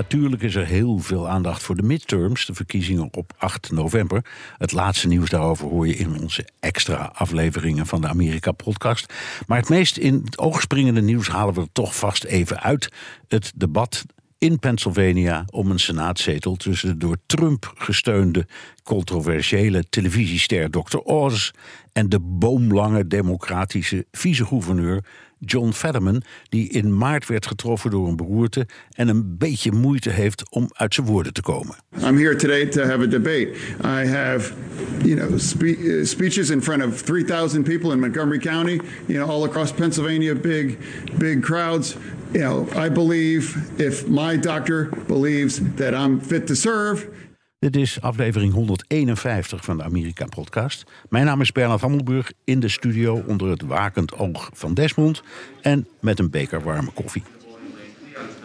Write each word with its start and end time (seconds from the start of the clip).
Natuurlijk 0.00 0.42
is 0.42 0.54
er 0.54 0.66
heel 0.66 0.98
veel 0.98 1.28
aandacht 1.28 1.62
voor 1.62 1.76
de 1.76 1.82
midterms, 1.82 2.46
de 2.46 2.54
verkiezingen 2.54 3.08
op 3.12 3.32
8 3.38 3.70
november. 3.72 4.24
Het 4.58 4.72
laatste 4.72 5.08
nieuws 5.08 5.30
daarover 5.30 5.68
hoor 5.68 5.86
je 5.86 5.96
in 5.96 6.20
onze 6.20 6.48
extra 6.60 7.10
afleveringen 7.14 7.86
van 7.86 8.00
de 8.00 8.08
Amerika-podcast. 8.08 9.12
Maar 9.46 9.58
het 9.58 9.68
meest 9.68 9.96
in 9.96 10.22
het 10.24 10.38
oog 10.38 10.60
springende 10.60 11.02
nieuws 11.02 11.28
halen 11.28 11.54
we 11.54 11.60
er 11.60 11.72
toch 11.72 11.96
vast 11.96 12.24
even 12.24 12.60
uit. 12.60 12.92
Het 13.28 13.52
debat 13.54 14.04
in 14.38 14.58
Pennsylvania 14.58 15.44
om 15.50 15.70
een 15.70 15.78
senaatzetel 15.78 16.56
tussen 16.56 16.88
de 16.88 16.96
door 16.96 17.16
Trump 17.26 17.72
gesteunde 17.74 18.46
controversiële 18.82 19.84
televisiester 19.88 20.70
Dr. 20.70 20.96
Oz 20.96 21.50
en 21.92 22.08
de 22.08 22.20
boomlange 22.20 23.06
democratische 23.06 24.06
vicegouverneur 24.12 25.04
John 25.44 25.70
Fetterman, 25.70 26.22
die 26.48 26.68
in 26.68 26.96
maart 26.96 27.26
werd 27.26 27.46
getroffen 27.46 27.90
door 27.90 28.08
een 28.08 28.16
beroerte 28.16 28.66
en 28.90 29.08
een 29.08 29.36
beetje 29.38 29.72
moeite 29.72 30.10
heeft 30.10 30.50
om 30.50 30.70
uit 30.72 30.94
zijn 30.94 31.06
woorden 31.06 31.32
te 31.32 31.42
komen. 31.42 31.76
I'm 32.02 32.16
here 32.16 32.36
today 32.36 32.66
to 32.66 32.82
have 32.82 33.02
a 33.02 33.06
debate. 33.06 33.48
I 33.84 34.08
have, 34.08 34.52
you 35.02 35.16
know, 35.16 35.30
uh, 35.30 36.04
speeches 36.04 36.50
in 36.50 36.62
front 36.62 36.84
of 36.84 37.02
3,000 37.02 37.64
people 37.64 37.92
in 37.92 38.00
Montgomery 38.00 38.38
County, 38.38 38.80
you 39.06 39.18
know, 39.18 39.28
all 39.28 39.44
across 39.44 39.72
Pennsylvania, 39.72 40.34
big, 40.34 40.78
big 41.18 41.42
crowds. 41.42 41.96
You 42.32 42.40
know, 42.40 42.84
I 42.84 42.88
believe 42.90 43.56
if 43.76 44.08
my 44.08 44.36
doctor 44.36 44.88
believes 45.06 45.60
that 45.74 45.94
I'm 45.94 46.20
fit 46.20 46.46
to 46.46 46.54
serve. 46.54 47.06
Dit 47.60 47.76
is 47.76 48.00
aflevering 48.00 48.52
151 48.52 49.64
van 49.64 49.76
de 49.76 49.82
Amerika-podcast. 49.82 50.84
Mijn 51.08 51.24
naam 51.24 51.40
is 51.40 51.52
Bernard 51.52 51.80
Hammelburg 51.80 52.32
in 52.44 52.60
de 52.60 52.68
studio 52.68 53.22
onder 53.26 53.50
het 53.50 53.62
wakend 53.62 54.18
oog 54.18 54.50
van 54.52 54.74
Desmond 54.74 55.22
en 55.60 55.88
met 56.00 56.18
een 56.18 56.30
beker 56.30 56.62
warme 56.62 56.90
koffie. 56.90 57.22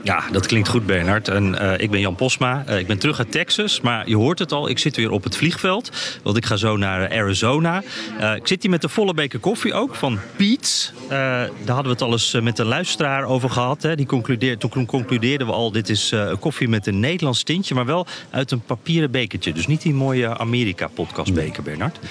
Ja, 0.06 0.24
dat 0.32 0.46
klinkt 0.46 0.68
goed, 0.68 0.86
Bernard. 0.86 1.28
En, 1.28 1.56
uh, 1.62 1.74
ik 1.78 1.92
ben 1.92 2.00
Jan 2.00 2.16
Posma. 2.16 2.64
Uh, 2.70 2.80
ik 2.80 2.88
ben 2.88 2.98
terug 2.98 3.18
uit 3.18 3.32
Texas. 3.32 3.82
Maar 3.82 4.10
je 4.10 4.16
hoort 4.16 4.40
het 4.40 4.52
al, 4.52 4.70
ik 4.70 4.80
zit 4.80 4.96
weer 4.96 5.12
op 5.12 5.24
het 5.24 5.38
vliegveld. 5.38 5.92
Want 6.24 6.38
ik 6.38 6.46
ga 6.46 6.56
zo 6.56 6.78
naar 6.78 7.10
Arizona. 7.10 7.84
Uh, 8.20 8.36
ik 8.36 8.48
zit 8.48 8.62
hier 8.62 8.72
met 8.72 8.82
de 8.82 8.90
volle 8.90 9.14
beker 9.14 9.40
koffie 9.40 9.74
ook 9.74 9.96
van 9.96 10.20
Pete's. 10.36 10.94
daar 11.10 11.50
hadden 11.66 11.84
we 11.84 11.90
het 11.90 12.02
al 12.02 12.12
eens 12.12 12.38
met 12.42 12.60
een 12.60 12.66
luisteraar 12.66 13.24
over 13.24 13.50
gehad. 13.50 13.82
Hè. 13.82 13.96
Die 13.96 14.06
concludeer, 14.06 14.58
toen 14.58 14.86
concludeerden 14.86 15.48
we 15.48 15.54
al, 15.54 15.72
dit 15.72 15.90
is 15.90 16.14
koffie 16.40 16.68
met 16.68 16.88
een 16.88 17.00
Nederlands 17.00 17.44
tintje. 17.44 17.76
Maar 17.76 17.86
wel 17.86 18.08
uit 18.30 18.52
een 18.52 18.62
papieren 18.62 19.12
bekertje. 19.12 19.54
Dus 19.54 19.68
niet 19.68 19.82
die 19.82 19.94
mooie 19.94 20.38
Amerika-podcastbeker, 20.38 21.64
Bernard. 21.64 22.00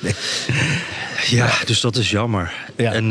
Nee. 0.00 0.14
Ja, 1.28 1.50
dus 1.64 1.80
dat 1.80 1.96
is 1.96 2.10
jammer. 2.10 2.52
Ja. 2.76 2.92
En... 2.92 3.10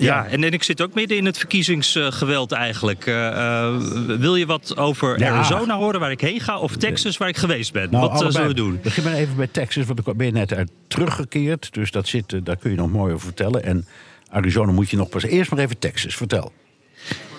Ja, 0.00 0.26
en, 0.26 0.44
en 0.44 0.52
ik 0.52 0.62
zit 0.62 0.80
ook 0.80 0.94
midden 0.94 1.16
in 1.16 1.24
het 1.24 1.38
verkiezingsgeweld 1.38 2.52
eigenlijk. 2.52 3.06
Uh, 3.06 3.14
uh, 3.14 3.76
wil 4.18 4.36
je 4.36 4.46
wat 4.46 4.76
over. 4.76 5.26
Arizona 5.26 5.76
horen, 5.76 6.00
waar 6.00 6.10
ik 6.10 6.20
heen 6.20 6.40
ga, 6.40 6.58
of 6.58 6.76
Texas, 6.76 7.16
waar 7.16 7.28
ik 7.28 7.36
geweest 7.36 7.72
ben? 7.72 7.90
Nou, 7.90 8.10
wat 8.10 8.22
uh, 8.22 8.30
zullen 8.30 8.48
we 8.48 8.54
doen? 8.54 8.80
Begin 8.82 9.04
maar 9.04 9.12
even 9.12 9.36
bij 9.36 9.46
Texas, 9.46 9.86
want 9.86 10.04
daar 10.04 10.16
ben 10.16 10.26
je 10.26 10.32
net 10.32 10.54
uit 10.54 10.70
teruggekeerd. 10.88 11.72
Dus 11.72 11.90
dat 11.90 12.08
zit, 12.08 12.40
daar 12.44 12.56
kun 12.56 12.70
je 12.70 12.76
nog 12.76 12.90
mooi 12.90 13.12
over 13.12 13.26
vertellen. 13.26 13.64
En 13.64 13.86
Arizona 14.30 14.72
moet 14.72 14.90
je 14.90 14.96
nog 14.96 15.08
pas. 15.08 15.22
Eerst 15.22 15.50
maar 15.50 15.60
even 15.60 15.78
Texas, 15.78 16.14
vertel. 16.14 16.52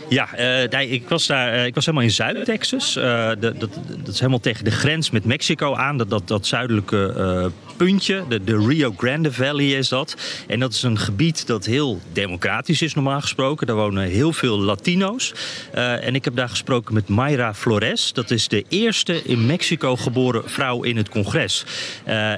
Ja, 0.10 0.28
uh, 0.34 0.70
nee, 0.70 0.90
ik, 0.90 1.10
was 1.10 1.28
daar, 1.28 1.54
uh, 1.54 1.66
ik 1.66 1.76
was 1.76 1.86
helemaal 1.86 2.08
in 2.08 2.14
Zuid-Texas. 2.14 2.98
Uh, 2.98 3.30
dat, 3.40 3.60
dat, 3.60 3.70
is 4.06 4.20
helemaal 4.20 4.40
tegen 4.40 4.64
de 4.64 4.72
grens 4.72 5.10
met 5.10 5.26
Mexico 5.26 5.76
aan. 5.76 5.98
Dat, 5.98 6.10
dat, 6.10 6.28
dat 6.28 6.48
zuidelijke 6.48 7.52
puntje, 7.86 8.24
de, 8.44 8.66
Rio 8.68 8.94
Grande 8.98 9.32
Valley 9.32 9.66
is 9.66 9.90
dat. 9.90 10.16
En 10.48 10.60
dat 10.60 10.74
is 10.74 10.84
een 10.84 10.98
gebied 10.98 11.48
dat 11.48 11.66
heel 11.66 12.02
democratisch 12.14 12.82
is 12.82 12.94
normaal 12.94 13.22
gesproken. 13.22 13.68
Daar 13.68 13.76
wonen 13.76 14.04
heel 14.04 14.34
veel 14.34 14.60
Latino's. 14.60 15.34
en 15.72 16.16
ik 16.16 16.26
heb 16.26 16.36
daar 16.36 16.50
gesproken 16.50 16.94
met 16.94 17.08
Mayra 17.08 17.54
Flores. 17.54 18.14
Dat 18.14 18.32
is 18.32 18.48
de 18.48 18.66
eerste 18.70 19.24
in 19.24 19.46
Mexico 19.46 19.96
geboren 19.96 20.50
vrouw 20.50 20.84
in 20.84 20.98
het 20.98 21.10
congres. 21.10 21.66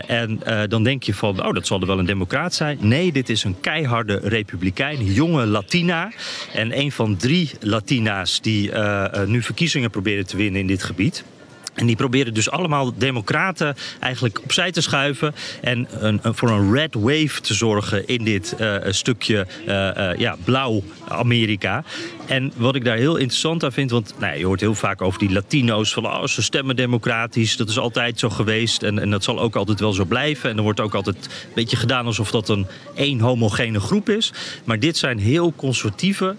en 0.07 0.39
dan 0.69 0.83
denk 0.83 1.03
je 1.03 1.13
van, 1.13 1.45
oh, 1.45 1.53
dat 1.53 1.67
zal 1.67 1.81
er 1.81 1.87
wel 1.87 1.99
een 1.99 2.05
democraat 2.05 2.53
zijn. 2.53 2.77
Nee, 2.81 3.11
dit 3.11 3.29
is 3.29 3.43
een 3.43 3.59
keiharde 3.59 4.19
republikein, 4.23 5.05
jonge 5.05 5.45
Latina. 5.45 6.11
En 6.53 6.79
een 6.79 6.91
van 6.91 7.17
drie 7.17 7.51
Latina's 7.59 8.41
die 8.41 8.71
nu 9.25 9.41
verkiezingen 9.41 9.89
proberen 9.89 10.27
te 10.27 10.37
winnen 10.37 10.61
in 10.61 10.67
dit 10.67 10.83
gebied. 10.83 11.23
En 11.73 11.85
die 11.85 11.95
proberen 11.95 12.33
dus 12.33 12.49
allemaal 12.49 12.97
democraten 12.97 13.75
eigenlijk 13.99 14.41
opzij 14.43 14.71
te 14.71 14.81
schuiven. 14.81 15.35
En 15.61 15.87
een, 15.91 16.19
voor 16.23 16.49
een 16.49 16.73
red 16.73 16.93
wave 16.93 17.41
te 17.41 17.53
zorgen 17.53 18.07
in 18.07 18.23
dit 18.23 18.55
uh, 18.59 18.75
stukje 18.87 19.47
uh, 19.67 19.89
uh, 19.97 20.17
ja, 20.17 20.35
blauw 20.43 20.83
Amerika. 21.07 21.83
En 22.27 22.51
wat 22.55 22.75
ik 22.75 22.85
daar 22.85 22.97
heel 22.97 23.15
interessant 23.15 23.63
aan 23.63 23.71
vind, 23.71 23.91
want 23.91 24.13
nou, 24.19 24.37
je 24.37 24.45
hoort 24.45 24.59
heel 24.59 24.75
vaak 24.75 25.01
over 25.01 25.19
die 25.19 25.31
Latino's 25.31 25.93
van 25.93 26.05
oh, 26.05 26.25
ze 26.25 26.41
stemmen 26.41 26.75
democratisch. 26.75 27.57
Dat 27.57 27.69
is 27.69 27.79
altijd 27.79 28.19
zo 28.19 28.29
geweest 28.29 28.83
en, 28.83 28.99
en 28.99 29.09
dat 29.09 29.23
zal 29.23 29.39
ook 29.39 29.55
altijd 29.55 29.79
wel 29.79 29.93
zo 29.93 30.05
blijven. 30.05 30.49
En 30.49 30.57
er 30.57 30.63
wordt 30.63 30.79
ook 30.79 30.95
altijd 30.95 31.15
een 31.15 31.51
beetje 31.55 31.77
gedaan 31.77 32.05
alsof 32.05 32.31
dat 32.31 32.49
een 32.49 32.67
één 32.95 33.19
homogene 33.19 33.79
groep 33.79 34.09
is. 34.09 34.33
Maar 34.63 34.79
dit 34.79 34.97
zijn 34.97 35.19
heel 35.19 35.53
conservatieve 35.55 36.35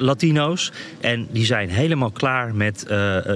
Latino's. 0.00 0.72
En 1.00 1.26
die 1.30 1.44
zijn 1.44 1.68
helemaal 1.70 2.10
klaar 2.10 2.54
met 2.54 2.84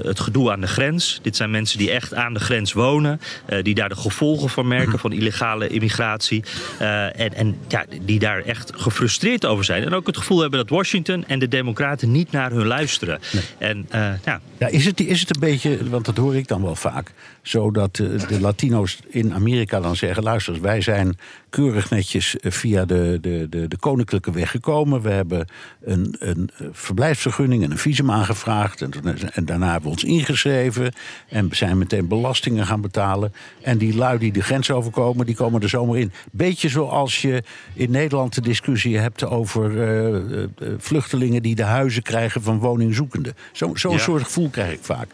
het 0.03 0.19
gedoe 0.19 0.51
aan 0.51 0.61
de 0.61 0.67
grens. 0.67 1.06
Dit 1.21 1.35
zijn 1.35 1.51
mensen 1.51 1.77
die 1.77 1.91
echt 1.91 2.13
aan 2.13 2.33
de 2.33 2.39
grens 2.39 2.73
wonen. 2.73 3.21
Uh, 3.49 3.63
die 3.63 3.75
daar 3.75 3.89
de 3.89 3.95
gevolgen 3.95 4.49
van 4.49 4.67
merken 4.67 4.99
van 4.99 5.11
illegale 5.11 5.67
immigratie. 5.67 6.43
en 6.79 7.33
en 7.33 7.57
ja, 7.67 7.85
die 8.01 8.19
daar 8.19 8.41
echt 8.41 8.71
gefrustreerd 8.75 9.45
over 9.45 9.65
zijn. 9.65 9.83
En 9.83 9.93
ook 9.93 10.07
het 10.07 10.17
gevoel 10.17 10.39
hebben 10.39 10.59
dat 10.59 10.69
Washington 10.69 11.25
en 11.27 11.39
de 11.39 11.47
Democraten 11.47 12.11
niet 12.11 12.31
naar 12.31 12.51
hun 12.51 12.65
luisteren. 12.65 13.19
Nee. 13.31 13.43
En, 13.57 13.87
ja. 14.25 14.41
Ja, 14.57 14.67
is, 14.67 14.85
het, 14.85 14.99
is 14.99 15.19
het 15.19 15.35
een 15.35 15.39
beetje, 15.39 15.89
want 15.89 16.05
dat 16.05 16.17
hoor 16.17 16.35
ik 16.35 16.47
dan 16.47 16.61
wel 16.61 16.75
vaak, 16.75 17.11
zo 17.41 17.71
dat 17.71 17.95
de 17.95 18.37
Latino's 18.39 18.97
in 19.07 19.33
Amerika 19.33 19.79
dan 19.79 19.95
zeggen: 19.95 20.23
luister, 20.23 20.61
wij 20.61 20.81
zijn 20.81 21.17
keurig 21.49 21.89
netjes 21.89 22.35
via 22.39 22.85
de, 22.85 23.17
de, 23.21 23.47
de, 23.49 23.67
de 23.67 23.77
koninklijke 23.77 24.31
weg 24.31 24.51
gekomen. 24.51 25.01
We 25.01 25.09
hebben 25.09 25.47
een, 25.83 26.15
een 26.19 26.49
verblijfsvergunning 26.71 27.63
en 27.63 27.71
een 27.71 27.77
visum 27.77 28.11
aangevraagd. 28.11 28.81
En, 28.81 28.91
en, 29.33 29.45
daarna 29.45 29.71
hebben 29.71 29.83
we 29.83 29.89
ons 29.89 30.03
ingeschreven. 30.03 30.93
En 31.29 31.49
zijn 31.51 31.77
meteen 31.77 32.07
belastingen 32.07 32.65
gaan 32.65 32.81
betalen. 32.81 33.33
En 33.61 33.77
die 33.77 33.95
lui 33.95 34.17
die 34.17 34.31
de 34.31 34.41
grens 34.41 34.71
overkomen, 34.71 35.25
die 35.25 35.35
komen 35.35 35.61
er 35.61 35.69
zomaar 35.69 35.97
in. 35.97 36.11
Beetje 36.31 36.69
zoals 36.69 37.21
je 37.21 37.43
in 37.73 37.91
Nederland 37.91 38.35
de 38.35 38.41
discussie 38.41 38.97
hebt 38.97 39.25
over 39.25 39.71
uh, 39.71 40.07
uh, 40.09 40.45
vluchtelingen 40.77 41.41
die 41.41 41.55
de 41.55 41.63
huizen 41.63 42.03
krijgen 42.03 42.41
van 42.41 42.59
woningzoekenden. 42.59 43.35
Zo'n 43.51 43.77
zo 43.77 43.91
ja. 43.91 43.97
soort 43.97 44.23
gevoel 44.23 44.49
krijg 44.49 44.73
ik 44.73 44.83
vaak. 44.83 45.07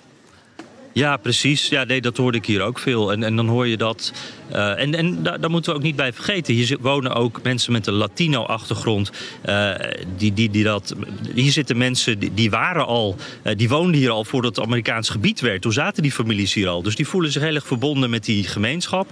Ja, 0.94 1.18
precies. 1.18 1.68
Ja, 1.68 1.84
nee, 1.84 2.02
dat 2.02 2.18
hoorde 2.18 2.38
ik 2.38 2.46
hier 2.46 2.62
ook 2.62 2.80
veel. 2.80 3.12
En, 3.12 3.24
en 3.24 3.36
dan 3.36 3.48
hoor 3.48 3.68
je 3.68 3.78
dat. 3.78 4.14
Uh, 4.52 4.80
en 4.80 4.96
en 4.96 5.24
daar, 5.24 5.50
moeten 5.50 5.72
we 5.72 5.78
ook 5.78 5.84
niet 5.84 5.96
bij 5.96 6.14
vergeten. 6.14 6.54
Hier 6.54 6.78
wonen 6.80 7.14
ook 7.16 7.40
mensen 7.44 7.72
met 7.72 7.88
een 7.88 7.94
Latino-achtergrond. 7.94 9.12
Uh, 9.46 9.72
die, 10.18 10.34
die, 10.34 10.50
die 10.50 10.64
dat, 10.64 10.96
hier 11.34 11.52
zitten 11.52 11.78
mensen 11.78 12.36
die, 12.36 12.50
waren 12.50 12.86
al. 12.86 13.16
Uh, 13.44 13.54
die 13.56 13.70
woonden 13.70 14.00
hier 14.00 14.10
al 14.10 14.26
voordat 14.26 14.56
het 14.56 14.66
Amerikaans 14.66 15.10
gebied 15.10 15.40
werd. 15.40 15.62
Toen 15.62 15.74
zaten 15.74 16.04
die 16.04 16.12
families 16.12 16.54
hier 16.54 16.68
al. 16.68 16.84
Dus 16.84 16.96
die 16.96 17.08
voelen 17.08 17.32
zich 17.32 17.42
heel 17.42 17.56
erg 17.56 17.68
verbonden 17.68 18.10
met 18.10 18.26
die 18.26 18.44
gemeenschap. 18.44 19.08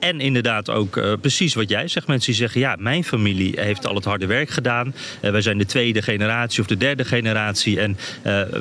en 0.00 0.20
inderdaad 0.20 0.70
ook 0.70 1.00
precies 1.20 1.54
wat 1.54 1.68
jij 1.68 1.88
zegt. 1.88 2.06
Mensen 2.06 2.30
die 2.30 2.40
zeggen: 2.40 2.60
ja, 2.60 2.76
mijn 2.78 3.04
familie 3.04 3.60
heeft 3.60 3.86
al 3.86 3.94
het 3.94 4.04
harde 4.04 4.26
werk 4.26 4.50
gedaan. 4.50 4.94
wij 5.20 5.40
zijn 5.40 5.58
de 5.58 5.66
tweede 5.66 6.02
generatie 6.02 6.60
of 6.60 6.66
de 6.66 6.76
derde 6.76 7.04
generatie. 7.04 7.80
En 7.80 7.96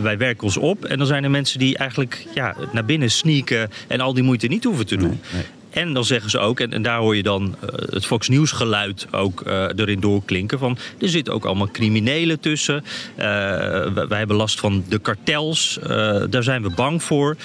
wij 0.01 0.17
werken 0.17 0.43
ons 0.43 0.57
op. 0.57 0.85
En 0.85 0.97
dan 0.97 1.07
zijn 1.07 1.23
er 1.23 1.31
mensen 1.31 1.59
die 1.59 1.77
eigenlijk. 1.77 2.25
Ja, 2.33 2.55
naar 2.71 2.85
binnen 2.85 3.11
sneaken 3.11 3.69
en 3.87 3.99
al 3.99 4.13
die 4.13 4.23
moeite 4.23 4.47
niet 4.47 4.63
hoeven 4.63 4.85
te 4.85 4.95
doen. 4.97 5.19
En 5.73 5.93
dan 5.93 6.05
zeggen 6.05 6.29
ze 6.29 6.39
ook, 6.39 6.59
en, 6.59 6.73
en 6.73 6.81
daar 6.81 6.99
hoor 6.99 7.15
je 7.15 7.23
dan 7.23 7.55
het 7.89 8.05
Fox 8.05 8.29
News 8.29 8.51
geluid 8.51 9.07
ook 9.11 9.41
erin 9.75 9.99
doorklinken, 9.99 10.59
van 10.59 10.77
er 10.99 11.09
zitten 11.09 11.33
ook 11.33 11.45
allemaal 11.45 11.71
criminelen 11.71 12.39
tussen. 12.39 12.83
wij 13.15 14.17
hebben 14.17 14.35
last 14.35 14.59
van 14.59 14.83
de 14.89 14.99
kartels, 14.99 15.79
daar 16.29 16.43
zijn 16.43 16.61
we 16.61 16.69
bang 16.69 17.03
voor. 17.03 17.37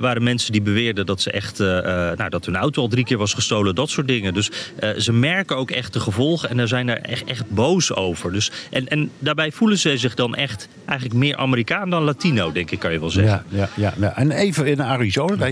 waren 0.00 0.22
mensen 0.22 0.52
die 0.52 0.62
beweerden 0.62 1.06
dat 1.06 1.20
ze 1.20 1.30
echt, 1.30 1.58
nou, 1.58 2.28
dat 2.28 2.46
hun 2.46 2.56
auto 2.56 2.82
al 2.82 2.88
drie 2.88 3.04
keer 3.04 3.18
was 3.18 3.34
gestolen, 3.34 3.74
dat 3.74 3.90
soort 3.90 4.08
dingen. 4.08 4.34
Dus 4.34 4.50
ze 4.96 5.12
merken 5.12 5.56
ook 5.56 5.70
echt 5.70 5.92
de 5.92 6.00
gevolgen 6.00 6.50
en 6.50 6.56
daar 6.56 6.68
zijn 6.68 6.88
er 6.88 7.00
echt, 7.00 7.24
echt 7.24 7.50
boos 7.50 7.94
over. 7.94 8.32
Dus, 8.32 8.50
en, 8.70 8.88
en 8.88 9.10
daarbij 9.18 9.52
voelen 9.52 9.78
ze 9.78 9.98
zich 9.98 10.14
dan 10.14 10.34
echt 10.34 10.68
eigenlijk 10.84 11.18
meer 11.18 11.36
Amerikaan 11.36 11.90
dan 11.90 12.02
Latino, 12.02 12.52
denk 12.52 12.70
ik, 12.70 12.78
kan 12.78 12.92
je 12.92 13.00
wel 13.00 13.10
zeggen. 13.10 13.44
Ja, 13.48 13.68
ja, 13.76 13.94
ja. 13.98 14.16
En 14.16 14.30
even 14.30 14.66
in 14.66 14.82
Arizona. 14.82 15.50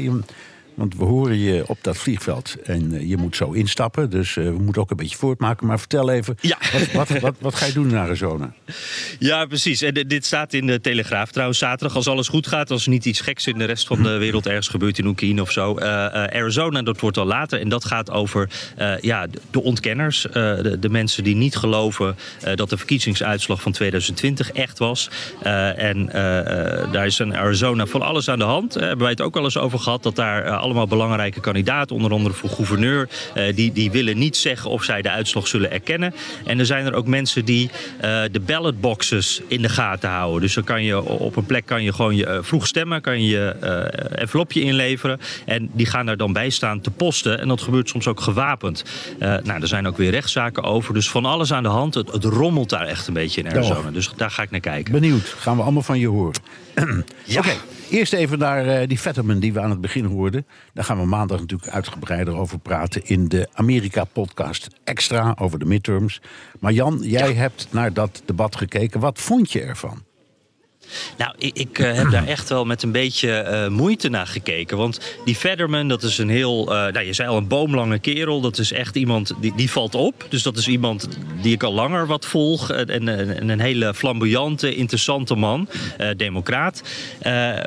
Want 0.79 0.97
we 0.97 1.05
horen 1.05 1.39
je 1.39 1.65
op 1.67 1.79
dat 1.81 1.97
vliegveld 1.97 2.57
en 2.63 2.95
eh, 2.95 3.09
je 3.09 3.17
moet 3.17 3.37
zo 3.37 3.51
instappen. 3.51 4.11
Dus 4.11 4.37
uh, 4.37 4.45
we 4.45 4.59
moeten 4.59 4.83
ook 4.83 4.91
een 4.91 4.97
beetje 4.97 5.17
voortmaken. 5.17 5.67
Maar 5.67 5.79
vertel 5.79 6.11
even, 6.11 6.37
ja. 6.41 6.59
wat, 6.73 6.93
wat, 6.93 7.21
wat, 7.21 7.35
wat, 7.41 7.55
ga 7.55 7.67
je 7.67 7.73
doen 7.73 7.89
in 7.89 7.97
Arizona? 7.97 8.53
Ja, 9.19 9.47
precies. 9.47 9.83
En 9.83 9.95
dit 9.95 10.25
staat 10.27 10.53
in 10.53 10.67
de 10.67 10.81
Telegraaf 10.81 11.31
trouwens 11.31 11.59
zaterdag. 11.59 11.97
Als 11.97 12.09
alles 12.09 12.29
goed 12.29 12.47
gaat, 12.47 12.71
als 12.71 12.85
er 12.85 12.91
niet 12.91 13.05
iets 13.05 13.21
geks 13.21 13.47
in 13.47 13.59
de 13.59 13.65
rest 13.65 13.87
van 13.87 14.03
de 14.03 14.17
wereld 14.17 14.47
ergens 14.47 14.69
gebeurt 14.69 14.99
in 14.99 15.07
Oekraïne 15.07 15.43
of 15.43 15.51
zo. 15.51 15.79
Uh, 15.79 15.85
Arizona, 15.85 16.83
dat 16.83 17.01
wordt 17.01 17.17
al 17.17 17.27
later. 17.27 17.61
En 17.61 17.69
dat 17.69 17.85
gaat 17.85 18.11
over 18.11 18.51
ja, 19.01 19.27
de 19.51 19.63
ontkenners. 19.63 20.23
De, 20.23 20.77
de, 20.81 20.89
mensen 20.89 21.25
die 21.25 21.37
niet 21.37 21.57
geloven 21.57 22.17
dat 22.55 22.71
de 22.71 22.77
verkiezingsuitslag 22.77 23.63
van 23.63 23.73
2020 23.73 24.53
echt 24.53 24.79
was. 24.79 25.11
en 25.77 26.07
daar 26.93 27.07
is 27.07 27.21
in 27.21 27.37
Arizona 27.37 27.87
van 27.87 28.03
alles 28.03 28.29
aan 28.31 28.39
de 28.39 28.45
hand. 28.45 28.75
Hebben 28.75 28.99
wij 28.99 29.11
het 29.11 29.21
ook 29.21 29.37
al 29.37 29.45
eens 29.45 29.59
over 29.59 29.79
gehad. 29.79 30.03
Dat 30.03 30.17
daar 30.17 30.68
allemaal 30.69 30.99
belangrijke 30.99 31.41
kandidaten, 31.41 31.97
onder 31.97 32.13
andere 32.13 32.35
voor 32.35 32.51
gouverneur. 32.51 33.09
Uh, 33.37 33.55
die, 33.55 33.73
die 33.73 33.91
willen 33.91 34.19
niet 34.19 34.37
zeggen 34.37 34.71
of 34.71 34.85
zij 34.85 35.03
de 35.03 35.11
uitslag 35.11 35.47
zullen 35.47 35.71
erkennen. 35.71 36.15
En 36.45 36.59
er 36.59 36.67
zijn 36.67 36.87
er 36.87 36.95
ook 36.95 37.07
mensen 37.07 37.45
die 37.45 37.71
uh, 38.05 38.23
de 38.33 38.41
ballotboxes 38.41 39.41
in 39.47 39.63
de 39.63 39.69
gaten 39.69 40.11
houden. 40.11 40.41
Dus 40.41 40.55
dan 40.55 40.65
kan 40.65 40.83
je 40.85 41.03
op 41.05 41.37
een 41.37 41.47
plek 41.47 41.67
kan 41.67 41.83
je 41.83 41.93
gewoon 41.93 42.17
je, 42.17 42.27
uh, 42.27 42.39
vroeg 42.41 42.67
stemmen, 42.67 43.01
kan 43.01 43.23
je 43.23 43.29
je 43.29 43.49
envelopje 44.15 44.61
inleveren. 44.61 45.21
En 45.45 45.71
die 45.73 45.87
gaan 45.87 46.07
daar 46.07 46.17
dan 46.17 46.33
bij 46.33 46.51
staan 46.51 46.81
te 46.81 46.91
posten. 46.91 47.41
En 47.41 47.49
dat 47.49 47.63
gebeurt 47.63 47.89
soms 47.89 48.07
ook 48.07 48.21
gewapend. 48.21 48.85
nou, 49.19 49.61
er 49.61 49.69
zijn 49.69 49.87
ook 49.87 49.97
weer 49.97 50.11
rechtszaken 50.11 50.63
over. 50.63 50.95
Dus 50.95 51.11
van 51.11 51.25
alles 51.25 51.53
aan 51.53 51.63
de 51.63 51.69
hand. 51.69 51.95
Het, 51.95 52.13
het 52.13 52.25
rommelt 52.25 52.71
daar 52.71 52.87
echt 52.87 53.07
een 53.07 53.15
beetje 53.15 53.41
in 53.41 53.51
Arizona. 53.51 53.91
Dus 53.91 54.11
daar 54.17 54.31
ga 54.31 54.43
ik 54.43 54.51
naar 54.51 54.61
kijken. 54.61 54.93
Benieuwd. 54.93 55.35
Gaan 55.39 55.57
we 55.57 55.63
allemaal 55.63 55.83
van 55.83 55.99
je 55.99 56.09
horen. 56.09 56.43
ja. 57.25 57.39
Oké. 57.39 57.55
Eerst 57.91 58.13
even 58.13 58.39
naar 58.39 58.67
uh, 58.67 58.89
die 58.89 59.01
Vetterman 59.01 59.39
die 59.39 59.53
we 59.53 59.61
aan 59.61 59.71
het 59.71 59.81
begin 59.81 60.05
hoorden. 60.05 60.47
Daar 60.75 60.85
gaan 60.85 60.99
we 60.99 61.07
maandag 61.07 61.41
natuurlijk 61.41 61.71
uitgebreider 61.71 62.37
over 62.37 62.59
praten 62.59 63.03
in 63.05 63.29
de 63.29 63.49
Amerika-podcast 63.53 64.69
Extra 64.85 65.35
over 65.39 65.59
de 65.59 65.65
midterms. 65.65 66.21
Maar 66.61 66.73
Jan, 66.73 66.99
jij 67.03 67.33
hebt 67.33 67.69
naar 67.71 67.93
dat 67.93 68.23
debat 68.25 68.57
gekeken. 68.57 69.01
Wat 69.01 69.19
vond 69.19 69.53
je 69.53 69.61
ervan? 69.61 70.08
Nou, 71.17 71.33
ik, 71.39 71.57
ik 71.57 71.79
uh, 71.79 71.93
heb 71.93 72.11
daar 72.11 72.27
echt 72.27 72.49
wel 72.49 72.65
met 72.65 72.83
een 72.83 72.93
beetje 72.93 73.47
uh, 73.51 73.77
moeite 73.77 74.09
naar 74.09 74.27
gekeken. 74.27 74.77
Want 74.77 75.01
die 75.25 75.35
Federman, 75.35 75.89
dat 75.89 76.03
is 76.03 76.19
een 76.19 76.29
heel, 76.29 76.63
uh, 76.63 76.69
nou, 76.69 77.01
je 77.01 77.13
zei 77.13 77.29
al, 77.29 77.37
een 77.37 77.49
boomlange 77.49 77.99
kerel. 77.99 78.41
Dat 78.41 78.59
is 78.59 78.73
echt 78.73 78.97
iemand 78.97 79.33
die, 79.41 79.53
die 79.57 79.71
valt 79.71 79.95
op. 79.95 80.27
Dus 80.29 80.43
dat 80.43 80.57
is 80.57 80.69
iemand 80.69 81.09
die 81.43 81.55
ik 81.55 81.63
al 81.63 81.73
langer 81.73 82.07
wat 82.07 82.27
volg. 82.27 82.71
En, 82.71 82.89
en, 82.89 83.09
en 83.37 83.49
een 83.49 83.61
hele 83.61 83.95
flamboyante, 83.95 84.75
interessante 84.75 85.35
man, 85.35 85.69
democraat. 86.17 86.83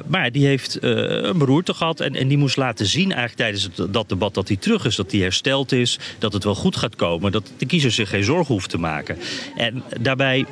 maar 0.07 0.31
die 0.31 0.45
heeft 0.45 0.77
een 0.81 1.37
beroerte 1.37 1.73
gehad. 1.73 1.99
En, 1.99 2.15
en 2.15 2.27
die 2.27 2.37
moest 2.37 2.57
laten 2.57 2.85
zien 2.85 3.11
eigenlijk 3.11 3.35
tijdens 3.35 3.63
het, 3.63 3.93
dat 3.93 4.09
debat 4.09 4.33
dat 4.33 4.47
hij 4.47 4.57
terug 4.57 4.85
is. 4.85 4.95
Dat 4.95 5.11
hij 5.11 5.21
hersteld 5.21 5.71
is, 5.71 5.99
dat 6.19 6.33
het 6.33 6.43
wel 6.43 6.55
goed 6.55 6.75
gaat 6.75 6.95
komen. 6.95 7.31
Dat 7.31 7.51
de 7.57 7.65
kiezer 7.65 7.91
zich 7.91 8.09
geen 8.09 8.23
zorgen 8.23 8.53
hoeft 8.53 8.69
te 8.69 8.77
maken. 8.77 9.17
En 9.55 9.83
daarbij 9.99 10.45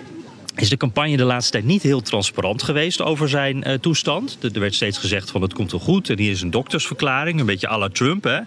is 0.62 0.70
de 0.70 0.78
campagne 0.78 1.18
de 1.18 1.24
laatste 1.24 1.52
tijd 1.52 1.64
niet 1.64 1.82
heel 1.82 2.02
transparant 2.02 2.64
geweest 2.64 3.02
over 3.02 3.30
zijn 3.30 3.68
uh, 3.68 3.74
toestand. 3.74 4.38
Er 4.54 4.60
werd 4.60 4.76
steeds 4.76 4.98
gezegd 4.98 5.32
van 5.32 5.42
het 5.42 5.54
komt 5.54 5.72
wel 5.72 5.80
goed 5.80 6.10
en 6.10 6.20
hier 6.20 6.32
is 6.32 6.42
een 6.42 6.52
doktersverklaring, 6.52 7.40
een 7.40 7.46
beetje 7.46 7.70
à 7.70 7.78
la 7.78 7.90
Trump. 7.90 8.24
Hè? 8.24 8.40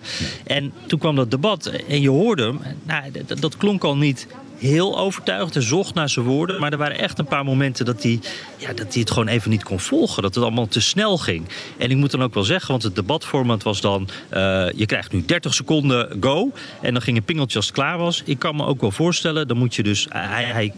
En 0.47 0.73
toen 0.87 0.99
kwam 0.99 1.17
dat 1.17 1.31
debat 1.31 1.67
en 1.67 2.01
je 2.01 2.11
hoorde 2.11 2.43
hem, 2.43 2.61
nou, 2.83 3.11
dat, 3.27 3.41
dat 3.41 3.57
klonk 3.57 3.85
al 3.85 3.97
niet 3.97 4.27
heel 4.63 4.99
overtuigd 4.99 5.57
en 5.57 5.63
zocht 5.63 5.95
naar 5.95 6.09
zijn 6.09 6.27
woorden. 6.27 6.61
Maar 6.61 6.73
er 6.73 6.79
waren 6.79 6.99
echt 6.99 7.19
een 7.19 7.25
paar 7.25 7.45
momenten 7.45 7.85
dat 7.85 8.03
hij, 8.03 8.21
ja, 8.57 8.73
dat 8.73 8.93
hij 8.93 9.01
het 9.01 9.11
gewoon 9.11 9.29
even 9.29 9.51
niet 9.51 9.63
kon 9.63 9.81
volgen. 9.81 10.23
Dat 10.23 10.35
het 10.35 10.45
allemaal 10.45 10.69
te 10.69 10.81
snel 10.81 11.19
ging. 11.19 11.49
En 11.79 11.91
ik 11.91 11.97
moet 11.97 12.11
dan 12.11 12.23
ook 12.23 12.35
wel 12.35 12.45
zeggen, 12.45 12.71
want 12.71 12.83
het 12.83 12.95
debatformat 12.95 13.63
was 13.63 13.81
dan... 13.81 14.09
Uh, 14.33 14.71
je 14.75 14.87
krijgt 14.87 15.13
nu 15.13 15.25
30 15.25 15.55
seconden 15.55 16.17
go. 16.21 16.53
En 16.81 16.93
dan 16.93 17.03
ging 17.03 17.17
een 17.17 17.23
pingeltje 17.23 17.57
als 17.57 17.67
het 17.67 17.75
klaar 17.75 17.99
was. 17.99 18.23
Ik 18.25 18.39
kan 18.39 18.57
me 18.57 18.65
ook 18.67 18.81
wel 18.81 18.91
voorstellen, 18.91 19.49
dan 19.49 19.57
moet 19.57 19.75
je 19.75 19.83
dus... 19.83 20.07
hij, 20.11 20.45
hij 20.45 20.73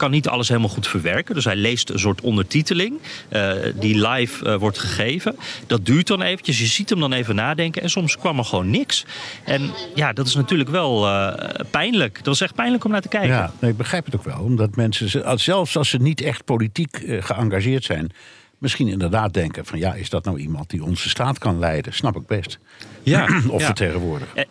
kan 0.00 0.10
niet 0.10 0.28
alles 0.28 0.48
helemaal 0.48 0.68
goed 0.68 0.86
verwerken. 0.88 1.34
Dus 1.34 1.44
hij 1.44 1.56
leest 1.56 1.90
een 1.90 1.98
soort 1.98 2.20
ondertiteling 2.20 2.98
uh, 3.32 3.52
die 3.74 4.08
live 4.08 4.46
uh, 4.46 4.54
wordt 4.54 4.78
gegeven. 4.78 5.36
Dat 5.66 5.86
duurt 5.86 6.06
dan 6.06 6.22
eventjes. 6.22 6.58
Je 6.58 6.66
ziet 6.66 6.90
hem 6.90 7.00
dan 7.00 7.12
even 7.12 7.34
nadenken. 7.34 7.82
En 7.82 7.90
soms 7.90 8.18
kwam 8.18 8.38
er 8.38 8.44
gewoon 8.44 8.70
niks. 8.70 9.04
En 9.44 9.70
ja, 9.94 10.12
dat 10.12 10.26
is 10.26 10.34
natuurlijk 10.34 10.70
wel 10.70 11.06
uh, 11.06 11.32
pijnlijk. 11.70 12.14
Dat 12.16 12.26
was 12.26 12.40
echt 12.40 12.54
pijnlijk 12.54 12.84
om 12.84 12.90
naar 12.90 13.00
te 13.00 13.08
kijken. 13.08 13.28
Ja, 13.28 13.52
nee, 13.60 13.70
ik 13.70 13.76
begrijp 13.76 14.04
het 14.04 14.16
ook 14.16 14.24
wel. 14.24 14.40
Omdat 14.40 14.76
mensen, 14.76 15.38
zelfs 15.40 15.76
als 15.76 15.88
ze 15.88 15.96
niet 15.96 16.20
echt 16.20 16.44
politiek 16.44 17.04
geëngageerd 17.20 17.84
zijn 17.84 18.12
misschien 18.58 18.88
inderdaad 18.88 19.34
denken 19.34 19.66
van 19.66 19.78
ja, 19.78 19.94
is 19.94 20.10
dat 20.10 20.24
nou 20.24 20.38
iemand 20.38 20.70
die 20.70 20.84
onze 20.84 21.08
staat 21.08 21.38
kan 21.38 21.58
leiden? 21.58 21.92
Snap 21.92 22.16
ik 22.16 22.26
best. 22.26 22.58
Ja, 23.02 23.28
of 23.48 23.60
ja. 23.60 23.66
vertegenwoordigen. 23.66 24.46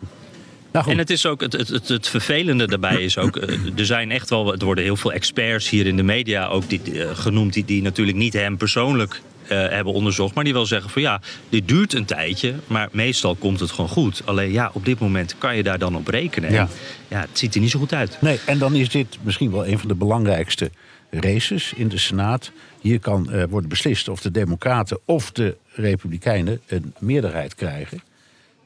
Nou 0.72 0.90
en 0.90 0.98
het 0.98 1.10
is 1.10 1.26
ook 1.26 1.40
het, 1.40 1.52
het, 1.52 1.88
het, 1.88 2.08
vervelende 2.08 2.66
daarbij 2.66 3.02
is 3.02 3.18
ook, 3.18 3.36
eh, 3.36 3.78
er 3.78 3.86
zijn 3.86 4.10
echt 4.10 4.30
wel, 4.30 4.52
er 4.52 4.64
worden 4.64 4.84
heel 4.84 4.96
veel 4.96 5.12
experts 5.12 5.68
hier 5.68 5.86
in 5.86 5.96
de 5.96 6.02
media 6.02 6.46
ook 6.46 6.68
die, 6.68 6.80
uh, 6.84 7.10
genoemd, 7.12 7.52
die, 7.52 7.64
die 7.64 7.82
natuurlijk 7.82 8.16
niet 8.16 8.32
hem 8.32 8.56
persoonlijk 8.56 9.20
uh, 9.42 9.48
hebben 9.48 9.92
onderzocht, 9.92 10.34
maar 10.34 10.44
die 10.44 10.52
wel 10.52 10.66
zeggen 10.66 10.90
van 10.90 11.02
ja, 11.02 11.20
dit 11.48 11.68
duurt 11.68 11.94
een 11.94 12.04
tijdje, 12.04 12.54
maar 12.66 12.88
meestal 12.92 13.34
komt 13.34 13.60
het 13.60 13.70
gewoon 13.70 13.90
goed. 13.90 14.22
Alleen 14.24 14.52
ja, 14.52 14.70
op 14.72 14.84
dit 14.84 14.98
moment 14.98 15.34
kan 15.38 15.56
je 15.56 15.62
daar 15.62 15.78
dan 15.78 15.96
op 15.96 16.08
rekenen. 16.08 16.52
Ja. 16.52 16.68
ja, 17.08 17.20
het 17.20 17.38
ziet 17.38 17.54
er 17.54 17.60
niet 17.60 17.70
zo 17.70 17.78
goed 17.78 17.92
uit. 17.92 18.16
Nee, 18.20 18.38
en 18.46 18.58
dan 18.58 18.74
is 18.74 18.88
dit 18.88 19.18
misschien 19.22 19.50
wel 19.50 19.66
een 19.66 19.78
van 19.78 19.88
de 19.88 19.94
belangrijkste 19.94 20.70
races 21.10 21.72
in 21.76 21.88
de 21.88 21.98
Senaat. 21.98 22.50
Hier 22.80 23.00
kan 23.00 23.28
uh, 23.30 23.42
worden 23.48 23.68
beslist 23.68 24.08
of 24.08 24.20
de 24.20 24.30
Democraten 24.30 24.98
of 25.04 25.32
de 25.32 25.56
Republikeinen 25.74 26.60
een 26.66 26.94
meerderheid 26.98 27.54
krijgen. 27.54 28.02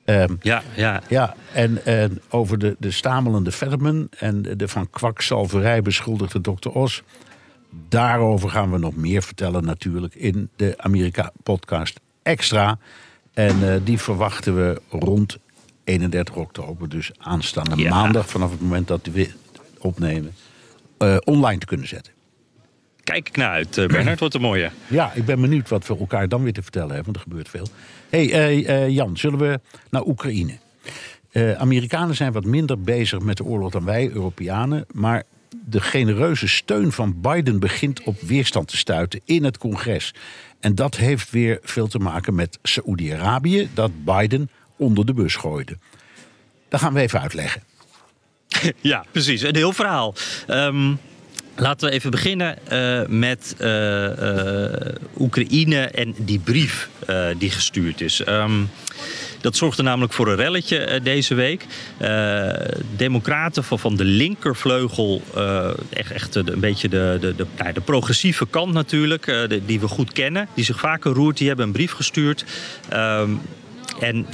Um, 0.07 0.39
ja, 0.43 0.63
ja. 0.77 1.03
ja 1.09 1.35
en, 1.53 1.85
en 1.85 2.21
over 2.29 2.59
de, 2.59 2.77
de 2.79 2.91
stamelende 2.91 3.51
Vermen 3.51 4.09
en 4.19 4.43
de 4.43 4.69
van 4.69 4.91
kwakzalverij 4.91 5.83
beschuldigde 5.83 6.41
dokter 6.41 6.71
Os. 6.71 7.03
Daarover 7.89 8.51
gaan 8.51 8.71
we 8.71 8.79
nog 8.79 8.97
meer 8.97 9.23
vertellen 9.23 9.65
natuurlijk 9.65 10.15
in 10.15 10.49
de 10.57 10.75
Amerika-podcast 10.77 12.01
Extra. 12.23 12.79
En 13.33 13.61
uh, 13.61 13.75
die 13.85 13.99
verwachten 13.99 14.57
we 14.57 14.81
rond 14.91 15.39
31 15.85 16.35
oktober, 16.35 16.89
dus 16.89 17.11
aanstaande 17.19 17.77
ja. 17.77 17.91
maandag... 17.91 18.27
vanaf 18.29 18.51
het 18.51 18.61
moment 18.61 18.89
dat 18.89 19.07
we 19.13 19.31
opnemen, 19.79 20.35
uh, 20.99 21.17
online 21.25 21.59
te 21.59 21.67
kunnen 21.67 21.89
zetten. 21.89 22.14
Kijk 23.05 23.29
ik 23.29 23.37
naar 23.37 23.51
uit, 23.51 23.77
uh, 23.77 23.87
Bernard. 23.87 24.21
Wat 24.21 24.35
een 24.35 24.41
mooie. 24.41 24.71
Ja, 24.87 25.13
ik 25.15 25.25
ben 25.25 25.41
benieuwd 25.41 25.69
wat 25.69 25.87
we 25.87 25.99
elkaar 25.99 26.29
dan 26.29 26.43
weer 26.43 26.53
te 26.53 26.63
vertellen 26.63 26.95
hebben, 26.95 27.05
want 27.05 27.17
er 27.17 27.23
gebeurt 27.23 27.49
veel. 27.49 27.67
hey, 28.11 28.53
uh, 28.59 28.69
uh, 28.69 28.89
Jan, 28.89 29.17
zullen 29.17 29.39
we 29.39 29.61
naar 29.91 30.07
Oekraïne? 30.07 30.59
Amerikanen 31.57 32.15
zijn 32.15 32.33
wat 32.33 32.45
minder 32.45 32.81
bezig 32.81 33.21
met 33.21 33.37
de 33.37 33.45
oorlog 33.45 33.71
dan 33.71 33.85
wij, 33.85 34.11
Europeanen. 34.11 34.87
Maar 34.93 35.23
de 35.67 35.81
genereuze 35.81 36.49
steun 36.49 36.93
van 36.93 37.21
Biden 37.21 37.59
begint 37.61 38.03
op 38.03 38.21
weerstand 38.21 38.69
te 38.69 38.77
stuiten 38.77 39.21
in 39.25 39.45
het 39.45 39.59
congres. 39.59 40.15
En 40.61 40.75
dat 40.75 40.97
heeft 40.97 41.31
weer 41.31 41.59
veel 41.63 41.87
te 41.87 41.99
maken 41.99 42.35
met 42.35 42.59
Saoedi-Arabië, 42.63 43.69
dat 43.75 44.05
Biden 44.05 44.51
onder 44.77 45.07
de 45.07 45.15
bus 45.15 45.37
gooide. 45.37 45.77
Dat 46.69 46.81
gaan 46.81 46.93
we 46.93 47.01
even 47.01 47.21
uitleggen. 47.21 47.63
Ja, 48.81 49.05
precies. 49.11 49.43
Een 49.43 49.57
heel 49.57 49.73
verhaal. 49.73 50.15
Um... 50.49 50.99
Laten 51.57 51.89
we 51.89 51.95
even 51.95 52.11
beginnen 52.11 52.59
uh, 52.73 53.01
met 53.09 53.57
uh, 53.61 53.69
uh, 53.69 54.67
Oekraïne 55.19 55.77
en 55.77 56.15
die 56.19 56.39
brief 56.39 56.89
die 57.39 57.51
gestuurd 57.51 58.01
is. 58.01 58.27
Um, 58.29 58.71
dat 59.41 59.57
zorgde 59.57 59.83
namelijk 59.83 60.13
voor 60.13 60.29
een 60.29 60.37
relletje 60.37 61.01
deze 61.03 61.35
week. 61.35 61.67
democraten 62.97 63.65
van, 63.65 63.79
van 63.79 63.97
de 63.97 64.05
linkervleugel, 64.05 65.23
echt, 65.91 66.11
echt 66.11 66.35
een 66.35 66.61
beetje 66.61 66.89
de, 66.89 67.19
de, 67.21 67.35
de, 67.35 67.47
nou, 67.59 67.73
de 67.73 67.81
progressieve 67.81 68.47
kant 68.47 68.73
natuurlijk, 68.73 69.49
die 69.67 69.81
we 69.81 69.89
goed 69.89 70.13
kennen, 70.13 70.49
die 70.55 70.65
zich 70.65 70.81
vaker 70.81 71.13
roert, 71.13 71.37
die 71.37 71.49
hebben 71.49 71.67
een 71.67 71.73
brief 71.73 71.93
gestuurd. 71.93 72.45
Um, 72.93 73.41
en 74.01 74.27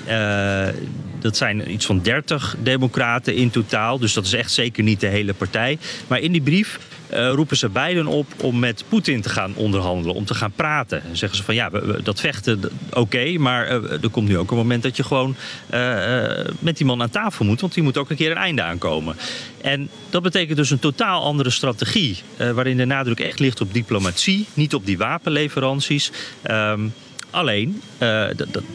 dat 1.23 1.37
zijn 1.37 1.73
iets 1.73 1.87
van 1.87 2.03
30 2.03 2.57
democraten 2.63 3.35
in 3.35 3.51
totaal. 3.51 3.99
Dus 3.99 4.13
dat 4.13 4.25
is 4.25 4.33
echt 4.33 4.53
zeker 4.53 4.83
niet 4.83 5.01
de 5.01 5.07
hele 5.07 5.35
partij. 5.35 5.79
Maar 6.07 6.19
in 6.19 6.33
die 6.33 6.43
brief 6.43 6.79
uh, 7.13 7.31
roepen 7.31 7.57
ze 7.57 7.69
beiden 7.69 8.07
op 8.07 8.27
om 8.37 8.59
met 8.59 8.85
Poetin 8.89 9.21
te 9.21 9.29
gaan 9.29 9.55
onderhandelen, 9.55 10.17
om 10.17 10.25
te 10.25 10.35
gaan 10.35 10.53
praten. 10.53 11.03
En 11.03 11.17
zeggen 11.17 11.39
ze 11.39 11.45
van 11.45 11.55
ja, 11.55 11.71
dat 12.03 12.21
vechten 12.21 12.61
oké, 12.93 13.39
maar 13.39 13.67
uh, 13.67 14.03
er 14.03 14.11
komt 14.11 14.29
nu 14.29 14.39
ook 14.39 14.51
een 14.51 14.57
moment 14.57 14.83
dat 14.83 14.97
je 14.97 15.03
gewoon 15.03 15.37
uh, 15.75 16.31
met 16.59 16.77
die 16.77 16.87
man 16.87 17.03
aan 17.03 17.11
tafel 17.11 17.45
moet, 17.45 17.61
want 17.61 17.75
die 17.75 17.83
moet 17.83 17.99
ook 17.99 18.11
een 18.11 18.17
keer 18.17 18.31
een 18.31 18.37
einde 18.37 18.63
aankomen. 18.63 19.17
En 19.61 19.89
dat 20.11 20.23
betekent 20.23 20.57
dus 20.57 20.71
een 20.71 20.79
totaal 20.79 21.23
andere 21.23 21.51
strategie, 21.51 22.23
waarin 22.55 22.77
de 22.77 22.85
nadruk 22.85 23.21
echt 23.21 23.39
ligt 23.39 23.61
op 23.61 23.75
diplomatie, 23.75 24.47
niet 24.55 24.75
op 24.75 24.87
die 24.87 24.99
wapenleveranties. 24.99 26.11
Um, 26.51 26.93
Alleen, 27.31 27.83
uh, 28.03 28.27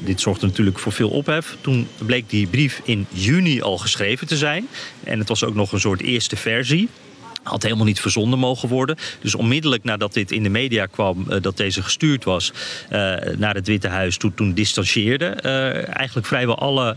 dit 0.04 0.22
zorgde 0.22 0.46
natuurlijk 0.46 0.80
voor 0.80 0.92
veel 0.92 1.10
ophef. 1.10 1.58
Toen 1.62 1.88
bleek 2.06 2.30
die 2.30 2.48
brief 2.48 2.82
in 2.84 3.08
juni 3.10 3.62
al 3.62 3.78
geschreven 3.78 4.28
te 4.28 4.38
zijn. 4.38 4.68
En 5.04 5.20
het 5.20 5.28
was 5.28 5.44
ook 5.44 5.56
nog 5.56 5.72
een 5.72 5.80
soort 5.80 6.02
eerste 6.02 6.36
versie. 6.36 6.90
Had 7.46 7.64
helemaal 7.64 7.86
niet 7.86 8.00
verzonden 8.00 8.40
mogen 8.40 8.70
worden. 8.70 8.96
Dus 9.22 9.36
onmiddellijk 9.36 9.84
nadat 9.84 10.14
dit 10.14 10.32
in 10.32 10.44
de 10.44 10.50
media 10.50 10.86
kwam, 10.86 11.26
uh, 11.30 11.42
dat 11.42 11.58
deze 11.58 11.84
gestuurd 11.84 12.24
was 12.24 12.52
uh, 12.86 13.00
naar 13.38 13.56
het 13.56 13.68
Witte 13.68 13.88
Huis, 13.88 14.18
toen, 14.18 14.34
toen 14.34 14.54
distancieerden 14.54 15.38
uh, 15.46 15.98
eigenlijk 15.98 16.28
vrijwel 16.28 16.58
alle 16.58 16.96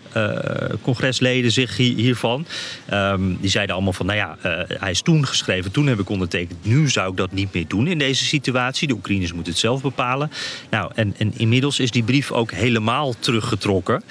congresleden 0.82 1.52
zich 1.52 1.76
hiervan. 1.76 2.46
Um, 2.92 3.38
die 3.40 3.50
zeiden 3.50 3.74
allemaal 3.74 3.92
van, 3.92 4.06
nou 4.06 4.18
ja, 4.18 4.36
hij 4.68 4.90
is 4.90 5.02
toen 5.02 5.26
geschreven, 5.26 5.70
toen 5.70 5.86
heb 5.86 5.98
ik 5.98 6.08
ondertekend. 6.08 6.64
Nu 6.64 6.88
zou 6.88 7.10
ik 7.10 7.16
dat 7.16 7.32
niet 7.32 7.52
meer 7.52 7.68
doen 7.68 7.86
in 7.86 7.98
deze 7.98 8.24
situatie. 8.24 8.88
De 8.88 8.94
Oekraïners 8.94 9.32
moeten 9.32 9.52
het 9.52 9.60
zelf 9.60 9.82
bepalen. 9.82 10.30
Nou, 10.70 10.92
en, 10.94 11.14
en 11.18 11.32
inmiddels 11.36 11.78
is 11.78 11.90
die 11.90 12.02
brief 12.02 12.32
ook 12.32 12.50
helemaal 12.52 13.14
teruggetrokken. 13.18 14.02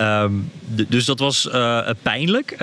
Um, 0.00 0.50
dus 0.88 1.04
dat 1.04 1.18
was 1.18 1.48
pijnlijk. 2.02 2.54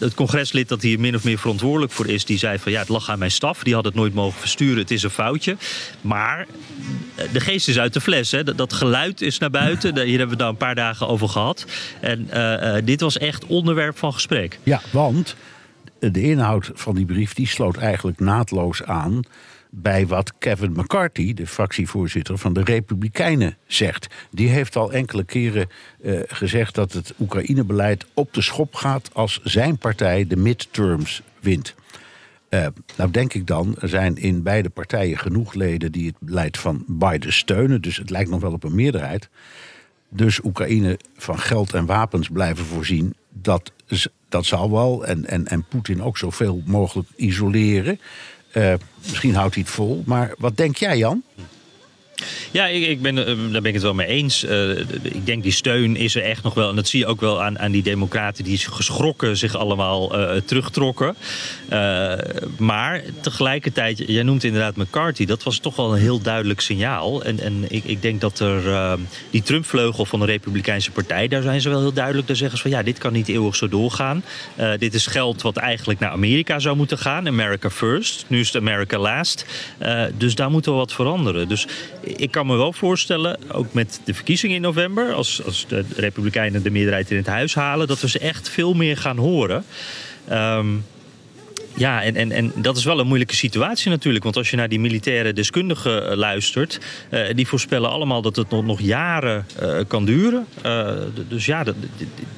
het 0.00 0.14
congreslid 0.14 0.68
dat 0.68 0.82
hier 0.82 1.00
min 1.00 1.14
of 1.14 1.24
meer 1.24 1.38
verantwoordelijk 1.38 1.92
voor 1.92 2.06
is, 2.06 2.24
die 2.24 2.38
zei 2.38 2.49
van 2.58 2.72
ja, 2.72 2.78
het 2.78 2.88
lag 2.88 3.10
aan 3.10 3.18
mijn 3.18 3.30
staf. 3.30 3.62
Die 3.62 3.74
had 3.74 3.84
het 3.84 3.94
nooit 3.94 4.14
mogen 4.14 4.40
versturen. 4.40 4.78
Het 4.78 4.90
is 4.90 5.02
een 5.02 5.10
foutje. 5.10 5.56
Maar 6.00 6.46
eh, 7.14 7.24
de 7.32 7.40
geest 7.40 7.68
is 7.68 7.78
uit 7.78 7.92
de 7.92 8.00
fles. 8.00 8.30
Hè. 8.30 8.44
Dat 8.44 8.72
geluid 8.72 9.20
is 9.20 9.38
naar 9.38 9.50
buiten. 9.50 9.94
Hier 9.94 10.18
hebben 10.18 10.26
we 10.26 10.30
het 10.30 10.38
nou 10.38 10.50
een 10.50 10.56
paar 10.56 10.74
dagen 10.74 11.08
over 11.08 11.28
gehad. 11.28 11.66
En 12.00 12.28
uh, 12.34 12.52
uh, 12.52 12.74
dit 12.84 13.00
was 13.00 13.18
echt 13.18 13.46
onderwerp 13.46 13.98
van 13.98 14.12
gesprek. 14.12 14.58
Ja, 14.62 14.80
want 14.90 15.36
de 15.98 16.22
inhoud 16.22 16.70
van 16.74 16.94
die 16.94 17.06
brief 17.06 17.34
die 17.34 17.46
sloot 17.46 17.76
eigenlijk 17.76 18.20
naadloos 18.20 18.82
aan 18.82 19.22
bij 19.70 20.06
wat 20.06 20.32
Kevin 20.38 20.72
McCarthy, 20.72 21.34
de 21.34 21.46
fractievoorzitter 21.46 22.38
van 22.38 22.52
de 22.52 22.62
Republikeinen, 22.64 23.56
zegt. 23.66 24.06
Die 24.30 24.48
heeft 24.48 24.76
al 24.76 24.92
enkele 24.92 25.24
keren 25.24 25.68
gezegd 26.26 26.74
dat 26.74 26.92
het 26.92 27.14
Oekraïnebeleid 27.20 28.06
op 28.14 28.34
de 28.34 28.42
schop 28.42 28.74
gaat 28.74 29.10
als 29.12 29.40
zijn 29.44 29.78
partij 29.78 30.26
de 30.26 30.36
midterms 30.36 31.22
wint. 31.40 31.74
Uh, 32.50 32.66
nou 32.96 33.10
denk 33.10 33.34
ik 33.34 33.46
dan, 33.46 33.76
er 33.80 33.88
zijn 33.88 34.16
in 34.16 34.42
beide 34.42 34.68
partijen 34.68 35.18
genoeg 35.18 35.54
leden 35.54 35.92
die 35.92 36.06
het 36.06 36.16
beleid 36.18 36.58
van 36.58 36.84
Biden 36.86 37.32
steunen. 37.32 37.82
Dus 37.82 37.96
het 37.96 38.10
lijkt 38.10 38.30
nog 38.30 38.40
wel 38.40 38.52
op 38.52 38.64
een 38.64 38.74
meerderheid. 38.74 39.28
Dus 40.08 40.44
Oekraïne 40.44 40.98
van 41.16 41.38
geld 41.38 41.74
en 41.74 41.86
wapens 41.86 42.28
blijven 42.28 42.64
voorzien. 42.64 43.14
Dat, 43.28 43.72
dat 44.28 44.46
zal 44.46 44.70
wel. 44.70 45.06
En, 45.06 45.26
en, 45.26 45.46
en 45.46 45.64
Poetin 45.64 46.02
ook 46.02 46.18
zoveel 46.18 46.62
mogelijk 46.64 47.08
isoleren. 47.16 48.00
Uh, 48.54 48.74
misschien 49.00 49.34
houdt 49.34 49.54
hij 49.54 49.62
het 49.62 49.72
vol. 49.72 50.02
Maar 50.06 50.34
wat 50.38 50.56
denk 50.56 50.76
jij, 50.76 50.98
Jan? 50.98 51.22
Ja, 52.50 52.66
ik, 52.66 52.86
ik 52.86 53.02
ben, 53.02 53.18
eh, 53.18 53.24
daar 53.26 53.50
ben 53.50 53.64
ik 53.64 53.74
het 53.74 53.82
wel 53.82 53.94
mee 53.94 54.06
eens. 54.06 54.44
Uh, 54.44 54.78
ik 55.02 55.26
denk 55.26 55.42
die 55.42 55.52
steun 55.52 55.96
is 55.96 56.14
er 56.14 56.22
echt 56.22 56.42
nog 56.42 56.54
wel. 56.54 56.68
En 56.68 56.76
dat 56.76 56.88
zie 56.88 56.98
je 56.98 57.06
ook 57.06 57.20
wel 57.20 57.42
aan, 57.42 57.58
aan 57.58 57.70
die 57.70 57.82
democraten 57.82 58.44
die 58.44 58.58
geschrokken 58.58 59.36
zich 59.36 59.56
allemaal 59.56 60.18
uh, 60.18 60.40
terugtrokken. 60.44 61.16
Maar 62.58 63.02
tegelijkertijd, 63.20 64.02
jij 64.06 64.22
noemt 64.22 64.44
inderdaad 64.44 64.76
McCarthy. 64.76 65.24
Dat 65.24 65.42
was 65.42 65.58
toch 65.58 65.76
wel 65.76 65.92
een 65.92 66.00
heel 66.00 66.20
duidelijk 66.20 66.60
signaal. 66.60 67.22
En, 67.22 67.40
en 67.40 67.64
ik, 67.68 67.84
ik 67.84 68.02
denk 68.02 68.20
dat 68.20 68.38
er 68.38 68.98
die 69.30 69.42
Trump-vleugel 69.42 70.04
van 70.04 70.20
de 70.20 70.26
Republikeinse 70.26 70.90
Partij, 70.90 71.28
daar 71.28 71.42
zijn 71.42 71.60
ze 71.60 71.68
wel 71.68 71.80
heel 71.80 71.92
duidelijk. 71.92 72.26
Daar 72.26 72.36
zeggen 72.36 72.56
ze 72.58 72.62
van 72.62 72.72
ja, 72.72 72.82
dit 72.82 72.98
kan 72.98 73.12
niet 73.12 73.28
eeuwig 73.28 73.56
zo 73.56 73.68
doorgaan. 73.68 74.24
dit 74.78 74.94
is 74.94 75.06
geld 75.06 75.42
wat 75.42 75.56
eigenlijk 75.56 76.00
naar 76.00 76.10
Amerika 76.10 76.58
zou 76.58 76.76
moeten 76.76 76.98
gaan. 76.98 77.26
America 77.26 77.70
first. 77.70 78.24
Nu 78.26 78.40
is 78.40 78.46
het 78.46 78.56
America 78.56 78.98
last. 78.98 79.46
dus 80.18 80.34
daar 80.34 80.50
moet 80.50 80.66
wel 80.66 80.74
wat 80.74 80.92
veranderen. 80.92 81.48
Dus 81.48 81.66
ik 82.16 82.30
kan 82.30 82.46
me 82.46 82.56
wel 82.56 82.72
voorstellen, 82.72 83.38
ook 83.52 83.72
met 83.72 84.00
de 84.04 84.14
verkiezingen 84.14 84.56
in 84.56 84.62
november, 84.62 85.12
als, 85.12 85.44
als 85.44 85.66
de 85.68 85.84
Republikeinen 85.96 86.62
de 86.62 86.70
meerderheid 86.70 87.10
in 87.10 87.16
het 87.16 87.26
huis 87.26 87.54
halen, 87.54 87.86
dat 87.86 88.00
we 88.00 88.08
ze 88.08 88.18
echt 88.18 88.48
veel 88.48 88.74
meer 88.74 88.96
gaan 88.96 89.16
horen. 89.16 89.64
Um, 90.30 90.84
ja, 91.74 92.02
en, 92.02 92.16
en, 92.16 92.32
en 92.32 92.52
dat 92.54 92.76
is 92.76 92.84
wel 92.84 92.98
een 92.98 93.06
moeilijke 93.06 93.34
situatie 93.34 93.90
natuurlijk. 93.90 94.24
Want 94.24 94.36
als 94.36 94.50
je 94.50 94.56
naar 94.56 94.68
die 94.68 94.80
militaire 94.80 95.32
deskundigen 95.32 96.10
uh, 96.10 96.16
luistert, 96.16 96.80
uh, 97.10 97.20
die 97.34 97.46
voorspellen 97.46 97.90
allemaal 97.90 98.22
dat 98.22 98.36
het 98.36 98.50
nog, 98.50 98.64
nog 98.64 98.80
jaren 98.80 99.46
uh, 99.62 99.78
kan 99.88 100.04
duren. 100.04 100.46
dus 101.28 101.46
ja, 101.46 101.64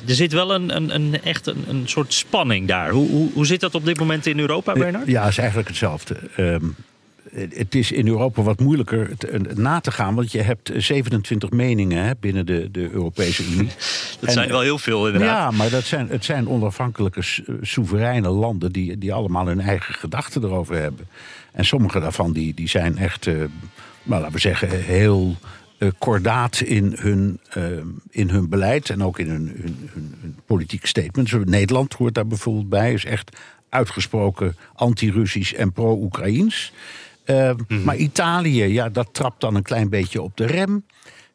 er 0.06 0.14
zit 0.14 0.32
wel 0.32 0.54
een, 0.54 0.76
een, 0.76 0.94
een 0.94 1.22
echt 1.22 1.46
een, 1.46 1.64
een, 1.68 1.82
soort 1.84 2.12
spanning 2.12 2.68
daar. 2.68 2.90
Hoe, 2.90 3.08
hoe, 3.08 3.30
hoe 3.32 3.46
zit 3.46 3.60
dat 3.60 3.74
op 3.74 3.84
dit 3.84 3.98
moment 3.98 4.26
in 4.26 4.38
Europa, 4.38 4.72
Bernard? 4.72 5.06
Ja, 5.06 5.20
het 5.20 5.30
is 5.30 5.38
eigenlijk 5.38 5.68
hetzelfde. 5.68 6.16
Um, 6.36 6.76
het 7.34 7.74
is 7.74 7.92
in 7.92 8.08
Europa 8.08 8.42
wat 8.42 8.60
moeilijker 8.60 9.16
te, 9.16 9.40
na 9.54 9.80
te 9.80 9.90
gaan, 9.90 10.14
want 10.14 10.32
je 10.32 10.40
hebt 10.40 10.72
27 10.76 11.50
meningen 11.50 12.04
hè, 12.04 12.12
binnen 12.20 12.46
de, 12.46 12.68
de 12.70 12.90
Europese 12.90 13.44
Unie. 13.44 13.68
Dat 14.20 14.28
en, 14.28 14.32
zijn 14.32 14.48
wel 14.48 14.60
heel 14.60 14.78
veel, 14.78 15.06
inderdaad. 15.06 15.52
Ja, 15.52 15.56
maar 15.58 15.70
dat 15.70 15.84
zijn, 15.84 16.08
het 16.08 16.24
zijn 16.24 16.48
onafhankelijke, 16.48 17.22
soevereine 17.60 18.28
landen 18.28 18.72
die, 18.72 18.98
die 18.98 19.12
allemaal 19.12 19.46
hun 19.46 19.60
eigen 19.60 19.94
gedachten 19.94 20.44
erover 20.44 20.76
hebben. 20.76 21.08
En 21.52 21.64
sommige 21.64 22.00
daarvan 22.00 22.32
die, 22.32 22.54
die 22.54 22.68
zijn 22.68 22.98
echt, 22.98 23.26
uh, 23.26 23.34
nou, 24.02 24.20
laten 24.20 24.32
we 24.32 24.38
zeggen, 24.38 24.70
heel 24.70 25.36
uh, 25.78 25.88
kordaat 25.98 26.60
in 26.60 26.96
hun, 26.98 27.40
uh, 27.56 27.64
in 28.10 28.30
hun 28.30 28.48
beleid 28.48 28.90
en 28.90 29.02
ook 29.02 29.18
in 29.18 29.28
hun, 29.28 29.46
hun, 29.46 29.88
hun, 29.92 30.14
hun 30.20 30.36
politieke 30.46 30.86
statements. 30.86 31.34
Nederland 31.44 31.92
hoort 31.92 32.14
daar 32.14 32.26
bijvoorbeeld 32.26 32.68
bij, 32.68 32.92
is 32.92 33.04
echt 33.04 33.36
uitgesproken 33.68 34.56
anti-Russisch 34.74 35.52
en 35.52 35.72
pro-Oekraïens. 35.72 36.72
Uh, 37.26 37.50
mm. 37.68 37.82
Maar 37.82 37.96
Italië, 37.96 38.64
ja, 38.64 38.88
dat 38.88 39.08
trapt 39.12 39.40
dan 39.40 39.54
een 39.54 39.62
klein 39.62 39.88
beetje 39.88 40.22
op 40.22 40.36
de 40.36 40.46
rem. 40.46 40.84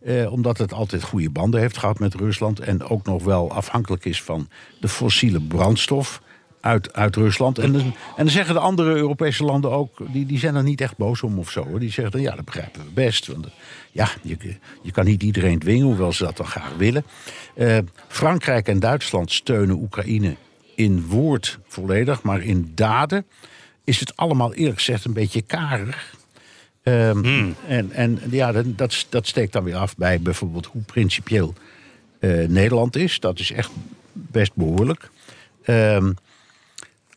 Uh, 0.01 0.31
omdat 0.31 0.57
het 0.57 0.73
altijd 0.73 1.03
goede 1.03 1.29
banden 1.29 1.59
heeft 1.59 1.77
gehad 1.77 1.99
met 1.99 2.13
Rusland. 2.13 2.59
En 2.59 2.83
ook 2.83 3.05
nog 3.05 3.23
wel 3.23 3.51
afhankelijk 3.51 4.05
is 4.05 4.23
van 4.23 4.49
de 4.79 4.87
fossiele 4.87 5.41
brandstof 5.41 6.21
uit, 6.59 6.93
uit 6.93 7.15
Rusland. 7.15 7.59
En, 7.59 7.75
en 7.75 7.93
dan 8.15 8.29
zeggen 8.29 8.53
de 8.53 8.59
andere 8.59 8.95
Europese 8.95 9.43
landen 9.43 9.71
ook, 9.71 9.97
die, 10.11 10.25
die 10.25 10.39
zijn 10.39 10.55
er 10.55 10.63
niet 10.63 10.81
echt 10.81 10.97
boos 10.97 11.23
om 11.23 11.39
of 11.39 11.51
zo. 11.51 11.63
Hoor. 11.63 11.79
Die 11.79 11.91
zeggen 11.91 12.11
dan, 12.11 12.21
ja, 12.21 12.35
dat 12.35 12.45
begrijpen 12.45 12.83
we 12.83 12.91
best. 12.93 13.27
Want 13.27 13.47
ja, 13.91 14.09
je, 14.21 14.37
je 14.81 14.91
kan 14.91 15.05
niet 15.05 15.23
iedereen 15.23 15.59
dwingen, 15.59 15.85
hoewel 15.85 16.13
ze 16.13 16.23
dat 16.23 16.37
dan 16.37 16.45
graag 16.45 16.73
willen. 16.77 17.03
Uh, 17.55 17.77
Frankrijk 18.07 18.67
en 18.67 18.79
Duitsland 18.79 19.31
steunen 19.31 19.75
Oekraïne 19.75 20.35
in 20.75 21.05
woord 21.05 21.59
volledig, 21.67 22.23
maar 22.23 22.41
in 22.41 22.71
daden 22.75 23.25
is 23.87 23.99
het 23.99 24.15
allemaal 24.15 24.53
eerlijk 24.53 24.77
gezegd 24.77 25.05
een 25.05 25.13
beetje 25.13 25.41
karig. 25.41 26.15
Um, 26.83 27.23
hmm. 27.23 27.55
En, 27.67 27.91
en 27.91 28.19
ja, 28.29 28.51
dat, 28.51 29.05
dat 29.09 29.27
steekt 29.27 29.53
dan 29.53 29.63
weer 29.63 29.75
af 29.75 29.95
bij 29.95 30.19
bijvoorbeeld 30.19 30.65
hoe 30.65 30.81
principieel 30.81 31.53
uh, 32.19 32.47
Nederland 32.47 32.95
is. 32.95 33.19
Dat 33.19 33.39
is 33.39 33.51
echt 33.51 33.71
best 34.11 34.51
behoorlijk. 34.53 35.09
Um, 35.65 36.15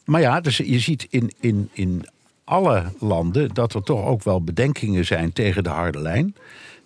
maar 0.05 0.21
ja, 0.21 0.41
dus 0.41 0.57
je 0.57 0.79
ziet 0.79 1.07
in, 1.11 1.33
in, 1.41 1.69
in 1.73 2.07
alle 2.45 2.93
landen 2.99 3.55
dat 3.55 3.75
er 3.75 3.83
toch 3.83 4.05
ook 4.05 4.23
wel 4.23 4.43
bedenkingen 4.43 5.05
zijn 5.05 5.33
tegen 5.33 5.65
de 5.65 5.71
harde 5.71 6.01
lijn. 6.01 6.35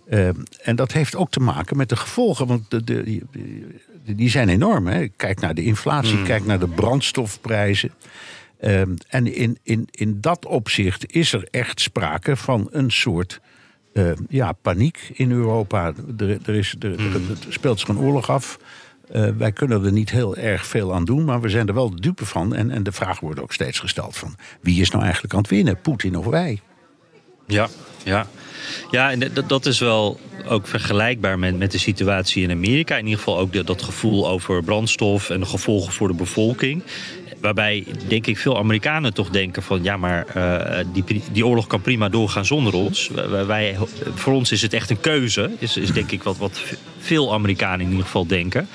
Uh, 0.09 0.29
en 0.62 0.76
dat 0.76 0.93
heeft 0.93 1.17
ook 1.17 1.31
te 1.31 1.41
maken 1.41 1.76
met 1.76 1.88
de 1.88 1.97
gevolgen, 1.97 2.47
want 2.47 2.71
de, 2.71 2.85
de, 2.85 3.23
de 4.05 4.14
die 4.14 4.31
zijn 4.31 4.49
enorm. 4.49 4.87
Hè. 4.87 5.09
Kijk 5.09 5.41
naar 5.41 5.55
de 5.55 5.64
inflatie, 5.64 6.17
mm. 6.17 6.25
kijk 6.25 6.47
naar 6.47 6.59
de 6.59 6.69
brandstofprijzen. 6.69 7.91
Um, 8.61 8.94
en 9.08 9.34
in, 9.34 9.58
in, 9.62 9.88
in 9.90 10.20
dat 10.20 10.46
opzicht 10.46 11.12
is 11.12 11.32
er 11.32 11.49
echt 11.50 11.80
sprake 11.80 12.37
van 12.37 12.68
een 12.70 12.90
soort 12.90 13.40
uh, 13.92 14.12
ja, 14.28 14.52
paniek 14.52 15.11
in 15.12 15.30
Europa. 15.30 15.92
Er, 16.18 16.38
er, 16.46 16.54
is, 16.54 16.75
er, 16.78 16.90
er, 16.90 17.20
mm. 17.20 17.26
speelt 17.49 17.80
zich 17.80 17.88
een 17.88 17.99
oorlog 17.99 18.30
af. 18.30 18.58
Uh, 19.12 19.28
wij 19.37 19.52
kunnen 19.52 19.84
er 19.84 19.92
niet 19.92 20.11
heel 20.11 20.37
erg 20.37 20.66
veel 20.66 20.94
aan 20.94 21.04
doen, 21.04 21.25
maar 21.25 21.40
we 21.40 21.49
zijn 21.49 21.68
er 21.68 21.75
wel 21.75 21.90
de 21.90 22.00
dupe 22.00 22.26
van. 22.26 22.54
En, 22.54 22.70
en 22.70 22.82
de 22.82 22.92
vraag 22.92 23.20
wordt 23.20 23.40
ook 23.40 23.52
steeds 23.52 23.78
gesteld 23.78 24.16
van 24.16 24.37
wie 24.61 24.80
is 24.80 24.90
nou 24.90 25.02
eigenlijk 25.02 25.34
aan 25.34 25.40
het 25.40 25.50
winnen, 25.50 25.80
Poetin 25.80 26.16
of 26.16 26.26
wij? 26.26 26.61
Ja, 27.46 27.68
ja. 28.04 28.26
Ja, 28.90 29.11
en 29.11 29.18
dat, 29.18 29.49
dat 29.49 29.66
is 29.66 29.78
wel 29.78 30.20
ook 30.49 30.66
vergelijkbaar 30.66 31.38
met, 31.38 31.58
met 31.58 31.73
de 31.73 31.78
situatie 31.78 32.42
in 32.42 32.50
Amerika. 32.50 32.96
In 32.96 33.04
ieder 33.04 33.18
geval 33.18 33.38
ook 33.38 33.52
de, 33.52 33.64
dat 33.64 33.82
gevoel 33.82 34.28
over 34.28 34.62
brandstof 34.62 35.30
en 35.30 35.40
de 35.40 35.46
gevolgen 35.46 35.92
voor 35.92 36.08
de 36.08 36.14
bevolking. 36.14 36.82
Waarbij, 37.45 37.85
denk 38.09 38.27
ik, 38.27 38.39
veel 38.39 38.59
Amerikanen 38.59 39.15
toch 39.15 39.31
denken 39.31 39.63
van... 39.63 39.83
ja, 39.83 39.97
maar 39.97 40.27
uh, 40.37 40.85
die, 40.93 41.23
die 41.33 41.47
oorlog 41.47 41.67
kan 41.67 41.81
prima 41.81 42.09
doorgaan 42.09 42.45
zonder 42.45 42.75
ons. 42.75 43.11
Wij, 43.47 43.77
voor 44.15 44.33
ons 44.33 44.53
is 44.53 44.63
het 44.63 44.73
echt 44.73 44.91
een 44.91 45.01
keuze. 45.01 45.51
Is, 45.59 45.77
is 45.77 45.93
denk 45.93 46.11
ik 46.11 46.23
wat, 46.23 46.37
wat 46.37 46.61
veel 46.99 47.33
Amerikanen 47.33 47.81
in 47.81 47.89
ieder 47.91 48.05
geval 48.05 48.27
denken. 48.27 48.69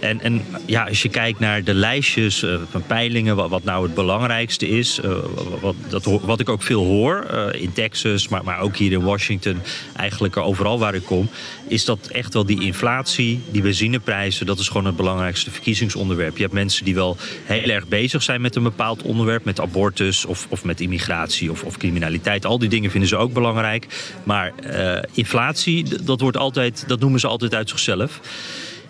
En, 0.00 0.20
en 0.20 0.44
ja, 0.66 0.84
als 0.84 1.02
je 1.02 1.08
kijkt 1.08 1.38
naar 1.38 1.64
de 1.64 1.74
lijstjes 1.74 2.42
uh, 2.42 2.54
van 2.70 2.82
peilingen... 2.86 3.36
Wat, 3.36 3.64
nou 3.64 3.84
het 3.84 3.94
belangrijkste 3.94 4.68
is... 4.68 5.00
Uh, 5.04 5.12
wat, 5.60 5.74
dat, 5.88 6.04
wat 6.04 6.40
ik 6.40 6.48
ook 6.48 6.62
veel 6.62 6.84
hoor 6.84 7.26
in 7.52 7.72
Texas, 7.72 8.28
maar, 8.28 8.44
maar 8.44 8.60
ook 8.60 8.76
hier 8.76 8.92
in 8.92 9.02
Washington... 9.02 9.60
eigenlijk 9.96 10.36
overal 10.36 10.78
waar 10.78 10.94
ik 10.94 11.04
kom... 11.04 11.28
is 11.68 11.84
dat 11.84 12.06
echt 12.06 12.34
wel 12.34 12.46
die 12.46 12.62
inflatie, 12.62 13.40
die 13.50 13.62
benzineprijzen... 13.62 14.46
dat 14.46 14.58
is 14.58 14.68
gewoon 14.68 14.86
het 14.86 14.96
belangrijkste 14.96 15.50
verkiezingsonderwerp. 15.50 16.36
Je 16.36 16.42
hebt 16.42 16.54
mensen 16.54 16.84
die 16.84 16.94
wel 16.94 17.16
heel 17.44 17.70
erg 17.70 17.88
bezig 17.88 18.22
zijn 18.22 18.40
met 18.40 18.56
een 18.56 18.62
bepaald 18.62 19.02
onderwerp, 19.02 19.44
met 19.44 19.60
abortus 19.60 20.24
of, 20.24 20.46
of 20.48 20.64
met 20.64 20.80
immigratie 20.80 21.50
of, 21.50 21.62
of 21.62 21.76
criminaliteit. 21.76 22.46
Al 22.46 22.58
die 22.58 22.68
dingen 22.68 22.90
vinden 22.90 23.08
ze 23.08 23.16
ook 23.16 23.32
belangrijk. 23.32 23.86
Maar 24.24 24.52
inflatie, 25.12 26.04
dat, 26.04 26.20
wordt 26.20 26.36
altijd, 26.36 26.84
dat 26.86 27.00
noemen 27.00 27.20
ze 27.20 27.26
altijd 27.26 27.54
uit 27.54 27.68
zichzelf. 27.68 28.20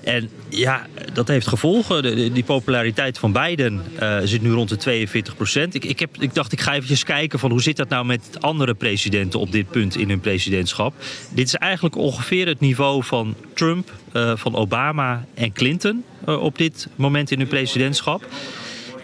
En 0.06 0.30
ja, 0.48 0.86
dat 1.12 1.28
heeft 1.28 1.46
gevolgen. 1.46 2.02
De, 2.02 2.32
die 2.32 2.44
populariteit 2.44 3.18
van 3.18 3.32
Biden 3.32 3.82
uh, 4.00 4.18
zit 4.24 4.42
nu 4.42 4.50
rond 4.50 4.68
de 4.68 4.76
42 4.76 5.36
procent. 5.36 5.74
Ik, 5.74 5.84
ik, 5.84 6.06
ik 6.18 6.34
dacht, 6.34 6.52
ik 6.52 6.60
ga 6.60 6.74
eventjes 6.74 7.04
kijken 7.04 7.38
van 7.38 7.50
hoe 7.50 7.62
zit 7.62 7.76
dat 7.76 7.88
nou 7.88 8.06
met 8.06 8.22
andere 8.40 8.74
presidenten 8.74 9.40
op 9.40 9.52
dit 9.52 9.70
punt 9.70 9.96
in 9.96 10.08
hun 10.08 10.20
presidentschap. 10.20 10.94
Dit 11.30 11.46
is 11.46 11.54
eigenlijk 11.54 11.96
ongeveer 11.96 12.46
het 12.46 12.60
niveau 12.60 13.04
van 13.04 13.34
Trump, 13.54 13.92
uh, 14.12 14.32
van 14.36 14.54
Obama 14.54 15.24
en 15.34 15.52
Clinton 15.52 16.04
uh, 16.28 16.42
op 16.42 16.58
dit 16.58 16.88
moment 16.96 17.30
in 17.30 17.38
hun 17.38 17.48
presidentschap. 17.48 18.26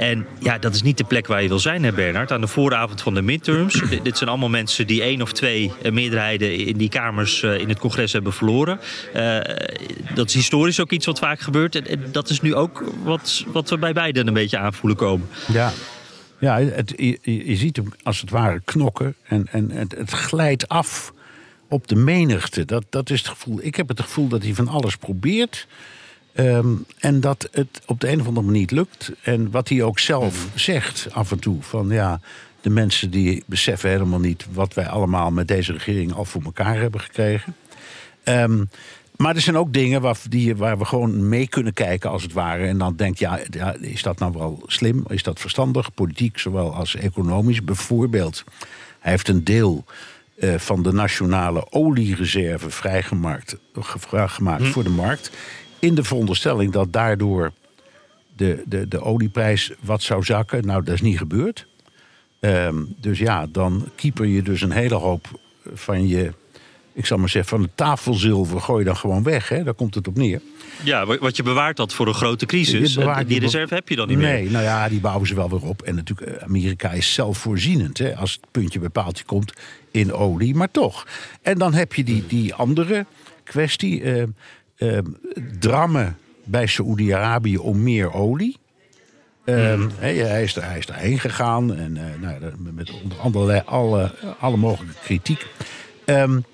En 0.03 0.27
ja, 0.39 0.59
dat 0.59 0.75
is 0.75 0.83
niet 0.83 0.99
de 0.99 1.05
plek 1.05 1.27
waar 1.27 1.43
je 1.43 1.49
wil 1.49 1.59
zijn, 1.59 1.83
hè 1.83 1.93
Bernard. 1.93 2.33
Aan 2.33 2.41
de 2.41 2.47
vooravond 2.47 3.03
van 3.03 3.15
de 3.15 3.23
midterms. 3.23 3.83
dit 4.03 4.19
zijn 4.19 4.31
allemaal 4.31 4.49
mensen 4.49 4.87
die 4.87 5.03
één 5.03 5.23
of 5.23 5.33
twee 5.33 5.73
meerderheden 5.91 6.67
in 6.67 6.77
die 6.77 6.89
kamers 6.89 7.43
in 7.43 7.69
het 7.69 7.79
congres 7.79 8.13
hebben 8.13 8.33
verloren. 8.33 8.81
Uh, 9.17 9.39
dat 10.15 10.29
is 10.29 10.35
historisch 10.35 10.81
ook 10.81 10.91
iets 10.91 11.07
wat 11.07 11.19
vaak 11.19 11.41
gebeurt. 11.41 11.87
En, 11.87 12.05
dat 12.13 12.29
is 12.29 12.41
nu 12.41 12.55
ook 12.55 12.85
wat, 13.03 13.45
wat 13.47 13.71
we 13.71 13.79
bij 13.79 13.93
beiden 13.93 14.27
een 14.27 14.35
beetje 14.35 14.59
aanvoelen 14.59 14.99
komen. 14.99 15.29
Ja. 15.53 15.73
Ja, 16.39 16.61
het, 16.61 16.93
je, 16.97 17.19
je, 17.23 17.57
ziet 17.57 17.77
hem 17.77 17.93
als 18.03 18.21
het 18.21 18.31
ware 18.31 18.61
knokken 18.65 19.15
en, 19.23 19.47
en 19.51 19.71
het, 19.71 19.95
het 19.97 20.11
glijdt 20.11 20.69
af 20.69 21.13
op 21.69 21.89
de 21.89 21.97
menigte. 21.97 22.65
Dat, 22.65 22.85
dat 22.91 23.11
is 23.11 23.19
het 23.19 23.29
gevoel. 23.29 23.59
Ik 23.63 23.77
heb 23.77 23.89
het 23.89 24.01
gevoel 24.01 24.29
dat 24.29 24.43
hij 24.43 24.55
van 24.55 24.69
alles 24.69 24.97
probeert. 24.97 25.67
Um, 26.35 26.85
en 26.99 27.21
dat 27.21 27.49
het 27.51 27.83
op 27.87 28.01
de 28.01 28.09
een 28.09 28.21
of 28.21 28.27
andere 28.27 28.47
manier 28.47 28.61
niet 28.61 28.71
lukt. 28.71 29.13
En 29.23 29.51
wat 29.51 29.69
hij 29.69 29.83
ook 29.83 29.99
zelf 29.99 30.49
zegt 30.55 31.09
af 31.13 31.31
en 31.31 31.39
toe: 31.39 31.63
van 31.63 31.89
ja, 31.89 32.21
de 32.61 32.71
mensen 32.71 33.11
die 33.11 33.43
beseffen 33.47 33.91
helemaal 33.91 34.21
niet 34.21 34.47
wat 34.53 34.75
wij 34.75 34.89
allemaal 34.89 35.31
met 35.31 35.49
deze 35.49 35.73
regering 35.73 36.13
al 36.15 36.25
voor 36.25 36.43
elkaar 36.43 36.81
hebben 36.81 37.01
gekregen. 37.01 37.57
Um, 38.25 38.69
maar 39.17 39.35
er 39.35 39.41
zijn 39.41 39.57
ook 39.57 39.73
dingen 39.73 40.01
waar, 40.01 40.17
die, 40.29 40.57
waar 40.57 40.79
we 40.79 40.85
gewoon 40.85 41.29
mee 41.29 41.49
kunnen 41.49 41.73
kijken, 41.73 42.11
als 42.11 42.23
het 42.23 42.33
ware. 42.33 42.67
En 42.67 42.79
dan 42.79 42.97
denk 42.97 43.19
je, 43.19 43.25
ja, 43.25 43.39
ja, 43.51 43.75
is 43.81 44.03
dat 44.03 44.19
nou 44.19 44.33
wel 44.33 44.63
slim? 44.67 45.05
Is 45.09 45.23
dat 45.23 45.41
verstandig? 45.41 45.95
Politiek 45.95 46.39
zowel 46.39 46.75
als 46.75 46.97
economisch. 46.97 47.65
Bijvoorbeeld, 47.65 48.45
hij 48.99 49.11
heeft 49.11 49.29
een 49.29 49.45
deel 49.45 49.85
uh, 50.37 50.55
van 50.59 50.83
de 50.83 50.93
nationale 50.93 51.73
oliereserve 51.73 52.71
vrijgemaakt 52.71 53.57
gemaakt 54.11 54.63
hm. 54.63 54.71
voor 54.71 54.83
de 54.83 54.91
markt 54.91 55.31
in 55.83 55.95
de 55.95 56.05
veronderstelling 56.05 56.73
dat 56.73 56.93
daardoor 56.93 57.53
de, 58.37 58.63
de, 58.67 58.89
de 58.89 59.01
olieprijs 59.01 59.73
wat 59.81 60.03
zou 60.03 60.25
zakken. 60.25 60.67
Nou, 60.67 60.85
dat 60.85 60.95
is 60.95 61.01
niet 61.01 61.19
gebeurd. 61.19 61.67
Um, 62.41 62.95
dus 63.01 63.19
ja, 63.19 63.47
dan 63.53 63.89
keeper 63.95 64.27
je 64.27 64.43
dus 64.43 64.61
een 64.61 64.71
hele 64.71 64.95
hoop 64.95 65.41
van 65.75 66.09
je, 66.09 66.33
ik 66.93 67.07
zal 67.07 67.19
maar 67.19 67.29
zeggen, 67.29 67.59
van 67.59 67.63
het 67.63 67.77
tafelzilver 67.77 68.61
gooi 68.61 68.79
je 68.79 68.85
dan 68.85 68.97
gewoon 68.97 69.23
weg. 69.23 69.49
Hè? 69.49 69.63
Daar 69.65 69.75
komt 69.75 69.95
het 69.95 70.09
op 70.09 70.17
neer. 70.17 70.41
Ja, 70.83 71.07
wat 71.07 71.37
je 71.37 71.43
bewaart 71.43 71.77
dat 71.77 71.95
voor 71.95 72.07
een 72.07 72.15
grote 72.15 72.47
crisis. 72.47 72.99
Die 73.27 73.41
reserve 73.41 73.75
heb 73.75 73.89
je 73.89 73.97
dan 73.97 74.09
niet 74.09 74.19
nee, 74.19 74.33
meer. 74.33 74.43
Nee, 74.43 74.51
nou 74.51 74.65
ja, 74.65 74.89
die 74.89 75.01
bouwen 75.01 75.27
ze 75.27 75.35
wel 75.35 75.51
weer 75.51 75.63
op. 75.63 75.83
En 75.83 75.95
natuurlijk, 75.95 76.31
eh, 76.31 76.43
Amerika 76.45 76.91
is 76.91 77.15
zelfvoorzienend. 77.15 77.99
Hè, 77.99 78.17
als 78.17 78.33
het 78.33 78.51
puntje 78.51 78.79
bij 78.79 78.89
paaltje 78.89 79.25
komt 79.25 79.53
in 79.91 80.13
olie, 80.13 80.55
maar 80.55 80.71
toch. 80.71 81.07
En 81.43 81.59
dan 81.59 81.75
heb 81.75 81.95
je 81.95 82.05
die, 82.05 82.27
die 82.27 82.55
andere 82.55 83.07
kwestie. 83.45 84.03
Uh, 84.03 84.23
uh, 84.77 84.99
drammen 85.59 86.19
bij 86.45 86.67
Saoedi-Arabië 86.67 87.59
om 87.59 87.83
meer 87.83 88.13
olie. 88.13 88.57
Uh, 89.45 89.75
mm. 89.75 89.91
hij, 89.95 90.15
hij, 90.15 90.43
is 90.43 90.57
er, 90.57 90.65
hij 90.65 90.79
is 90.79 90.87
erheen 90.87 91.19
gegaan 91.19 91.75
en 91.75 91.97
uh, 91.97 92.03
nou, 92.21 92.53
met 92.59 92.91
onder 92.91 93.19
andere 93.19 93.65
alle, 93.65 94.15
alle 94.39 94.57
mogelijke 94.57 95.01
kritiek. 95.03 95.47
Um, 96.07 96.45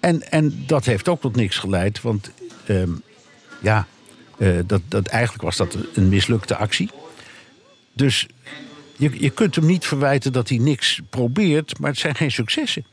en, 0.00 0.30
en 0.30 0.62
dat 0.66 0.84
heeft 0.84 1.08
ook 1.08 1.20
tot 1.20 1.36
niks 1.36 1.58
geleid, 1.58 2.00
want 2.00 2.30
um, 2.68 3.02
ja, 3.60 3.86
uh, 4.38 4.60
dat, 4.66 4.80
dat, 4.88 5.06
eigenlijk 5.06 5.42
was 5.42 5.56
dat 5.56 5.76
een 5.94 6.08
mislukte 6.08 6.56
actie. 6.56 6.90
Dus 7.92 8.26
je, 8.96 9.20
je 9.20 9.30
kunt 9.30 9.54
hem 9.54 9.66
niet 9.66 9.86
verwijten 9.86 10.32
dat 10.32 10.48
hij 10.48 10.58
niks 10.58 11.00
probeert, 11.10 11.78
maar 11.78 11.90
het 11.90 11.98
zijn 11.98 12.14
geen 12.14 12.30
successen. 12.30 12.84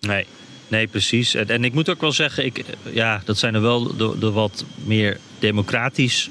Nee, 0.00 0.26
Nee, 0.68 0.86
precies. 0.86 1.34
En, 1.34 1.64
ik 1.64 1.72
moet 1.72 1.88
ook 1.88 2.00
wel 2.00 2.12
zeggen, 2.12 2.44
ik, 2.44 2.64
ja, 2.92 3.22
dat 3.24 3.38
zijn 3.38 3.54
er 3.54 3.60
wel 3.60 3.96
de 3.96 4.30
wat 4.30 4.64
meer 4.84 5.18
democratisch 5.38 6.30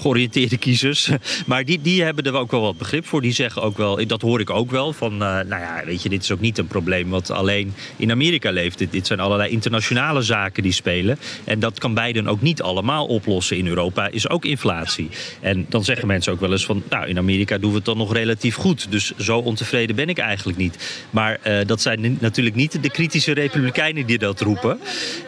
georiënteerde 0.00 0.56
kiezers. 0.56 1.10
Maar 1.46 1.64
die, 1.64 1.80
die 1.82 2.02
hebben 2.02 2.24
er 2.24 2.34
ook 2.34 2.50
wel 2.50 2.60
wat 2.60 2.78
begrip 2.78 3.06
voor. 3.06 3.20
Die 3.20 3.32
zeggen 3.32 3.62
ook 3.62 3.76
wel, 3.76 4.06
dat 4.06 4.22
hoor 4.22 4.40
ik 4.40 4.50
ook 4.50 4.70
wel, 4.70 4.92
van 4.92 5.12
uh, 5.12 5.18
nou 5.18 5.48
ja, 5.48 5.82
weet 5.84 6.02
je, 6.02 6.08
dit 6.08 6.22
is 6.22 6.30
ook 6.30 6.40
niet 6.40 6.58
een 6.58 6.66
probleem 6.66 7.08
wat 7.10 7.30
alleen 7.30 7.74
in 7.96 8.10
Amerika 8.10 8.50
leeft. 8.50 8.78
Dit, 8.78 8.92
dit 8.92 9.06
zijn 9.06 9.20
allerlei 9.20 9.50
internationale 9.50 10.22
zaken 10.22 10.62
die 10.62 10.72
spelen. 10.72 11.18
En 11.44 11.60
dat 11.60 11.78
kan 11.78 11.94
Biden 11.94 12.26
ook 12.26 12.40
niet 12.40 12.62
allemaal 12.62 13.06
oplossen. 13.06 13.56
In 13.56 13.66
Europa 13.66 14.08
is 14.08 14.28
ook 14.28 14.44
inflatie. 14.44 15.08
En 15.40 15.66
dan 15.68 15.84
zeggen 15.84 16.06
mensen 16.06 16.32
ook 16.32 16.40
wel 16.40 16.52
eens 16.52 16.66
van, 16.66 16.82
nou 16.90 17.06
in 17.06 17.18
Amerika 17.18 17.58
doen 17.58 17.70
we 17.70 17.76
het 17.76 17.84
dan 17.84 17.96
nog 17.96 18.12
relatief 18.12 18.54
goed. 18.54 18.86
Dus 18.90 19.12
zo 19.16 19.38
ontevreden 19.38 19.96
ben 19.96 20.08
ik 20.08 20.18
eigenlijk 20.18 20.58
niet. 20.58 21.04
Maar 21.10 21.38
uh, 21.46 21.58
dat 21.66 21.80
zijn 21.80 22.16
natuurlijk 22.20 22.56
niet 22.56 22.82
de 22.82 22.90
kritische 22.90 23.32
republikeinen 23.32 24.06
die 24.06 24.18
dat 24.18 24.40
roepen. 24.40 24.78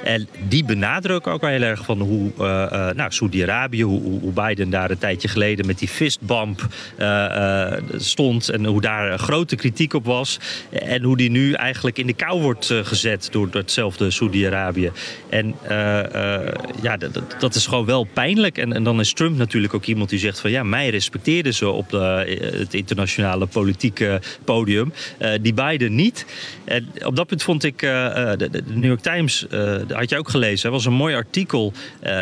En 0.04 0.28
die 0.48 0.64
benadrukken 0.64 1.32
ook 1.32 1.40
wel 1.40 1.50
heel 1.50 1.62
erg 1.62 1.84
van 1.84 2.00
hoe, 2.00 2.30
uh, 2.38 2.90
nou, 2.90 3.12
Saudi-Arabië, 3.12 3.82
hoe, 3.82 4.20
hoe 4.20 4.32
Biden 4.32 4.57
Biden 4.58 4.80
daar 4.80 4.90
een 4.90 4.98
tijdje 4.98 5.28
geleden 5.28 5.66
met 5.66 5.78
die 5.78 5.88
fistbump 5.88 6.66
uh, 6.98 7.06
uh, 7.06 7.72
stond. 7.96 8.48
En 8.48 8.64
hoe 8.64 8.80
daar 8.80 9.18
grote 9.18 9.56
kritiek 9.56 9.94
op 9.94 10.04
was. 10.04 10.38
En 10.70 11.02
hoe 11.02 11.16
die 11.16 11.30
nu 11.30 11.52
eigenlijk 11.52 11.98
in 11.98 12.06
de 12.06 12.12
kou 12.12 12.40
wordt 12.40 12.70
uh, 12.70 12.84
gezet 12.84 13.28
door 13.30 13.48
hetzelfde 13.50 14.10
Saudi-Arabië. 14.10 14.90
En 15.28 15.54
ja, 16.82 16.96
dat, 17.38 17.54
is 17.54 17.66
gewoon 17.66 17.84
wel 17.84 18.04
pijnlijk. 18.12 18.58
En, 18.58 18.72
en 18.72 18.82
dan 18.82 19.00
is 19.00 19.12
Trump 19.12 19.36
natuurlijk 19.36 19.74
ook 19.74 19.84
iemand 19.84 20.10
die 20.10 20.18
zegt 20.18 20.40
van 20.40 20.50
ja, 20.50 20.62
mij 20.62 20.88
respecteerden 20.88 21.54
ze 21.54 21.68
op 21.68 21.90
de, 21.90 22.38
het 22.58 22.74
internationale 22.74 23.46
politieke 23.46 24.20
podium. 24.44 24.92
die 25.40 25.54
Biden 25.54 25.94
niet. 25.94 26.26
En 26.64 26.88
op 27.04 27.16
dat 27.16 27.26
punt 27.26 27.42
vond 27.42 27.64
ik, 27.64 27.78
de, 27.78 28.48
de, 28.50 28.62
New 28.66 28.84
York 28.84 29.00
Times, 29.00 29.46
had 29.88 30.10
je 30.10 30.18
ook 30.18 30.28
gelezen, 30.28 30.70
was 30.70 30.84
een 30.84 30.92
mooi 30.92 31.14
artikel 31.14 31.72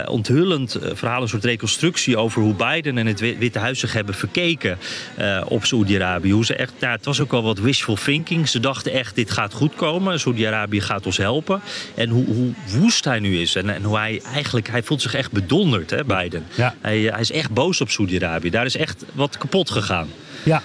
onthullend 0.07 0.79
verhaal, 0.93 1.23
een 1.23 1.29
soort 1.29 1.45
reconstructie 1.45 2.17
over 2.17 2.26
over 2.27 2.43
hoe 2.43 2.55
Biden 2.55 2.99
en 2.99 3.07
het 3.07 3.21
Witte 3.21 3.59
Huis 3.59 3.79
zich 3.79 3.93
hebben 3.93 4.15
verkeken 4.15 4.79
uh, 5.19 5.43
op 5.49 5.65
Saoedi-Arabië. 5.65 6.31
Hoe 6.31 6.45
ze 6.45 6.55
echt, 6.55 6.73
nou, 6.81 6.93
het 6.93 7.05
was 7.05 7.21
ook 7.21 7.31
wel 7.31 7.43
wat 7.43 7.59
wishful 7.59 7.95
thinking. 7.95 8.49
Ze 8.49 8.61
dachten 8.61 8.93
echt, 8.93 9.15
dit 9.15 9.31
gaat 9.31 9.53
goed 9.53 9.75
komen. 9.75 10.21
Saoedi-Arabië 10.21 10.81
gaat 10.81 11.07
ons 11.07 11.17
helpen. 11.17 11.61
En 11.95 12.09
hoe, 12.09 12.25
hoe, 12.25 12.53
woest 12.79 13.05
hij 13.05 13.19
nu 13.19 13.41
is. 13.41 13.55
En, 13.55 13.71
en, 13.71 13.83
hoe 13.83 13.97
hij 13.97 14.21
eigenlijk, 14.35 14.69
hij 14.69 14.83
voelt 14.83 15.03
zich 15.03 15.15
echt 15.15 15.33
bedonderd, 15.33 15.91
hè, 15.91 16.05
Biden. 16.05 16.45
Ja. 16.55 16.75
Hij, 16.81 16.99
hij 16.99 17.21
is 17.21 17.31
echt 17.31 17.51
boos 17.51 17.81
op 17.81 17.91
Saoedi-Arabië. 17.91 18.51
Daar 18.51 18.67
is 18.67 18.77
echt 18.77 19.05
wat 19.13 19.39
kapot 19.39 19.71
gegaan. 19.71 20.09
Ja, 20.43 20.63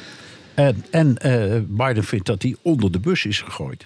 en, 0.54 0.86
en 0.90 1.18
uh, 1.26 1.60
Biden 1.68 2.04
vindt 2.04 2.26
dat 2.26 2.42
hij 2.42 2.56
onder 2.62 2.92
de 2.92 3.00
bus 3.00 3.26
is 3.26 3.42
gegooid. 3.42 3.86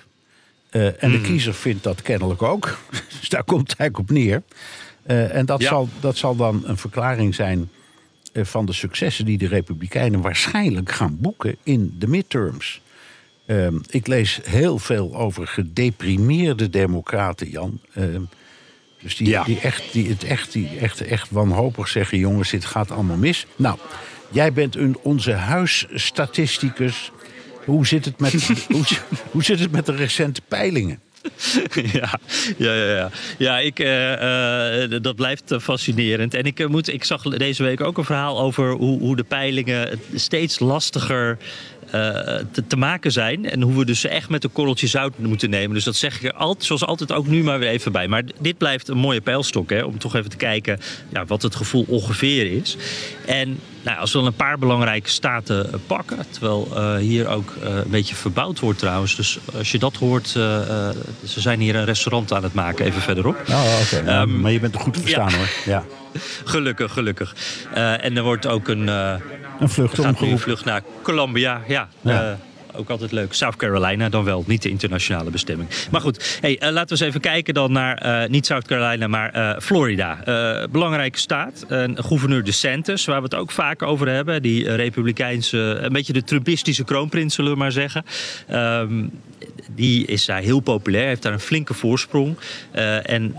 Uh, 0.72 0.86
en 0.86 1.12
de 1.12 1.18
mm. 1.18 1.24
kiezer 1.24 1.54
vindt 1.54 1.84
dat 1.84 2.02
kennelijk 2.02 2.42
ook. 2.42 2.78
dus 3.20 3.30
daar 3.30 3.44
komt 3.44 3.70
het 3.70 3.80
eigenlijk 3.80 4.10
op 4.10 4.16
neer. 4.18 4.42
Uh, 5.08 5.36
en 5.36 5.46
dat, 5.46 5.64
zal, 5.64 5.90
dat 6.00 6.18
zal 6.18 6.36
dan 6.36 6.62
een 6.66 6.78
verklaring 6.78 7.36
zijn 7.36 7.70
uh, 8.34 8.46
van 8.46 8.66
de 8.66 8.74
successen 8.74 9.26
die 9.26 9.38
de 9.38 9.48
Republikeinen 9.48 10.22
waarschijnlijk 10.22 10.92
gaan 10.92 11.18
boeken 11.20 11.56
in 11.64 11.96
de 12.00 12.08
midterms. 12.08 12.82
Uh, 13.46 13.68
ik 13.90 14.08
lees 14.08 14.40
heel 14.44 14.80
veel 14.80 15.16
over 15.16 15.48
gedeprimeerde 15.48 16.70
democraten, 16.70 17.50
Jan. 17.50 17.80
Ehm, 17.94 18.22
dus 19.02 19.16
die, 19.16 19.28
ja. 19.28 19.44
die, 19.44 19.60
echt, 19.60 19.94
die 19.94 20.10
het 20.10 20.24
echt, 20.24 20.52
die 20.52 20.70
echt, 20.80 21.02
echt 21.02 21.30
wanhopig 21.32 21.88
zeggen: 21.88 22.18
jongens, 22.18 22.50
dit 22.50 22.66
gaat 22.66 22.92
allemaal 22.92 23.18
mis. 23.18 23.46
Nou, 23.56 23.78
jij 24.32 24.54
bent 24.54 24.76
een, 24.76 24.98
onze 25.02 25.32
huisstatisticus. 25.32 27.12
Hoe 27.66 27.88
zit 27.88 28.06
het 28.06 28.20
met, 28.20 28.34
hoe, 28.68 28.84
hoe 29.32 29.44
zit 29.44 29.60
het 29.60 29.72
met 29.72 29.86
de 29.86 29.96
recente 29.96 30.42
peilingen? 30.48 31.00
ja, 31.94 32.20
ja, 32.58 32.74
ja, 32.74 33.10
ja. 33.38 33.60
ik, 33.60 33.80
uh, 33.80 34.12
uh, 34.92 35.02
dat 35.02 35.16
blijft 35.16 35.56
fascinerend. 35.60 36.34
En 36.34 36.44
ik, 36.44 36.68
moet, 36.68 36.94
ik 36.94 37.04
zag 37.04 37.22
deze 37.22 37.64
week 37.64 37.82
ook 37.82 37.98
een 37.98 38.06
verhaal 38.06 38.40
over 38.40 38.72
hoe, 38.72 39.00
hoe 39.00 39.16
de 39.16 39.24
peilingen 39.24 40.00
steeds 40.14 40.60
lastiger 40.60 41.38
te, 42.52 42.64
te, 42.68 42.78
maken 42.78 43.12
zijn. 43.12 43.50
En 43.50 43.62
hoe 43.62 43.78
we 43.78 43.86
dus 43.86 44.06
echt 44.06 44.30
met 44.30 44.44
een 44.44 44.52
korreltje 44.52 44.88
zout 44.88 45.18
moeten 45.18 45.50
nemen. 45.50 45.74
Dus 45.74 45.84
dat 45.84 45.96
zeg 45.96 46.16
ik 46.16 46.24
er 46.24 46.34
altijd, 46.34 46.66
zoals 46.66 46.86
altijd 46.86 47.12
ook 47.12 47.28
nu 47.28 47.44
maar 47.44 47.60
weer 47.60 47.70
even 47.70 47.92
bij. 47.92 48.08
Maar 48.08 48.24
dit 48.40 48.58
blijft 48.58 48.88
een 48.88 48.98
mooie 48.98 49.22
pijlstok, 49.22 49.70
hè, 49.70 49.84
om 49.84 49.98
toch 49.98 50.16
even 50.16 50.30
te 50.30 50.38
kijken 50.38 50.80
ja, 51.10 51.26
wat 51.26 51.42
het 51.42 51.56
gevoel 51.56 51.86
ongeveer 51.88 52.52
is. 52.52 52.78
En 53.26 53.60
nou, 53.86 54.00
als 54.00 54.12
we 54.12 54.18
dan 54.18 54.28
een 54.28 54.34
paar 54.34 54.60
belangrijke 54.60 55.10
staten 55.10 55.82
pakken, 55.88 56.26
terwijl 56.30 56.68
uh, 56.74 56.96
hier 56.96 57.28
ook 57.28 57.54
uh, 57.64 57.76
een 57.76 57.90
beetje 57.90 58.16
verbouwd 58.16 58.60
wordt 58.60 58.80
trouwens. 58.80 59.16
Dus 59.16 59.40
als 59.58 59.72
je 59.72 59.80
dat 59.80 59.96
hoort, 59.96 60.34
uh, 60.38 60.60
ze 61.26 61.42
zijn 61.42 61.60
hier 61.60 61.76
een 61.76 61.86
restaurant 61.86 62.34
aan 62.34 62.44
het 62.44 62.54
maken, 62.54 62.86
even 62.86 63.02
verderop. 63.02 63.36
Oh, 63.50 63.80
oké. 63.82 64.02
Okay. 64.02 64.22
Um, 64.22 64.42
maar 64.42 64.52
je 64.52 64.60
bent 64.60 64.76
er 64.76 64.82
goed 64.82 64.94
te 64.94 65.00
verstaan 65.00 65.30
ja. 65.30 65.38
hoor. 65.38 65.48
Ja. 65.66 65.84
Gelukkig, 66.46 66.92
gelukkig. 66.92 67.36
en 67.74 68.18
er 68.18 68.24
wordt 68.24 68.48
ook 68.48 68.68
een... 68.68 68.90
een 69.60 69.70
vlucht 69.70 70.00
omgeroepen. 70.00 70.32
Een 70.32 70.40
vlucht 70.40 70.66
naar 70.66 70.82
Colombia, 71.02 71.62
ja. 71.68 71.88
ja 72.02 72.38
ook 72.78 72.90
altijd 72.90 73.12
leuk. 73.12 73.34
South 73.34 73.56
Carolina 73.56 74.10
dan 74.10 74.24
wel, 74.24 74.44
niet 74.48 74.62
de 74.62 74.70
internationale 74.70 75.30
bestemming. 75.30 75.70
Maar 75.92 76.02
goed, 76.02 76.40
uh, 76.42 76.52
laten 76.60 76.74
we 76.74 76.92
eens 76.92 77.00
even 77.00 77.22
kijken 77.22 77.54
dan 77.54 77.72
naar 77.72 78.06
uh, 78.06 78.30
niet 78.30 78.46
South 78.46 78.68
Carolina, 78.68 79.08
maar 79.08 79.36
uh, 79.36 79.60
Florida. 79.60 80.20
belangrijke 80.72 81.20
staat. 81.20 81.66
gouverneur 81.96 82.44
DeSantis, 82.44 83.06
waar 83.06 83.18
we 83.18 83.24
het 83.24 83.36
ook 83.36 83.52
vaak 83.52 83.82
over 83.82 84.08
hebben. 84.08 84.42
Die 84.42 84.76
republikeinse, 84.76 85.58
een 85.58 85.94
beetje 85.94 86.14
de 86.14 86.24
Trumpistische 86.24 86.84
kroonprins, 86.84 87.36
zullen 87.36 87.52
we 87.52 87.58
maar 87.58 87.72
zeggen. 87.72 88.06
Um, 88.52 89.12
die 89.70 90.06
is 90.06 90.26
daar 90.26 90.42
heel 90.42 90.60
populair, 90.60 91.08
heeft 91.08 91.22
daar 91.22 91.34
een 91.34 91.40
flinke 91.40 91.74
voorsprong. 91.74 92.38
En 93.04 93.36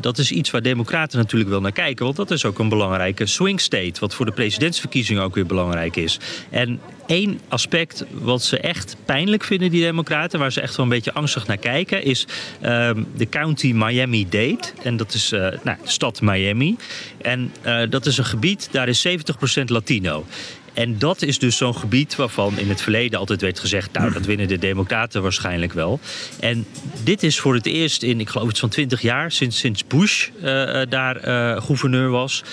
dat 0.00 0.18
is 0.18 0.32
iets 0.32 0.50
waar 0.50 0.62
democraten 0.62 1.18
natuurlijk 1.18 1.50
wel 1.50 1.60
naar 1.60 1.72
kijken. 1.72 2.04
Want 2.04 2.16
dat 2.16 2.30
is 2.30 2.44
ook 2.44 2.58
een 2.58 2.68
belangrijke 2.68 3.26
swing 3.26 3.60
state. 3.60 4.00
Wat 4.00 4.14
voor 4.14 4.26
de 4.26 4.32
presidentsverkiezingen 4.32 5.22
ook 5.22 5.34
weer 5.34 5.46
belangrijk 5.46 5.96
is. 5.96 6.18
En 6.50 6.80
één 7.10 7.40
aspect 7.48 8.04
wat 8.10 8.42
ze 8.42 8.58
echt 8.58 8.96
pijnlijk 9.04 9.44
vinden, 9.44 9.70
die 9.70 9.82
democraten... 9.82 10.38
waar 10.38 10.52
ze 10.52 10.60
echt 10.60 10.76
wel 10.76 10.84
een 10.86 10.92
beetje 10.92 11.12
angstig 11.12 11.46
naar 11.46 11.56
kijken... 11.56 12.02
is 12.04 12.26
uh, 12.62 12.90
de 13.16 13.28
county 13.28 13.72
Miami-Dade. 13.74 14.60
En 14.82 14.96
dat 14.96 15.14
is 15.14 15.32
uh, 15.32 15.40
nou, 15.40 15.78
de 15.82 15.90
stad 15.90 16.20
Miami. 16.20 16.76
En 17.22 17.52
dat 17.88 18.06
is 18.06 18.18
een 18.18 18.24
gebied, 18.24 18.68
daar 18.70 18.88
is 18.88 19.08
70% 19.08 19.64
Latino. 19.64 20.24
En 20.72 20.98
dat 20.98 21.22
is 21.22 21.38
dus 21.38 21.56
zo'n 21.56 21.74
gebied 21.74 22.16
waarvan 22.16 22.58
in 22.58 22.68
het 22.68 22.82
verleden 22.82 23.18
altijd 23.18 23.40
werd 23.40 23.58
gezegd... 23.58 23.92
nou, 23.92 24.12
dat 24.12 24.26
winnen 24.26 24.48
de 24.48 24.58
democraten 24.58 25.22
waarschijnlijk 25.22 25.72
wel. 25.72 26.00
En 26.40 26.66
dit 27.04 27.22
is 27.22 27.40
voor 27.40 27.54
het 27.54 27.66
eerst 27.66 28.02
in, 28.02 28.20
ik 28.20 28.28
geloof 28.28 28.48
iets 28.48 28.60
van 28.60 28.68
20 28.68 29.00
jaar... 29.00 29.32
sinds, 29.32 29.58
sinds 29.58 29.86
Bush 29.86 30.28
uh, 30.36 30.80
daar 30.88 31.16
gouverneur 31.62 32.10
was, 32.10 32.44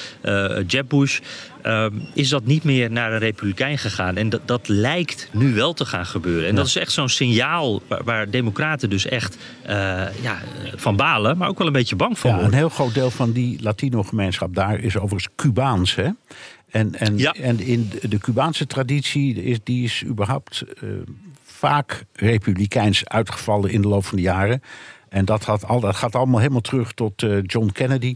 Jeb 0.68 0.90
Bush... 0.90 1.20
Uh, 1.68 1.86
is 2.14 2.30
dat 2.30 2.46
niet 2.46 2.64
meer 2.64 2.92
naar 2.92 3.12
een 3.12 3.20
republikein 3.20 3.78
gegaan. 3.78 4.18
En 4.18 4.30
dat, 4.30 4.42
dat 4.46 4.68
lijkt 4.68 5.30
nu 5.32 5.54
wel 5.54 5.74
te 5.74 5.86
gaan 5.86 6.06
gebeuren. 6.06 6.50
En 6.50 6.56
dat 6.56 6.66
is 6.66 6.76
echt 6.76 6.92
zo'n 6.92 7.10
signaal 7.10 7.82
waar, 7.88 8.04
waar, 8.04 8.30
democraten 8.30 8.90
dus 8.90 9.06
echt 9.06 9.38
uh, 9.70 9.70
ja, 10.22 10.38
van 10.76 10.96
balen... 10.96 11.38
maar 11.38 11.50
ook 11.50 11.58
wel 11.58 11.68
een 11.68 11.74
beetje 11.74 11.96
bang 11.96 12.20
voor 12.20 12.30
ja, 12.30 12.36
worden. 12.36 12.54
Een 12.54 12.60
heel 12.60 12.70
groot 12.70 12.94
deel 12.94 13.12
van 13.12 13.32
die 13.32 13.62
Latino-gemeenschap 13.62 14.56
daar 14.56 14.80
is 14.80 14.98
overigens 14.98 15.34
Cubaans, 15.36 15.96
hè? 15.96 16.10
En, 16.70 16.96
en, 16.96 17.18
ja. 17.18 17.32
en 17.32 17.60
in 17.60 17.92
de 18.02 18.18
Cubaanse 18.18 18.68
traditie 18.68 19.44
is 19.44 19.58
die 19.64 19.84
is 19.84 20.04
überhaupt 20.06 20.64
uh, 20.84 20.90
vaak 21.44 22.04
republikeins 22.14 23.08
uitgevallen 23.08 23.72
in 23.72 23.82
de 23.82 23.88
loop 23.88 24.06
van 24.06 24.18
de 24.18 24.24
jaren. 24.24 24.62
En 25.10 25.26
dat, 25.26 25.44
had 25.44 25.66
al, 25.66 25.80
dat 25.80 25.96
gaat 25.96 26.16
allemaal 26.16 26.40
helemaal 26.40 26.62
terug 26.62 26.92
tot 26.92 27.22
uh, 27.22 27.38
John 27.44 27.70
Kennedy, 27.72 28.16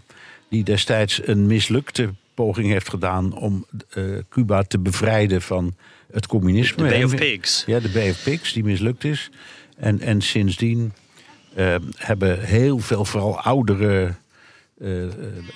die 0.49 0.63
destijds 0.63 1.27
een 1.27 1.45
mislukte 1.45 2.09
poging 2.45 2.67
heeft 2.67 2.89
gedaan 2.89 3.33
om 3.33 3.65
uh, 3.97 4.17
Cuba 4.29 4.63
te 4.63 4.79
bevrijden 4.79 5.41
van 5.41 5.75
het 6.11 6.27
communisme. 6.27 6.83
De 6.83 6.89
Bay 6.89 7.03
of 7.03 7.15
Pigs. 7.15 7.63
Ja, 7.65 7.79
de 7.79 7.89
Bay 7.89 8.09
of 8.09 8.23
Pigs, 8.23 8.53
die 8.53 8.63
mislukt 8.63 9.03
is. 9.03 9.29
En, 9.77 9.99
en 9.99 10.21
sindsdien 10.21 10.93
hebben 11.95 12.39
heel 12.39 12.79
veel, 12.79 13.05
vooral 13.05 13.39
oudere 13.39 14.13
uh, 14.81 15.03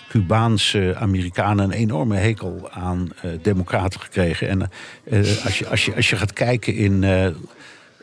Cubaanse 0.09 0.95
Amerikanen 0.99 1.65
een 1.65 1.71
enorme 1.71 2.15
hekel 2.15 2.69
aan 2.71 3.09
democraten 3.41 3.99
gekregen. 3.99 4.47
En 4.49 4.61
als, 5.43 5.59
je, 5.59 5.67
als, 5.67 5.85
je, 5.85 5.95
als 5.95 6.09
je 6.09 6.15
gaat 6.15 6.33
kijken 6.33 6.75
in 6.75 6.99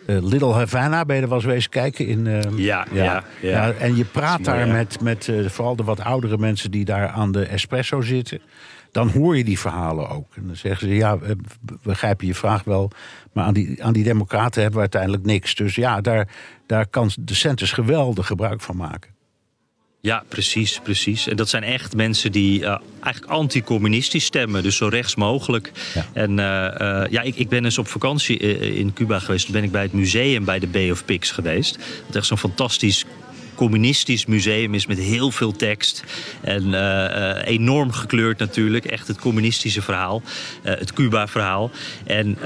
Little 0.07 0.53
Havana, 0.53 1.05
ben 1.05 1.17
je 1.17 1.23
er 1.23 1.29
wel 1.29 1.39
eens 1.39 1.47
wezen 1.47 1.71
kijken? 1.71 2.07
In, 2.07 2.25
ja, 2.57 2.87
ja, 2.93 3.05
ja, 3.05 3.25
ja, 3.41 3.73
En 3.73 3.97
je 3.97 4.05
praat 4.05 4.45
daar 4.45 4.69
met, 4.69 5.01
met 5.01 5.33
vooral 5.47 5.77
de 5.77 5.85
wat 5.85 6.01
oudere 6.01 6.39
mensen 6.39 6.71
die 6.71 6.85
daar 6.85 7.09
aan 7.09 7.33
de 7.33 7.45
espresso 7.45 8.01
zitten. 8.01 8.41
Dan 8.93 9.11
hoor 9.11 9.37
je 9.37 9.45
die 9.45 9.59
verhalen 9.59 10.09
ook. 10.09 10.37
En 10.37 10.47
dan 10.47 10.57
zeggen 10.57 10.89
ze, 10.89 10.95
ja, 10.95 11.19
we 11.19 11.37
begrijpen 11.83 12.27
je 12.27 12.35
vraag 12.35 12.65
wel. 12.65 12.91
Maar 13.33 13.45
aan 13.45 13.55
die, 13.55 13.85
aan 13.85 13.93
die 13.93 14.05
democraten 14.05 14.55
hebben 14.55 14.75
we 14.75 14.81
uiteindelijk 14.81 15.25
niks. 15.25 15.55
Dus 15.55 15.75
ja, 15.75 16.01
daar, 16.01 16.29
daar 16.67 16.87
kan 16.87 17.11
de 17.21 17.35
Centers 17.35 17.73
geweldig 17.73 18.27
gebruik 18.27 18.61
van 18.61 18.77
maken. 18.77 19.11
Ja, 20.01 20.25
precies, 20.29 20.81
precies. 20.83 21.29
En 21.29 21.37
dat 21.37 21.49
zijn 21.49 21.63
echt 21.63 21.97
mensen 21.97 22.33
die 22.33 22.61
uh, 22.61 22.79
eigenlijk 23.01 23.33
anticommunistisch 23.33 24.25
stemmen, 24.25 24.63
dus 24.63 24.77
zo 24.77 24.87
rechts 24.87 25.15
mogelijk. 25.15 25.73
Ja. 25.95 26.07
En 26.13 26.31
uh, 26.31 26.47
uh, 26.47 27.05
ja, 27.11 27.23
ik, 27.23 27.37
ik 27.37 27.49
ben 27.49 27.65
eens 27.65 27.79
op 27.79 27.89
vakantie 27.89 28.39
in 28.75 28.93
Cuba 28.93 29.19
geweest. 29.19 29.45
Toen 29.45 29.55
ben 29.55 29.63
ik 29.63 29.73
bij 29.73 29.83
het 29.83 29.93
museum 29.93 30.45
bij 30.45 30.59
de 30.59 30.67
Bay 30.67 30.91
of 30.91 31.05
Pigs 31.05 31.31
geweest. 31.31 31.79
Dat 32.07 32.17
echt 32.17 32.27
zo'n 32.27 32.39
fantastisch 32.39 33.05
communistisch 33.55 34.27
museum 34.27 34.75
is 34.75 34.87
met 34.87 34.99
heel 34.99 35.31
veel 35.31 35.53
tekst. 35.53 36.05
En 36.41 36.69
uh, 36.69 37.47
enorm 37.47 37.93
gekleurd 37.93 38.39
natuurlijk. 38.39 38.85
Echt 38.85 39.09
het 39.09 39.19
communistische 39.19 39.83
verhaal. 39.83 40.23
Uh, 40.65 40.73
het 40.75 40.93
Cuba-verhaal. 40.93 41.71
En 42.05 42.39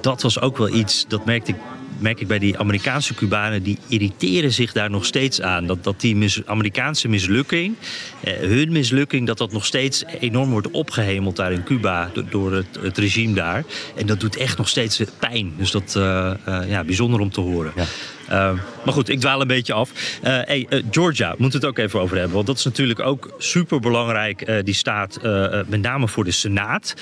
dat 0.00 0.22
was 0.22 0.40
ook 0.40 0.56
wel 0.58 0.74
iets, 0.74 1.04
dat 1.08 1.24
merkte 1.24 1.50
ik 1.50 1.56
merk 1.98 2.20
ik 2.20 2.26
bij 2.26 2.38
die 2.38 2.58
Amerikaanse 2.58 3.14
Cubanen, 3.14 3.62
die 3.62 3.78
irriteren 3.88 4.52
zich 4.52 4.72
daar 4.72 4.90
nog 4.90 5.04
steeds 5.04 5.40
aan. 5.40 5.66
Dat, 5.66 5.84
dat 5.84 6.00
die 6.00 6.42
Amerikaanse 6.46 7.08
mislukking, 7.08 7.76
eh, 8.20 8.32
hun 8.36 8.72
mislukking, 8.72 9.26
dat 9.26 9.38
dat 9.38 9.52
nog 9.52 9.66
steeds 9.66 10.04
enorm 10.20 10.50
wordt 10.50 10.70
opgehemeld 10.70 11.36
daar 11.36 11.52
in 11.52 11.64
Cuba 11.64 12.10
door, 12.30 12.52
het, 12.52 12.98
regime 12.98 13.34
daar. 13.34 13.64
En 13.96 14.06
dat 14.06 14.20
doet 14.20 14.36
echt 14.36 14.58
nog 14.58 14.68
steeds 14.68 15.02
pijn. 15.18 15.52
Dus 15.56 15.70
dat 15.70 15.94
uh, 15.96 16.32
ja, 16.66 16.84
bijzonder 16.84 17.20
om 17.20 17.30
te 17.30 17.40
horen. 17.40 17.72
Ja. 17.76 17.84
Uh, 18.30 18.52
maar 18.84 18.94
goed, 18.94 19.08
ik 19.08 19.20
dwaal 19.20 19.40
een 19.40 19.46
beetje 19.46 19.72
af. 19.72 19.90
Uh, 19.90 20.22
hey, 20.22 20.66
uh, 20.70 20.82
Georgia, 20.90 21.34
moeten 21.38 21.60
we 21.60 21.66
het 21.66 21.78
ook 21.78 21.84
even 21.84 22.00
over 22.00 22.16
hebben. 22.16 22.34
Want 22.34 22.46
dat 22.46 22.58
is 22.58 22.64
natuurlijk 22.64 23.00
ook 23.00 23.34
super 23.38 23.80
belangrijk, 23.80 24.62
die 24.64 24.74
staat, 24.74 25.18
met 25.66 25.82
name 25.82 26.08
voor 26.08 26.24
de 26.24 26.30
Senaat. 26.30 26.94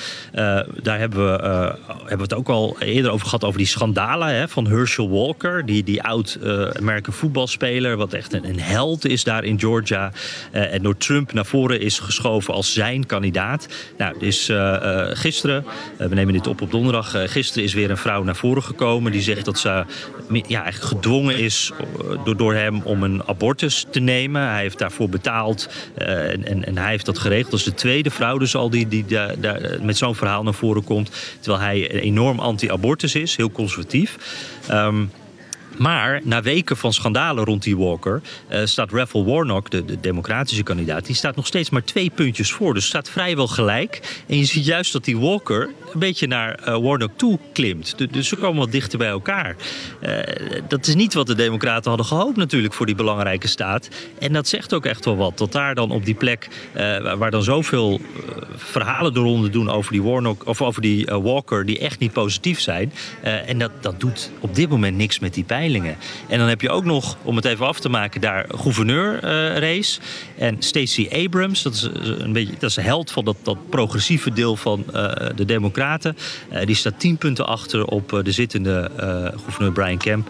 daar 0.82 0.98
hebben 0.98 1.24
we, 1.24 1.42
hebben 1.86 2.16
we 2.16 2.22
het 2.22 2.34
ook 2.34 2.48
al 2.48 2.76
eerder 2.78 3.10
over 3.10 3.26
gehad, 3.26 3.44
over 3.44 3.58
die 3.58 3.66
schandalen 3.66 4.28
hè, 4.28 4.48
van 4.48 4.66
Herschel 4.66 5.10
Walker. 5.10 5.66
Die, 5.66 5.84
die 5.84 6.02
oud-American 6.02 7.14
voetbalspeler, 7.14 7.96
wat 7.96 8.12
echt 8.12 8.32
een, 8.32 8.48
een, 8.48 8.60
held 8.60 9.06
is 9.06 9.24
daar 9.24 9.44
in 9.44 9.60
Georgia. 9.60 10.12
en 10.50 10.82
door 10.82 10.96
Trump 10.96 11.32
naar 11.32 11.46
voren 11.46 11.80
is 11.80 11.98
geschoven 11.98 12.54
als 12.54 12.72
zijn 12.72 13.06
kandidaat. 13.06 13.66
Nou, 13.98 14.18
dus 14.18 14.50
gisteren, 15.12 15.64
we 15.96 16.14
nemen 16.14 16.32
dit 16.32 16.46
op 16.46 16.60
op 16.60 16.70
donderdag, 16.70 17.14
gisteren 17.26 17.64
is 17.64 17.74
weer 17.74 17.90
een 17.90 17.96
vrouw 17.96 18.22
naar 18.22 18.36
voren 18.36 18.62
gekomen. 18.62 19.12
Die 19.12 19.22
zegt 19.22 19.44
dat 19.44 19.58
ze 19.58 19.84
ja, 20.48 20.62
eigenlijk 20.62 20.84
gedwongen 20.84 21.11
is 21.20 21.72
door, 22.24 22.36
door 22.36 22.54
hem 22.54 22.80
om 22.84 23.02
een 23.02 23.22
abortus 23.26 23.86
te 23.90 24.00
nemen. 24.00 24.42
Hij 24.48 24.60
heeft 24.60 24.78
daarvoor 24.78 25.08
betaald 25.08 25.68
uh, 25.98 26.32
en, 26.32 26.64
en, 26.64 26.78
hij 26.78 26.90
heeft 26.90 27.06
dat 27.06 27.18
geregeld. 27.18 27.50
Dat 27.50 27.60
is 27.60 27.66
de 27.66 27.74
tweede 27.74 28.10
vrouw 28.10 28.38
dus 28.38 28.54
al 28.54 28.70
die, 28.70 28.88
die 28.88 29.04
daar, 29.04 29.40
daar 29.40 29.78
met 29.82 29.96
zo'n 29.96 30.14
verhaal 30.14 30.42
naar 30.42 30.54
voren 30.54 30.84
komt. 30.84 31.10
Terwijl 31.40 31.62
hij 31.62 31.90
enorm 31.90 32.38
anti-abortus 32.38 33.14
is, 33.14 33.36
heel 33.36 33.50
conservatief. 33.50 34.16
Um, 34.70 35.10
maar 35.82 36.20
na 36.24 36.42
weken 36.42 36.76
van 36.76 36.92
schandalen 36.92 37.44
rond 37.44 37.62
die 37.62 37.76
Walker 37.76 38.22
uh, 38.50 38.60
staat 38.64 38.92
Raphael 38.92 39.24
Warnock, 39.24 39.70
de, 39.70 39.84
de, 39.84 40.00
democratische 40.00 40.62
kandidaat, 40.62 41.06
die 41.06 41.14
staat 41.14 41.36
nog 41.36 41.46
steeds 41.46 41.70
maar 41.70 41.84
twee 41.84 42.10
puntjes 42.10 42.52
voor. 42.52 42.74
Dus 42.74 42.86
staat 42.86 43.10
vrijwel 43.10 43.46
gelijk. 43.46 44.22
En 44.26 44.38
je 44.38 44.44
ziet 44.44 44.64
juist 44.64 44.92
dat 44.92 45.04
die 45.04 45.18
Walker 45.18 45.70
een 45.92 45.98
beetje 45.98 46.26
naar 46.26 46.60
uh, 46.60 46.78
Warnock 46.78 47.10
toe 47.16 47.38
klimt. 47.52 47.98
Dus, 47.98 48.08
dus 48.10 48.28
ze 48.28 48.36
komen 48.36 48.58
wat 48.58 48.72
dichter 48.72 48.98
bij 48.98 49.08
elkaar. 49.08 49.56
Uh, 50.02 50.18
dat 50.68 50.86
is 50.86 50.94
niet 50.94 51.14
wat 51.14 51.26
de 51.26 51.34
democraten 51.34 51.88
hadden 51.88 52.06
gehoopt 52.06 52.36
natuurlijk 52.36 52.74
voor 52.74 52.86
die 52.86 52.94
belangrijke 52.94 53.48
staat. 53.48 53.88
En 54.18 54.32
dat 54.32 54.48
zegt 54.48 54.74
ook 54.74 54.86
echt 54.86 55.04
wel 55.04 55.16
wat. 55.16 55.38
Dat 55.38 55.52
daar 55.52 55.74
dan 55.74 55.90
op 55.90 56.04
die 56.04 56.14
plek 56.14 56.48
waar 57.16 57.30
dan 57.30 57.42
zoveel 57.42 58.00
verhalen 58.56 59.14
de 59.14 59.20
ronde 59.20 59.50
doen 59.50 59.70
over 59.70 59.92
die 59.92 60.02
Warnock 60.02 60.46
of 60.46 60.62
over 60.62 60.82
die 60.82 61.06
Walker 61.06 61.66
die 61.66 61.78
echt 61.78 61.98
niet 61.98 62.12
positief 62.12 62.60
zijn. 62.60 62.92
en 63.22 63.58
dat, 63.58 63.70
dat 63.80 64.00
doet 64.00 64.30
op 64.40 64.54
dit 64.54 64.68
moment 64.68 64.96
niks 64.96 65.18
met 65.18 65.34
die 65.34 65.44
En 66.28 66.38
dan 66.38 66.48
heb 66.48 66.60
je 66.60 66.70
ook 66.70 66.84
nog, 66.84 67.16
om 67.22 67.36
het 67.36 67.44
even 67.44 67.66
af 67.66 67.80
te 67.80 67.88
maken, 67.88 68.20
daar 68.20 68.46
gouverneur-race. 68.54 70.00
Uh, 70.00 70.46
en 70.46 70.56
Stacey 70.58 71.24
Abrams, 71.24 71.62
dat 71.62 71.74
is 71.74 71.82
een 72.18 72.32
beetje 72.32 72.52
dat 72.58 72.70
is 72.70 72.76
een 72.76 72.82
held 72.84 73.10
van 73.10 73.24
dat, 73.24 73.36
dat 73.42 73.70
progressieve 73.70 74.32
deel 74.32 74.56
van 74.56 74.84
uh, 74.86 75.12
de 75.34 75.44
Democraten 75.44 76.16
die 76.64 76.74
staat 76.74 77.00
tien 77.00 77.16
punten 77.16 77.46
achter 77.46 77.84
op 77.84 78.20
de 78.24 78.32
zittende 78.32 78.90
gouverneur 79.44 79.72
Brian 79.72 79.98
Kemp. 79.98 80.28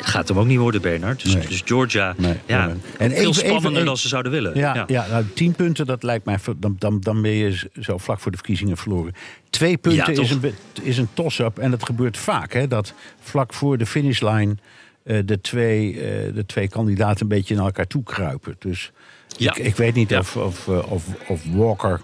gaat 0.00 0.28
hem 0.28 0.38
ook 0.38 0.46
niet 0.46 0.58
worden, 0.58 0.80
Bernard. 0.80 1.22
Dus, 1.22 1.48
dus 1.48 1.62
Georgia, 1.64 2.14
ja, 2.46 2.72
en 2.98 3.10
veel 3.10 3.34
spannender 3.34 3.84
dan 3.84 3.96
ze 3.96 4.08
zouden 4.08 4.32
willen. 4.32 4.52
Ja, 4.54 4.84
ja. 4.86 5.06
nou, 5.10 5.24
tien 5.34 5.52
punten, 5.52 5.86
dat 5.86 6.02
lijkt 6.02 6.24
mij, 6.24 6.38
dan, 6.56 6.76
dan, 6.78 7.00
dan 7.00 7.22
ben 7.22 7.30
je 7.30 7.68
zo 7.80 7.98
vlak 7.98 8.20
voor 8.20 8.30
de 8.30 8.36
verkiezingen 8.36 8.76
verloren. 8.76 9.14
Twee 9.50 9.76
punten 9.76 10.14
is, 10.14 10.30
een, 10.30 10.54
is 10.82 10.98
een 10.98 11.08
toss-up 11.14 11.58
en 11.58 11.70
dat 11.70 11.84
gebeurt 11.84 12.16
vaak. 12.16 12.52
Hè, 12.52 12.68
dat 12.68 12.94
vlak 13.20 13.54
voor 13.54 13.78
de 13.78 13.86
finishline 13.86 14.56
uh, 15.04 15.18
de, 15.24 15.40
twee, 15.40 15.92
uh, 15.92 16.00
de 16.34 16.44
twee 16.46 16.68
kandidaten 16.68 17.22
een 17.22 17.28
beetje 17.28 17.54
naar 17.54 17.64
elkaar 17.64 17.86
toe 17.86 18.02
kruipen. 18.02 18.56
Dus 18.58 18.92
ja. 19.36 19.50
ik, 19.50 19.64
ik, 19.64 19.76
weet 19.76 19.94
niet 19.94 20.16
of, 20.16 20.36
of, 20.36 20.66
uh, 20.66 20.92
of, 20.92 21.04
of, 21.26 21.42
Walker 21.52 22.00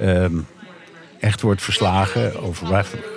um, 0.00 0.46
echt 1.20 1.40
wordt 1.40 1.62
verslagen. 1.62 2.42
Of, 2.42 2.62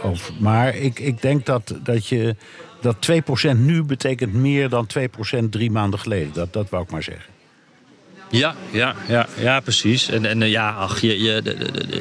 of, 0.01 0.31
maar 0.39 0.75
ik, 0.75 0.99
ik 0.99 1.21
denk 1.21 1.45
dat, 1.45 1.75
dat 1.83 2.07
je 2.07 2.35
dat 2.81 3.11
2% 3.55 3.57
nu 3.57 3.83
betekent 3.83 4.33
meer 4.33 4.69
dan 4.69 4.87
2% 5.43 5.49
drie 5.49 5.71
maanden 5.71 5.99
geleden. 5.99 6.33
Dat, 6.33 6.53
dat 6.53 6.69
wou 6.69 6.83
ik 6.83 6.91
maar 6.91 7.03
zeggen. 7.03 7.38
Ja, 8.31 8.55
ja, 8.71 8.95
ja, 9.07 9.27
ja 9.39 9.59
precies. 9.59 10.09
En, 10.09 10.25
en 10.25 10.49
ja, 10.49 10.71
ach, 10.71 11.01
je, 11.01 11.21
je, 11.21 11.41
de, 11.41 11.55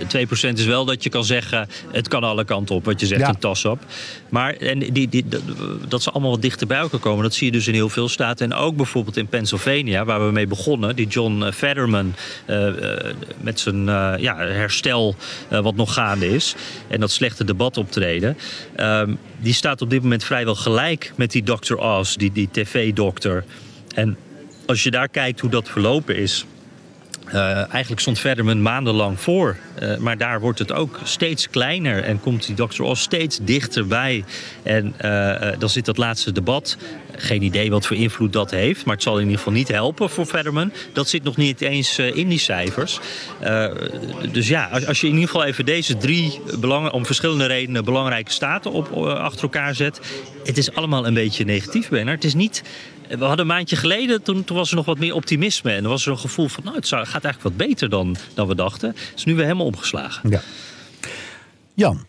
de, 0.08 0.26
2% 0.26 0.52
is 0.52 0.64
wel 0.64 0.84
dat 0.84 1.02
je 1.02 1.10
kan 1.10 1.24
zeggen... 1.24 1.68
het 1.90 2.08
kan 2.08 2.24
alle 2.24 2.44
kanten 2.44 2.74
op, 2.74 2.84
wat 2.84 3.00
je 3.00 3.06
zegt, 3.06 3.28
een 3.28 3.38
tas 3.38 3.64
op. 3.64 3.78
Maar 4.28 4.54
en 4.54 4.78
die, 4.78 5.08
die, 5.08 5.24
dat 5.88 6.02
ze 6.02 6.10
allemaal 6.10 6.30
wat 6.30 6.42
dichter 6.42 6.66
bij 6.66 6.78
elkaar 6.78 7.00
komen... 7.00 7.22
dat 7.22 7.34
zie 7.34 7.46
je 7.46 7.52
dus 7.52 7.66
in 7.66 7.74
heel 7.74 7.88
veel 7.88 8.08
staten. 8.08 8.52
En 8.52 8.58
ook 8.58 8.76
bijvoorbeeld 8.76 9.16
in 9.16 9.26
Pennsylvania, 9.26 10.04
waar 10.04 10.26
we 10.26 10.32
mee 10.32 10.46
begonnen... 10.46 10.96
die 10.96 11.06
John 11.06 11.50
Fetterman 11.54 12.14
uh, 12.46 12.68
met 13.40 13.60
zijn 13.60 13.80
uh, 13.80 14.14
ja, 14.18 14.36
herstel 14.36 15.16
wat 15.48 15.76
nog 15.76 15.94
gaande 15.94 16.34
is... 16.34 16.54
en 16.88 17.00
dat 17.00 17.10
slechte 17.10 17.44
debat 17.44 17.76
optreden... 17.76 18.36
Ehm, 18.76 19.14
die 19.40 19.54
staat 19.54 19.82
op 19.82 19.90
dit 19.90 20.02
moment 20.02 20.24
vrijwel 20.24 20.54
gelijk 20.54 21.12
met 21.16 21.30
die 21.30 21.42
Dr. 21.42 21.74
Oz, 21.74 22.14
die, 22.14 22.32
die 22.32 22.48
tv-dokter... 22.52 23.44
En 23.94 24.16
als 24.68 24.82
je 24.82 24.90
daar 24.90 25.08
kijkt 25.08 25.40
hoe 25.40 25.50
dat 25.50 25.68
verlopen 25.68 26.16
is. 26.16 26.46
Uh, 27.28 27.56
eigenlijk 27.56 28.00
stond 28.00 28.18
Verderman 28.18 28.62
maandenlang 28.62 29.20
voor. 29.20 29.56
Uh, 29.82 29.96
maar 29.96 30.18
daar 30.18 30.40
wordt 30.40 30.58
het 30.58 30.72
ook 30.72 31.00
steeds 31.04 31.50
kleiner. 31.50 32.04
En 32.04 32.20
komt 32.20 32.46
die 32.46 32.54
Dr. 32.66 32.82
Oz 32.82 33.00
steeds 33.00 33.38
dichterbij. 33.42 34.24
En 34.62 34.94
uh, 35.04 35.52
dan 35.58 35.68
zit 35.68 35.84
dat 35.84 35.96
laatste 35.96 36.32
debat. 36.32 36.76
Geen 37.16 37.42
idee 37.42 37.70
wat 37.70 37.86
voor 37.86 37.96
invloed 37.96 38.32
dat 38.32 38.50
heeft. 38.50 38.84
Maar 38.84 38.94
het 38.94 39.02
zal 39.02 39.14
in 39.16 39.22
ieder 39.22 39.36
geval 39.36 39.52
niet 39.52 39.68
helpen 39.68 40.10
voor 40.10 40.26
Verderman. 40.26 40.72
Dat 40.92 41.08
zit 41.08 41.22
nog 41.22 41.36
niet 41.36 41.60
eens 41.60 41.98
in 41.98 42.28
die 42.28 42.38
cijfers. 42.38 43.00
dus 44.32 44.48
ja, 44.48 44.68
als, 44.72 44.86
als, 44.86 45.00
je 45.00 45.06
in 45.06 45.12
ieder 45.12 45.28
geval 45.28 45.44
even 45.44 45.64
deze 45.64 45.96
drie 45.96 46.40
om 46.90 47.06
verschillende 47.06 47.46
redenen 47.46 47.84
belangrijke 47.84 48.32
staten 48.32 48.72
op, 48.72 48.92
achter 49.02 49.42
elkaar 49.42 49.74
zet. 49.74 50.00
Het 50.44 50.58
is 50.58 50.74
allemaal 50.74 51.06
een 51.06 51.14
beetje 51.14 51.44
negatief, 51.44 51.88
Benner. 51.88 52.14
Het 52.14 52.24
is 52.24 52.34
niet 52.34 52.62
we 53.08 53.24
hadden 53.24 53.38
een 53.38 53.46
maandje 53.46 53.76
geleden, 53.76 54.22
toen, 54.22 54.44
toen, 54.44 54.56
was 54.56 54.70
er 54.70 54.76
nog 54.76 54.86
wat 54.86 54.98
meer 54.98 55.14
optimisme. 55.14 55.72
En 55.72 55.82
er 55.82 55.88
was 55.88 56.06
er 56.06 56.12
een 56.12 56.18
gevoel 56.18 56.48
van, 56.48 56.64
nou, 56.64 56.76
het 56.76 56.86
gaat 56.86 57.04
eigenlijk 57.04 57.42
wat 57.42 57.56
beter 57.56 57.88
dan, 57.88 58.16
dan 58.34 58.48
we 58.48 58.54
dachten. 58.54 58.88
Het 58.88 59.12
is 59.16 59.24
nu 59.24 59.34
weer 59.34 59.44
helemaal 59.44 59.66
omgeslagen. 59.66 60.30
Ja. 60.30 60.40
Jan, 61.74 62.06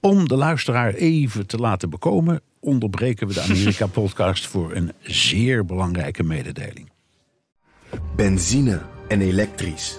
om 0.00 0.28
de 0.28 0.36
luisteraar 0.36 0.94
even 0.94 1.46
te 1.46 1.56
laten 1.56 1.90
bekomen... 1.90 2.40
onderbreken 2.60 3.26
we 3.26 3.34
de 3.34 3.40
Amerika-podcast 3.50 4.46
voor 4.46 4.74
een 4.74 4.92
zeer 5.02 5.64
belangrijke 5.64 6.22
mededeling. 6.22 6.90
Benzine 8.16 8.82
en 9.08 9.20
elektrisch. 9.20 9.98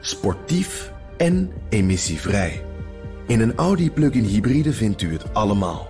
Sportief 0.00 0.92
en 1.16 1.52
emissievrij. 1.68 2.64
In 3.26 3.40
een 3.40 3.54
Audi 3.54 3.90
plug-in 3.90 4.24
hybride 4.24 4.72
vindt 4.72 5.02
u 5.02 5.12
het 5.12 5.34
allemaal. 5.34 5.88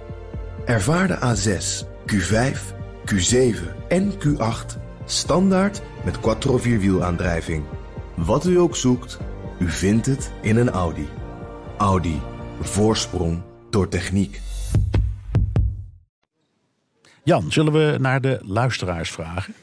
Ervaar 0.64 1.06
de 1.06 1.18
A6, 1.18 1.86
Q5 2.12 2.74
Q7 3.12 3.56
en 3.88 4.12
Q8 4.12 4.78
standaard 5.04 5.82
met 6.04 6.20
quattro 6.20 6.58
vierwielaandrijving. 6.58 7.64
Wat 8.14 8.46
u 8.46 8.58
ook 8.58 8.76
zoekt, 8.76 9.18
u 9.58 9.70
vindt 9.70 10.06
het 10.06 10.32
in 10.42 10.56
een 10.56 10.70
Audi. 10.70 11.08
Audi. 11.78 12.20
Voorsprong 12.60 13.42
door 13.70 13.88
techniek. 13.88 14.40
Jan, 17.22 17.52
zullen 17.52 17.72
we 17.72 17.96
naar 18.00 18.20
de 18.20 18.40
luisteraars 18.42 19.10
vragen? 19.10 19.54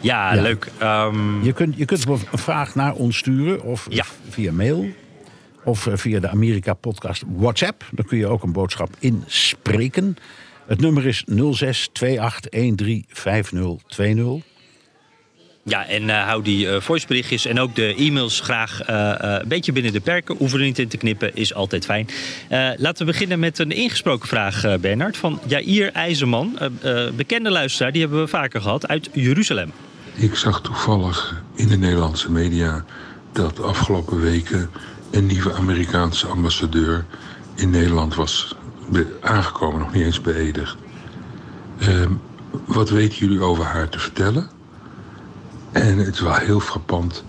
Ja, 0.00 0.34
leuk. 0.34 0.70
Um... 0.82 1.42
Je, 1.42 1.52
kunt, 1.52 1.76
je 1.76 1.84
kunt 1.84 2.06
een 2.06 2.18
vraag 2.32 2.74
naar 2.74 2.94
ons 2.94 3.16
sturen 3.16 3.62
of 3.62 3.88
via 4.28 4.52
mail. 4.52 4.86
Of 5.64 5.86
eh, 5.86 5.96
via 5.96 6.20
de 6.20 6.28
Amerika 6.28 6.74
Podcast 6.74 7.22
WhatsApp. 7.36 7.84
Dan 7.90 8.04
kun 8.04 8.18
je 8.18 8.26
ook 8.26 8.42
een 8.42 8.52
boodschap 8.52 8.88
inspreken. 8.98 10.16
Het 10.66 10.80
nummer 10.80 11.06
is 11.06 11.24
06 11.50 11.88
28135020. 11.88 11.92
Ja, 15.66 15.86
en 15.86 16.02
uh, 16.02 16.26
hou 16.26 16.42
die 16.42 16.66
uh, 16.66 16.80
voiceberichtjes 16.80 17.46
en 17.46 17.60
ook 17.60 17.74
de 17.74 17.94
e-mails 17.94 18.40
graag 18.40 18.88
uh, 18.90 19.14
een 19.18 19.48
beetje 19.48 19.72
binnen 19.72 19.92
de 19.92 20.00
perken. 20.00 20.36
Hoeven 20.36 20.58
er 20.58 20.64
niet 20.64 20.78
in 20.78 20.88
te 20.88 20.96
knippen, 20.96 21.34
is 21.36 21.54
altijd 21.54 21.84
fijn. 21.84 22.08
laten 22.76 23.06
we 23.06 23.12
beginnen 23.12 23.38
met 23.38 23.58
een 23.58 23.70
ingesproken 23.70 24.28
vraag, 24.28 24.78
Bernard. 24.80 25.16
Van 25.16 25.40
Jair 25.46 25.92
IJzerman, 25.92 26.58
bekende 27.16 27.50
luisteraar, 27.50 27.92
die 27.92 28.00
hebben 28.00 28.20
we 28.20 28.28
vaker 28.28 28.60
gehad, 28.60 28.88
uit 28.88 29.08
Jeruzalem. 29.12 29.72
Ik 30.14 30.34
zag 30.34 30.60
toevallig 30.60 31.42
in 31.54 31.68
de 31.68 31.76
Nederlandse 31.76 32.30
media 32.30 32.84
dat 33.32 33.62
afgelopen 33.62 34.20
weken 34.20 34.70
een 35.10 35.26
nieuwe 35.26 35.52
Amerikaanse 35.52 36.26
ambassadeur 36.26 37.04
in 37.54 37.70
Nederland 37.70 38.14
was 38.14 38.54
aangekomen, 39.20 39.80
nog 39.80 39.92
niet 39.92 40.04
eens 40.04 40.20
beëdigd. 40.20 40.76
Uh, 41.78 42.06
wat 42.64 42.90
weten 42.90 43.18
jullie 43.18 43.40
over 43.40 43.64
haar 43.64 43.88
te 43.88 43.98
vertellen? 43.98 44.50
En 45.72 45.98
het 45.98 46.14
is 46.14 46.20
wel 46.20 46.34
heel 46.34 46.60
frappant 46.60 47.24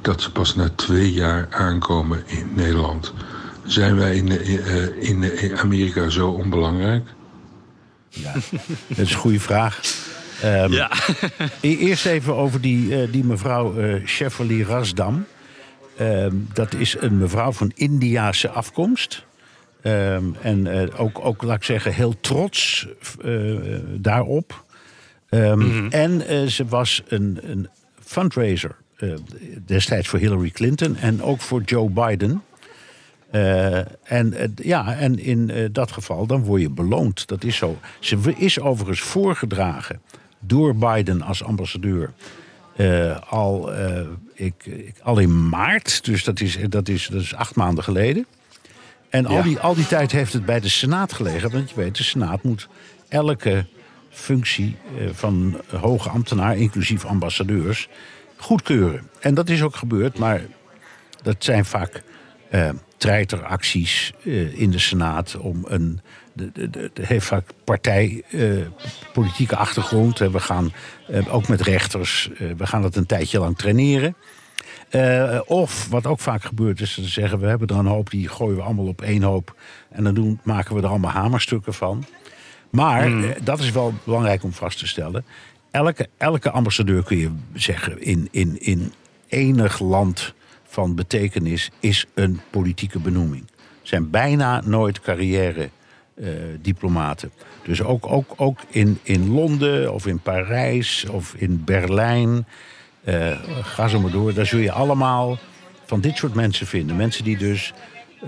dat 0.00 0.22
ze 0.22 0.32
pas 0.32 0.54
na 0.54 0.68
twee 0.68 1.12
jaar 1.12 1.48
aankomen 1.50 2.22
in 2.26 2.50
Nederland. 2.54 3.12
Zijn 3.64 3.96
wij 3.96 4.16
in, 4.16 4.28
uh, 4.28 5.08
in 5.08 5.58
Amerika 5.58 6.08
zo 6.08 6.28
onbelangrijk? 6.28 7.08
Ja, 8.08 8.32
dat 8.88 8.98
is 8.98 9.12
een 9.12 9.18
goede 9.18 9.40
vraag. 9.40 9.80
Um, 10.44 10.72
ja. 10.72 10.90
E-, 11.60 11.76
eerst 11.76 12.06
even 12.06 12.36
over 12.36 12.60
die, 12.60 13.02
uh, 13.02 13.12
die 13.12 13.24
mevrouw 13.24 13.78
uh, 13.78 14.00
Chevrolet 14.04 14.66
Rasdam. 14.66 15.24
Um, 16.00 16.48
dat 16.52 16.74
is 16.74 16.96
een 17.00 17.18
mevrouw 17.18 17.52
van 17.52 17.72
Indiase 17.74 18.48
afkomst. 18.48 19.24
Um, 19.84 20.36
en 20.42 20.66
uh, 20.66 21.00
ook, 21.00 21.24
ook, 21.24 21.42
laat 21.42 21.56
ik 21.56 21.62
zeggen, 21.62 21.94
heel 21.94 22.20
trots 22.20 22.86
uh, 23.24 23.78
daarop. 23.86 24.64
Um, 25.30 25.58
mm 25.58 25.70
-hmm. 25.70 25.90
En 25.90 26.32
uh, 26.32 26.46
ze 26.46 26.64
was 26.64 27.02
een, 27.08 27.38
een 27.42 27.68
fundraiser 28.04 28.76
destijds 29.66 30.08
voor 30.08 30.18
Hillary 30.18 30.50
Clinton 30.50 30.96
en 30.96 31.22
ook 31.22 31.40
voor 31.40 31.62
Joe 31.62 31.90
Biden. 31.90 32.42
en 34.02 34.54
ja, 34.62 34.94
en 34.94 35.18
in 35.18 35.68
dat 35.72 35.92
geval 35.92 36.26
dan 36.26 36.44
word 36.44 36.60
je 36.60 36.70
beloond. 36.70 37.28
Dat 37.28 37.44
is 37.44 37.56
zo. 37.56 37.78
Ze 38.00 38.34
is 38.36 38.60
overigens 38.60 39.00
voorgedragen 39.00 40.00
door 40.38 40.76
Biden 40.76 41.22
als 41.22 41.44
ambassadeur. 41.44 42.12
al, 43.28 43.72
ik, 44.34 44.66
ik, 44.66 44.94
al 45.02 45.18
in 45.18 45.48
maart, 45.48 46.04
dus 46.04 46.24
dat 46.24 46.40
is, 46.40 46.58
dat, 46.68 46.88
is, 46.88 47.06
dat 47.06 47.20
is 47.20 47.34
acht 47.34 47.54
maanden 47.54 47.84
geleden. 47.84 48.26
En 49.12 49.26
al, 49.26 49.42
die, 49.42 49.58
al 49.58 49.74
die 49.74 49.86
tijd 49.86 50.12
heeft 50.12 50.32
het 50.32 50.44
bij 50.44 50.60
de 50.60 50.68
Senaat 50.68 51.12
gelegen. 51.12 51.50
Want 51.50 51.70
je 51.70 51.76
weet, 51.76 51.96
de 51.96 52.02
Senaat 52.02 52.42
moet 52.42 52.68
elke 53.08 53.66
functie 54.10 54.76
eh, 54.98 55.08
van 55.12 55.60
hoge 55.80 56.08
ambtenaar, 56.08 56.56
inclusief 56.56 57.04
ambassadeurs, 57.04 57.88
goedkeuren. 58.36 59.10
En 59.20 59.34
dat 59.34 59.48
is 59.48 59.62
ook 59.62 59.76
gebeurd, 59.76 60.18
maar 60.18 60.40
dat 61.22 61.36
zijn 61.38 61.64
vaak 61.64 62.02
uh, 62.54 62.70
treiteracties 62.96 64.12
uh, 64.22 64.60
in 64.60 64.70
de 64.70 64.78
Senaat 64.78 65.36
om 65.36 65.64
een. 65.68 66.00
De, 66.32 66.52
de, 66.52 66.70
de, 66.70 66.90
heeft 67.00 67.26
vaak 67.26 67.50
partijpolitieke 67.64 69.54
uh, 69.54 69.60
achtergrond. 69.60 70.18
We 70.18 70.40
gaan 70.40 70.72
ook 71.30 71.48
met 71.48 71.60
rechters, 71.60 72.30
we 72.56 72.66
gaan 72.66 72.82
dat 72.82 72.96
een 72.96 73.06
tijdje 73.06 73.38
lang 73.38 73.58
traineren. 73.58 74.16
Uh, 74.94 75.40
of, 75.46 75.88
wat 75.88 76.06
ook 76.06 76.20
vaak 76.20 76.42
gebeurt, 76.42 76.80
is 76.80 76.94
te 76.94 77.02
zeggen: 77.02 77.38
we 77.38 77.46
hebben 77.46 77.68
er 77.68 77.76
een 77.76 77.86
hoop, 77.86 78.10
die 78.10 78.28
gooien 78.28 78.56
we 78.56 78.62
allemaal 78.62 78.86
op 78.86 79.02
één 79.02 79.22
hoop. 79.22 79.56
En 79.90 80.04
dan 80.04 80.14
doen, 80.14 80.40
maken 80.42 80.74
we 80.74 80.82
er 80.82 80.88
allemaal 80.88 81.10
hamerstukken 81.10 81.74
van. 81.74 82.04
Maar, 82.70 83.08
mm. 83.08 83.22
uh, 83.22 83.30
dat 83.42 83.60
is 83.60 83.70
wel 83.70 83.94
belangrijk 84.04 84.42
om 84.42 84.52
vast 84.52 84.78
te 84.78 84.86
stellen. 84.86 85.24
Elke, 85.70 86.08
elke 86.16 86.50
ambassadeur 86.50 87.04
kun 87.04 87.16
je 87.16 87.30
zeggen 87.54 88.02
in, 88.02 88.28
in, 88.30 88.60
in 88.60 88.92
enig 89.28 89.78
land 89.78 90.34
van 90.62 90.94
betekenis 90.94 91.70
is 91.80 92.06
een 92.14 92.40
politieke 92.50 92.98
benoeming. 92.98 93.44
Zijn 93.82 94.10
bijna 94.10 94.62
nooit 94.64 95.00
carrière 95.00 95.68
uh, 96.14 96.28
diplomaten. 96.60 97.32
Dus 97.62 97.82
ook, 97.82 98.06
ook, 98.06 98.32
ook 98.36 98.58
in, 98.68 98.98
in 99.02 99.30
Londen 99.30 99.92
of 99.92 100.06
in 100.06 100.18
Parijs 100.18 101.06
of 101.10 101.34
in 101.34 101.64
Berlijn 101.64 102.46
uh, 103.04 103.38
ga 103.62 103.88
zo 103.88 104.00
maar 104.00 104.10
door. 104.10 104.34
Daar 104.34 104.46
zul 104.46 104.58
je 104.58 104.72
allemaal 104.72 105.38
van 105.86 106.00
dit 106.00 106.16
soort 106.16 106.34
mensen 106.34 106.66
vinden. 106.66 106.96
Mensen 106.96 107.24
die 107.24 107.36
dus 107.36 107.72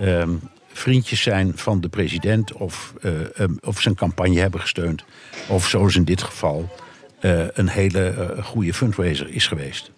um, 0.01 0.41
vriendjes 0.67 1.21
zijn 1.21 1.51
van 1.55 1.81
de 1.81 1.89
president 1.89 2.53
of, 2.53 2.93
uh, 3.01 3.11
um, 3.39 3.57
of 3.63 3.81
zijn 3.81 3.95
campagne 3.95 4.39
hebben 4.39 4.59
gesteund. 4.59 5.03
Of 5.47 5.67
zoals 5.67 5.95
in 5.95 6.03
dit 6.03 6.23
geval 6.23 6.75
uh, 7.21 7.43
een 7.53 7.69
hele 7.69 8.35
goede 8.41 8.73
fundraiser 8.73 9.29
is 9.29 9.47
geweest. 9.47 9.91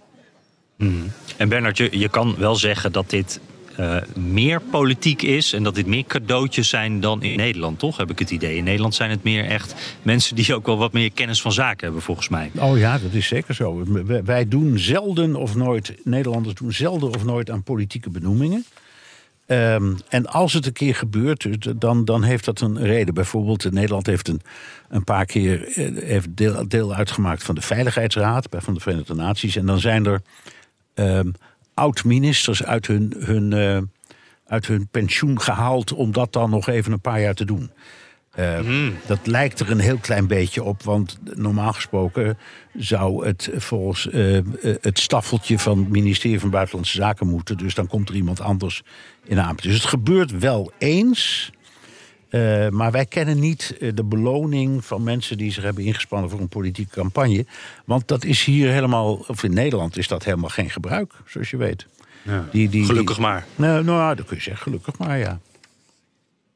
Mm. 0.77 1.11
En 1.37 1.49
Bernard, 1.49 1.77
je 1.77 2.09
kan 2.09 2.35
wel 2.37 2.55
zeggen 2.55 2.91
dat 2.91 3.09
dit 3.09 3.39
uh, 3.79 3.97
meer 4.15 4.61
politiek 4.61 5.21
is 5.21 5.53
en 5.53 5.63
dat 5.63 5.75
dit 5.75 5.85
meer 5.85 6.03
cadeautjes 6.03 6.69
zijn 6.69 6.99
dan 6.99 7.23
in 7.23 7.37
Nederland, 7.37 7.79
toch? 7.79 7.97
Heb 7.97 8.11
ik 8.11 8.19
het 8.19 8.31
idee. 8.31 8.57
In 8.57 8.63
Nederland 8.63 8.95
zijn 8.95 9.09
het 9.09 9.23
meer 9.23 9.45
echt 9.45 9.75
mensen 10.01 10.35
die 10.35 10.55
ook 10.55 10.65
wel 10.65 10.77
wat 10.77 10.93
meer 10.93 11.11
kennis 11.11 11.41
van 11.41 11.51
zaken 11.51 11.83
hebben, 11.83 12.01
volgens 12.01 12.29
mij. 12.29 12.51
Oh 12.59 12.77
ja, 12.77 12.97
dat 12.97 13.13
is 13.13 13.27
zeker 13.27 13.55
zo. 13.55 13.83
Wij 14.23 14.47
doen 14.47 14.79
zelden 14.79 15.35
of 15.35 15.55
nooit, 15.55 15.95
Nederlanders 16.03 16.55
doen 16.55 16.71
zelden 16.71 17.09
of 17.09 17.23
nooit 17.25 17.49
aan 17.49 17.63
politieke 17.63 18.09
benoemingen. 18.09 18.65
Um, 19.49 19.97
en 20.09 20.25
als 20.25 20.53
het 20.53 20.65
een 20.65 20.73
keer 20.73 20.95
gebeurt, 20.95 21.47
dan, 21.81 22.05
dan 22.05 22.23
heeft 22.23 22.45
dat 22.45 22.61
een 22.61 22.83
reden. 22.83 23.13
Bijvoorbeeld, 23.13 23.71
Nederland 23.71 24.05
heeft 24.05 24.27
een, 24.27 24.41
een 24.89 25.03
paar 25.03 25.25
keer 25.25 25.61
heeft 25.95 26.27
deel, 26.29 26.67
deel 26.67 26.93
uitgemaakt 26.93 27.43
van 27.43 27.55
de 27.55 27.61
Veiligheidsraad 27.61 28.47
van 28.51 28.73
de 28.73 28.79
Verenigde 28.79 29.13
Naties. 29.13 29.55
En 29.55 29.65
dan 29.65 29.79
zijn 29.79 30.05
er 30.05 30.21
um, 30.95 31.33
oud-ministers 31.77 32.63
uit 32.63 32.87
hun, 32.87 33.13
hun, 33.19 33.51
uh, 33.51 33.77
uit 34.47 34.67
hun 34.67 34.87
pensioen 34.87 35.41
gehaald 35.41 35.93
om 35.93 36.11
dat 36.11 36.33
dan 36.33 36.49
nog 36.49 36.67
even 36.67 36.91
een 36.91 37.01
paar 37.01 37.21
jaar 37.21 37.33
te 37.33 37.45
doen. 37.45 37.71
Uh, 38.39 38.59
mm. 38.59 38.95
Dat 39.05 39.19
lijkt 39.27 39.59
er 39.59 39.71
een 39.71 39.79
heel 39.79 39.97
klein 39.97 40.27
beetje 40.27 40.63
op, 40.63 40.83
want 40.83 41.19
normaal 41.35 41.73
gesproken 41.73 42.37
zou 42.73 43.25
het 43.25 43.49
volgens 43.55 44.05
uh, 44.05 44.39
het 44.81 44.99
staffeltje 44.99 45.59
van 45.59 45.77
het 45.79 45.89
ministerie 45.89 46.39
van 46.39 46.49
Buitenlandse 46.49 46.95
Zaken 46.95 47.27
moeten. 47.27 47.57
Dus 47.57 47.73
dan 47.73 47.87
komt 47.87 48.09
er 48.09 48.15
iemand 48.15 48.41
anders 48.41 48.83
in 49.23 49.39
aan. 49.39 49.55
Dus 49.55 49.73
het 49.73 49.85
gebeurt 49.85 50.39
wel 50.39 50.71
eens. 50.77 51.51
Uh, 52.29 52.69
maar 52.69 52.91
wij 52.91 53.05
kennen 53.05 53.39
niet 53.39 53.75
de 53.93 54.03
beloning 54.03 54.85
van 54.85 55.03
mensen 55.03 55.37
die 55.37 55.51
zich 55.51 55.63
hebben 55.63 55.83
ingespannen 55.83 56.29
voor 56.29 56.39
een 56.39 56.47
politieke 56.47 56.93
campagne. 56.93 57.45
Want 57.85 58.07
dat 58.07 58.23
is 58.23 58.43
hier 58.43 58.71
helemaal, 58.71 59.25
of 59.27 59.43
in 59.43 59.53
Nederland 59.53 59.97
is 59.97 60.07
dat 60.07 60.23
helemaal 60.23 60.49
geen 60.49 60.69
gebruik, 60.69 61.13
zoals 61.25 61.49
je 61.49 61.57
weet. 61.57 61.85
Ja, 62.21 62.47
die, 62.51 62.69
die, 62.69 62.85
gelukkig 62.85 63.15
die, 63.15 63.25
maar. 63.25 63.45
Nou, 63.55 63.83
nou, 63.83 64.15
dat 64.15 64.25
kun 64.25 64.35
je 64.35 64.43
zeggen, 64.43 64.63
gelukkig 64.63 64.97
maar, 64.97 65.17
ja. 65.17 65.39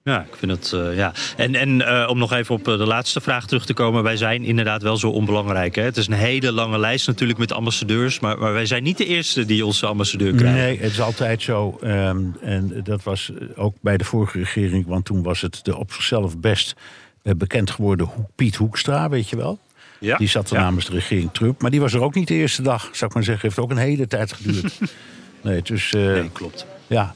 Ja, 0.03 0.21
ik 0.21 0.35
vind 0.35 0.51
het. 0.51 0.71
Uh, 0.75 0.95
ja. 0.95 1.13
En, 1.37 1.55
en 1.55 1.69
uh, 1.79 2.07
om 2.09 2.17
nog 2.17 2.33
even 2.33 2.55
op 2.55 2.63
de 2.63 2.77
laatste 2.77 3.21
vraag 3.21 3.47
terug 3.47 3.65
te 3.65 3.73
komen. 3.73 4.03
Wij 4.03 4.17
zijn 4.17 4.43
inderdaad 4.43 4.81
wel 4.81 4.97
zo 4.97 5.09
onbelangrijk. 5.09 5.75
Hè? 5.75 5.83
Het 5.83 5.97
is 5.97 6.07
een 6.07 6.13
hele 6.13 6.51
lange 6.51 6.79
lijst 6.79 7.07
natuurlijk 7.07 7.39
met 7.39 7.51
ambassadeurs. 7.51 8.19
Maar, 8.19 8.37
maar 8.37 8.53
wij 8.53 8.65
zijn 8.65 8.83
niet 8.83 8.97
de 8.97 9.05
eerste 9.05 9.45
die 9.45 9.65
onze 9.65 9.85
ambassadeur 9.85 10.33
krijgen. 10.33 10.61
Nee, 10.61 10.79
het 10.79 10.91
is 10.91 11.01
altijd 11.01 11.41
zo. 11.41 11.79
Um, 11.83 12.35
en 12.41 12.81
dat 12.83 13.03
was 13.03 13.31
ook 13.55 13.75
bij 13.81 13.97
de 13.97 14.03
vorige 14.03 14.37
regering. 14.37 14.85
Want 14.87 15.05
toen 15.05 15.23
was 15.23 15.41
het 15.41 15.59
de 15.63 15.77
op 15.77 15.91
zichzelf 15.91 16.37
best 16.37 16.75
uh, 17.23 17.33
bekend 17.33 17.71
geworden 17.71 18.09
Piet 18.35 18.55
Hoekstra, 18.55 19.09
weet 19.09 19.29
je 19.29 19.35
wel. 19.35 19.59
Ja, 19.99 20.17
die 20.17 20.27
zat 20.27 20.49
er 20.49 20.55
ja. 20.55 20.61
namens 20.61 20.85
de 20.85 20.91
regering 20.91 21.29
Trump. 21.33 21.61
Maar 21.61 21.71
die 21.71 21.79
was 21.79 21.93
er 21.93 22.01
ook 22.01 22.15
niet 22.15 22.27
de 22.27 22.33
eerste 22.33 22.61
dag, 22.61 22.89
zou 22.91 23.09
ik 23.09 23.13
maar 23.13 23.23
zeggen. 23.23 23.47
Heeft 23.47 23.59
ook 23.59 23.71
een 23.71 23.77
hele 23.77 24.07
tijd 24.07 24.33
geduurd. 24.33 24.79
nee, 25.43 25.61
dus. 25.61 25.91
nee, 25.91 26.29
klopt. 26.29 26.65
Ja. 26.87 27.13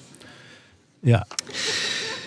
Ja. 1.00 1.28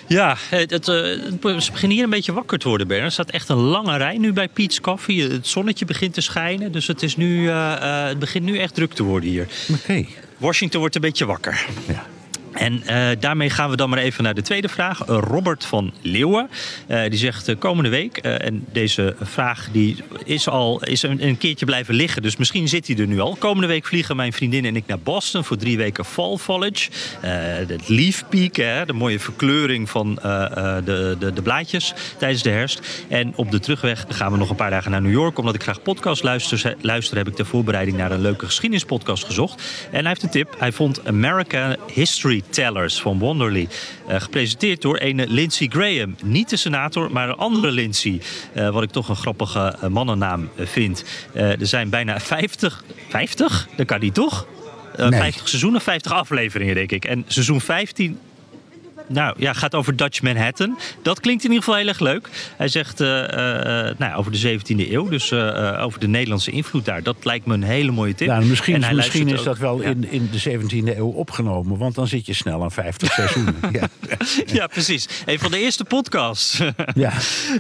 Ja, 0.09 0.37
het, 0.51 0.71
het, 0.71 0.85
ze 0.85 1.69
beginnen 1.73 1.91
hier 1.91 2.05
een 2.05 2.11
beetje 2.11 2.33
wakker 2.33 2.59
te 2.59 2.69
worden, 2.69 2.87
Bernard. 2.87 3.09
Er 3.09 3.25
staat 3.25 3.31
echt 3.31 3.49
een 3.49 3.57
lange 3.57 3.97
rij 3.97 4.19
nu 4.19 4.33
bij 4.33 4.49
Pete's 4.49 4.81
Coffee. 4.81 5.31
Het 5.31 5.47
zonnetje 5.47 5.85
begint 5.85 6.15
te 6.15 6.21
schijnen, 6.21 6.73
dus 6.73 6.87
het, 6.87 7.03
is 7.03 7.17
nu, 7.17 7.43
uh, 7.43 8.07
het 8.07 8.19
begint 8.19 8.45
nu 8.45 8.59
echt 8.59 8.75
druk 8.75 8.93
te 8.93 9.03
worden 9.03 9.31
hier. 9.31 9.47
Oké. 9.71 9.81
Okay. 9.81 10.09
Washington 10.37 10.81
wordt 10.81 10.95
een 10.95 11.01
beetje 11.01 11.27
wakker. 11.27 11.67
Ja. 11.87 12.07
En 12.59 12.83
uh, 12.87 13.09
daarmee 13.21 13.51
gaan 13.51 13.71
we 13.71 13.77
dan 13.77 13.91
maar 13.91 13.99
even 13.99 14.25
naar 14.25 14.35
de 14.35 14.43
tweede 14.43 14.69
vraag. 14.69 15.03
Robert 15.07 15.65
van 15.65 15.93
Leeuwen. 16.03 16.51
Uh, 16.89 17.01
die 17.09 17.19
zegt 17.19 17.59
komende 17.59 17.91
week. 17.91 18.17
en 18.17 18.65
deze 18.73 19.17
vraag 19.21 19.69
die 19.73 19.97
is 20.25 20.49
al 20.49 20.85
is 20.85 21.03
een, 21.03 21.27
een, 21.27 21.39
keertje 21.39 21.67
blijven 21.67 21.95
liggen. 21.95 22.23
Dus 22.23 22.37
misschien 22.37 22.69
zit 22.69 22.87
hij 22.87 22.97
er 22.97 23.07
nu 23.07 23.21
al. 23.21 23.37
Komende 23.37 23.67
week 23.67 23.87
vliegen 23.87 24.17
mijn 24.17 24.33
vriendin 24.33 24.65
en 24.65 24.77
ik 24.77 24.87
naar 24.87 24.99
Boston 24.99 25.45
voor 25.45 25.57
drie 25.57 25.77
weken 25.77 26.05
fall 26.05 26.37
foliage. 26.37 26.91
het 27.21 27.89
leaf 27.89 28.25
peak, 28.29 28.57
hè, 28.57 28.87
de 28.87 28.93
mooie 28.93 29.21
verkleuring 29.21 29.91
van 29.91 30.15
de, 30.15 31.17
de, 31.19 31.33
de, 31.35 31.43
blaadjes 31.43 31.95
tijdens 32.19 32.43
de 32.43 32.51
herfst. 32.51 33.05
En 33.09 33.33
op 33.37 33.51
de 33.51 33.59
terugweg 33.59 34.05
gaan 34.09 34.33
we 34.33 34.39
nog 34.39 34.51
een 34.51 34.57
paar 34.57 34.71
dagen 34.71 34.91
naar 34.91 35.03
New 35.03 35.13
York. 35.13 35.39
Omdat 35.39 35.55
ik 35.55 35.63
graag 35.63 35.83
podcast 35.83 36.23
luister, 36.23 36.77
luister 36.81 37.17
heb 37.17 37.29
ik 37.29 37.35
ter 37.35 37.47
voorbereiding 37.47 37.97
naar 37.97 38.11
een 38.11 38.21
leuke 38.21 38.47
geschiedenispodcast 38.47 39.25
gezocht. 39.25 39.63
En 39.91 39.99
hij 39.99 40.09
heeft 40.09 40.23
een 40.23 40.31
tip. 40.31 40.55
Hij 40.59 40.73
vond 40.73 41.07
American 41.07 41.77
History 41.93 42.43
Tellers 42.51 43.01
van 43.01 43.19
Wonderly. 43.19 43.69
Uh, 44.09 44.21
gepresenteerd 44.21 44.83
door 44.83 45.01
een 45.01 45.25
Lindsey 45.27 45.67
Graham. 45.67 46.17
Niet 46.23 46.51
de 46.51 46.57
senator, 46.57 47.13
maar 47.13 47.29
een 47.29 47.37
andere 47.37 47.71
Lindsey. 47.71 48.21
Uh, 48.57 48.69
wat 48.69 48.83
ik 48.83 48.91
toch 48.91 49.09
een 49.09 49.17
grappige 49.17 49.77
uh, 49.83 49.91
mannennaam 49.91 50.51
vind. 50.57 51.05
er 51.33 51.67
zijn 51.67 51.89
bijna 51.91 52.21
50. 52.21 52.85
50? 53.09 53.69
Dat 53.77 53.87
kan 53.87 54.01
niet 54.01 54.15
toch? 54.15 54.47
Nee. 54.97 55.21
50 55.21 55.49
seizoenen, 55.49 55.81
50 55.81 56.13
afleveringen, 56.13 56.75
denk 56.75 56.93
ik. 56.93 57.05
En 57.05 57.25
seizoen 57.27 57.61
15 57.61 58.19
nou 59.09 59.35
ja, 59.39 59.53
gaat 59.53 59.75
over 59.75 59.97
Dutch 59.97 60.23
Manhattan. 60.23 60.79
Dat 61.03 61.21
klinkt 61.21 61.45
in 61.45 61.51
ieder 61.51 61.65
geval 61.65 61.79
heel 61.79 61.89
erg 61.89 62.01
leuk. 62.01 62.29
Hij 62.57 62.69
zegt 62.69 63.01
uh, 63.01 63.09
uh, 63.09 63.27
nou, 63.99 64.15
over 64.15 64.33
de 64.33 64.59
17e 64.59 64.91
eeuw, 64.91 65.09
dus 65.09 65.31
uh, 65.31 65.83
over 65.83 66.01
de 66.01 66.09
Nederlandse 66.09 66.51
invloed 66.51 66.85
daar. 66.85 67.03
Dat 67.03 67.17
lijkt 67.23 67.47
me 67.47 67.55
een 67.55 67.63
hele 67.63 67.91
mooie 67.91 68.15
tip. 68.15 68.29
Nou, 68.29 68.45
misschien 68.45 68.85
misschien 68.95 69.29
is 69.29 69.39
ook, 69.39 69.45
dat 69.45 69.59
wel 69.59 69.83
ja. 69.83 69.89
in, 69.89 70.11
in 70.11 70.29
de 70.33 70.41
17e 70.41 70.97
eeuw 70.97 71.09
opgenomen, 71.09 71.79
want 71.79 71.95
dan 71.95 72.07
zit 72.07 72.27
je 72.27 72.33
snel 72.33 72.63
aan 72.63 72.73
50 72.73 73.13
seizoenen. 73.13 73.55
ja. 73.73 73.89
ja, 74.47 74.67
precies. 74.67 75.09
Een 75.27 75.39
van 75.39 75.51
de 75.51 75.59
eerste 75.59 75.85
podcasts. 75.85 76.63
ja. 76.95 77.13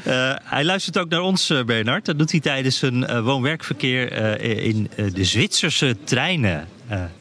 hij 0.44 0.64
luistert 0.64 0.98
ook 0.98 1.08
naar 1.08 1.20
ons, 1.20 1.52
Bernard. 1.66 2.04
Dat 2.04 2.18
doet 2.18 2.30
hij 2.30 2.40
tijdens 2.40 2.82
een 2.82 3.22
woon-werkverkeer 3.22 4.40
in 4.40 4.90
de 5.12 5.24
Zwitserse 5.24 5.96
treinen. 6.04 6.68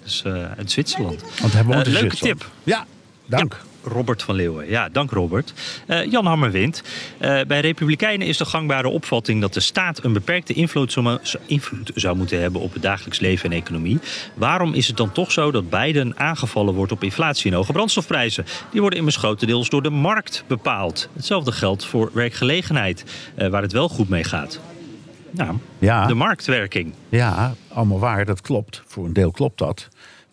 dus 0.03 0.23
uit 0.57 0.71
Zwitserland. 0.71 1.23
Want 1.41 1.53
hij 1.53 1.63
woont 1.63 1.85
in 1.85 1.91
leuke 1.91 2.15
Zwitserland. 2.15 2.39
tip. 2.39 2.49
Ja, 2.63 2.85
dank. 3.25 3.53
Ja. 3.53 3.75
Robert 3.87 4.23
van 4.23 4.35
Leeuwen. 4.35 4.69
Ja, 4.69 4.89
dank 4.89 5.11
Robert. 5.11 5.53
Uh, 5.87 6.11
Jan 6.11 6.25
Hammerwind. 6.25 6.83
Uh, 7.21 7.41
bij 7.47 7.59
Republikeinen 7.59 8.27
is 8.27 8.37
de 8.37 8.45
gangbare 8.45 8.87
opvatting 8.87 9.41
dat 9.41 9.53
de 9.53 9.59
staat 9.59 10.03
een 10.03 10.13
beperkte 10.13 10.53
invloed 10.53 10.91
zou, 10.91 11.17
invloed 11.45 11.91
zou, 11.95 12.17
moeten 12.17 12.41
hebben 12.41 12.61
op 12.61 12.73
het 12.73 12.81
dagelijks 12.81 13.19
leven 13.19 13.51
en 13.51 13.57
economie. 13.57 13.99
Waarom 14.33 14.73
is 14.73 14.87
het 14.87 14.97
dan 14.97 15.11
toch 15.11 15.31
zo 15.31 15.51
dat 15.51 15.69
Biden 15.69 16.19
aangevallen 16.19 16.73
wordt 16.73 16.91
op 16.91 17.03
inflatie 17.03 17.51
en 17.51 17.57
hoge 17.57 17.71
brandstofprijzen? 17.71 18.45
Die 18.71 18.81
worden 18.81 18.99
immers 18.99 19.15
grotendeels 19.15 19.69
door 19.69 19.83
de 19.83 19.89
markt 19.89 20.43
bepaald. 20.47 21.09
Hetzelfde 21.13 21.51
geldt 21.51 21.85
voor 21.85 22.09
werkgelegenheid, 22.13 23.03
uh, 23.37 23.47
waar 23.47 23.61
het 23.61 23.71
wel 23.71 23.89
goed 23.89 24.09
mee 24.09 24.23
gaat. 24.23 24.59
Nou, 25.31 25.57
ja. 25.79 26.07
de 26.07 26.13
marktwerking. 26.13 26.93
Ja, 27.09 27.53
allemaal 27.67 27.99
waar, 27.99 28.25
dat 28.25 28.41
klopt. 28.41 28.83
Voor 28.85 29.05
een 29.05 29.13
deel 29.13 29.31
klopt 29.31 29.57
dat. 29.57 29.87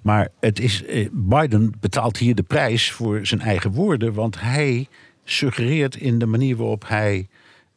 Maar 0.04 0.28
het 0.40 0.60
is, 0.60 0.84
eh, 0.84 1.08
Biden 1.12 1.72
betaalt 1.80 2.16
hier 2.16 2.34
de 2.34 2.42
prijs 2.42 2.90
voor 2.90 3.26
zijn 3.26 3.40
eigen 3.40 3.70
woorden, 3.70 4.14
want 4.14 4.40
hij 4.40 4.88
suggereert 5.24 5.96
in 5.96 6.18
de 6.18 6.26
manier 6.26 6.56
waarop 6.56 6.88
hij 6.88 7.28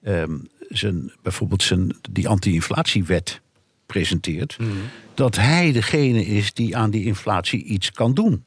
um, 0.03 0.47
zijn, 0.69 1.11
bijvoorbeeld 1.21 1.63
zijn, 1.63 1.95
die 2.11 2.27
anti-inflatiewet 2.27 3.41
presenteert, 3.85 4.57
mm. 4.59 4.67
dat 5.13 5.35
hij 5.35 5.71
degene 5.71 6.25
is 6.25 6.53
die 6.53 6.77
aan 6.77 6.89
die 6.89 7.05
inflatie 7.05 7.63
iets 7.63 7.91
kan 7.91 8.13
doen. 8.13 8.43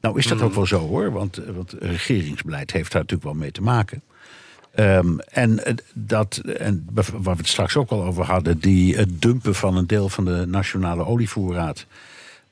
Nou 0.00 0.18
is 0.18 0.26
dat 0.26 0.38
mm. 0.38 0.44
ook 0.44 0.54
wel 0.54 0.66
zo 0.66 0.78
hoor, 0.78 1.12
want, 1.12 1.36
want 1.36 1.74
regeringsbeleid 1.78 2.72
heeft 2.72 2.92
daar 2.92 3.00
natuurlijk 3.00 3.30
wel 3.30 3.40
mee 3.40 3.52
te 3.52 3.62
maken. 3.62 4.02
Um, 4.78 5.20
en 5.20 5.60
dat, 5.94 6.36
en 6.36 6.86
waar 6.92 7.34
we 7.34 7.40
het 7.40 7.48
straks 7.48 7.76
ook 7.76 7.90
al 7.90 8.04
over 8.04 8.24
hadden, 8.24 8.58
die, 8.58 8.96
het 8.96 9.22
dumpen 9.22 9.54
van 9.54 9.76
een 9.76 9.86
deel 9.86 10.08
van 10.08 10.24
de 10.24 10.44
nationale 10.46 11.06
olievoorraad. 11.06 11.86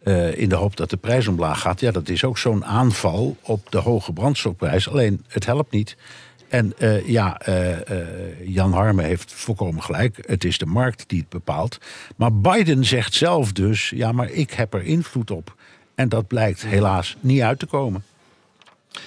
Uh, 0.04 0.38
in 0.38 0.48
de 0.48 0.54
hoop 0.54 0.76
dat 0.76 0.90
de 0.90 0.96
prijs 0.96 1.26
omlaag 1.26 1.60
gaat. 1.60 1.80
Ja, 1.80 1.90
dat 1.90 2.08
is 2.08 2.24
ook 2.24 2.38
zo'n 2.38 2.64
aanval 2.64 3.36
op 3.40 3.70
de 3.70 3.78
hoge 3.78 4.12
brandstofprijs. 4.12 4.88
Alleen, 4.88 5.24
het 5.28 5.46
helpt 5.46 5.70
niet. 5.70 5.96
En 6.48 6.72
uh, 6.78 7.08
ja, 7.08 7.40
uh, 7.48 8.48
Jan 8.48 8.72
Harme 8.72 9.02
heeft 9.02 9.32
volkomen 9.32 9.82
gelijk. 9.82 10.18
Het 10.26 10.44
is 10.44 10.58
de 10.58 10.66
markt 10.66 11.04
die 11.06 11.18
het 11.18 11.28
bepaalt. 11.28 11.78
Maar 12.16 12.32
Biden 12.32 12.84
zegt 12.84 13.14
zelf 13.14 13.52
dus: 13.52 13.90
ja, 13.90 14.12
maar 14.12 14.30
ik 14.30 14.50
heb 14.50 14.74
er 14.74 14.82
invloed 14.82 15.30
op. 15.30 15.54
En 15.94 16.08
dat 16.08 16.26
blijkt 16.26 16.62
helaas 16.62 17.16
niet 17.20 17.40
uit 17.40 17.58
te 17.58 17.66
komen. 17.66 18.04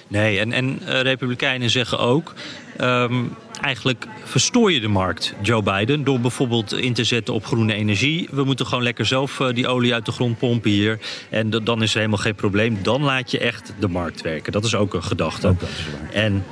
Nee, 0.08 0.38
en, 0.38 0.52
en 0.52 0.78
Republikeinen 0.84 1.70
zeggen 1.70 1.98
ook. 1.98 2.34
Um, 2.80 3.36
eigenlijk 3.60 4.06
verstoor 4.24 4.72
je 4.72 4.80
de 4.80 4.88
markt, 4.88 5.34
Joe 5.42 5.62
Biden, 5.62 6.04
door 6.04 6.20
bijvoorbeeld 6.20 6.72
in 6.72 6.92
te 6.92 7.04
zetten 7.04 7.34
op 7.34 7.46
groene 7.46 7.74
energie. 7.74 8.28
We 8.30 8.44
moeten 8.44 8.66
gewoon 8.66 8.84
lekker 8.84 9.06
zelf 9.06 9.38
uh, 9.38 9.48
die 9.52 9.66
olie 9.66 9.94
uit 9.94 10.06
de 10.06 10.12
grond 10.12 10.38
pompen 10.38 10.70
hier. 10.70 10.98
En 11.30 11.50
dan 11.50 11.82
is 11.82 11.90
er 11.90 11.96
helemaal 11.96 12.18
geen 12.18 12.34
probleem. 12.34 12.78
Dan 12.82 13.02
laat 13.02 13.30
je 13.30 13.38
echt 13.38 13.72
de 13.78 13.88
markt 13.88 14.20
werken. 14.20 14.52
Dat 14.52 14.64
is 14.64 14.74
ook 14.74 14.94
een 14.94 15.02
gedachte. 15.02 15.48
Ook 15.48 15.60
dat 15.60 15.68
is 15.68 15.84
waar. 15.92 16.12
En 16.12 16.44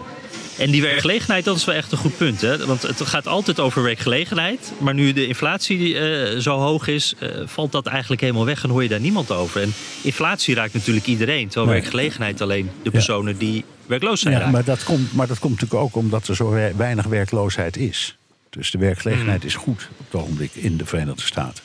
En 0.58 0.70
die 0.70 0.82
werkgelegenheid, 0.82 1.44
dat 1.44 1.56
is 1.56 1.64
wel 1.64 1.74
echt 1.74 1.92
een 1.92 1.98
goed 1.98 2.16
punt. 2.16 2.40
Hè? 2.40 2.66
Want 2.66 2.82
het 2.82 3.00
gaat 3.00 3.26
altijd 3.26 3.60
over 3.60 3.82
werkgelegenheid. 3.82 4.72
Maar 4.78 4.94
nu 4.94 5.12
de 5.12 5.26
inflatie 5.26 5.94
uh, 5.94 6.38
zo 6.38 6.58
hoog 6.58 6.86
is, 6.86 7.14
uh, 7.22 7.28
valt 7.44 7.72
dat 7.72 7.86
eigenlijk 7.86 8.20
helemaal 8.20 8.44
weg 8.44 8.64
en 8.64 8.70
hoor 8.70 8.82
je 8.82 8.88
daar 8.88 9.00
niemand 9.00 9.30
over. 9.30 9.62
En 9.62 9.74
inflatie 10.02 10.54
raakt 10.54 10.72
natuurlijk 10.72 11.06
iedereen. 11.06 11.48
Terwijl 11.48 11.66
nee. 11.66 11.80
werkgelegenheid 11.80 12.40
alleen 12.40 12.70
de 12.82 12.90
personen 12.90 13.32
ja. 13.32 13.38
die 13.38 13.64
werkloos 13.86 14.20
zijn. 14.20 14.38
Ja, 14.38 14.50
maar 14.50 14.64
dat, 14.64 14.84
komt, 14.84 15.14
maar 15.14 15.26
dat 15.26 15.38
komt 15.38 15.60
natuurlijk 15.60 15.82
ook 15.82 15.96
omdat 15.96 16.28
er 16.28 16.36
zo 16.36 16.50
weinig 16.76 17.06
werkloosheid 17.06 17.76
is. 17.76 18.16
Dus 18.50 18.70
de 18.70 18.78
werkgelegenheid 18.78 19.40
mm. 19.40 19.46
is 19.46 19.54
goed 19.54 19.88
op 19.98 20.06
het 20.10 20.20
ogenblik 20.20 20.50
in 20.54 20.76
de 20.76 20.86
Verenigde 20.86 21.22
Staten. 21.22 21.64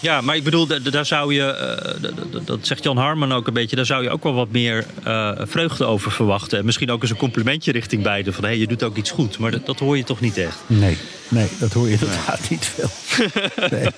Ja, 0.00 0.20
maar 0.20 0.36
ik 0.36 0.44
bedoel, 0.44 0.66
daar 0.90 1.06
zou 1.06 1.34
je, 1.34 1.76
uh, 2.00 2.44
dat 2.44 2.58
zegt 2.62 2.84
Jan 2.84 2.96
Harman 2.96 3.32
ook 3.32 3.46
een 3.46 3.52
beetje, 3.52 3.76
daar 3.76 3.86
zou 3.86 4.02
je 4.02 4.10
ook 4.10 4.22
wel 4.22 4.34
wat 4.34 4.50
meer 4.50 4.84
uh, 5.06 5.32
vreugde 5.38 5.84
over 5.84 6.12
verwachten. 6.12 6.58
En 6.58 6.64
misschien 6.64 6.90
ook 6.90 7.02
eens 7.02 7.10
een 7.10 7.16
complimentje 7.16 7.72
richting 7.72 8.02
beiden. 8.02 8.34
Van 8.34 8.44
hé, 8.44 8.50
hey, 8.50 8.58
je 8.58 8.66
doet 8.66 8.82
ook 8.82 8.96
iets 8.96 9.10
goed. 9.10 9.38
Maar 9.38 9.50
dat, 9.50 9.66
dat, 9.66 9.78
hoor 9.78 9.96
je 9.96 10.04
toch 10.04 10.20
niet 10.20 10.36
echt? 10.36 10.58
Nee, 10.66 10.96
nee 11.28 11.48
dat 11.58 11.72
hoor 11.72 11.86
je 11.86 11.92
inderdaad 11.92 12.40
nee. 12.40 12.48
niet 12.50 12.66
veel. 12.66 12.90
Nee. 13.70 13.88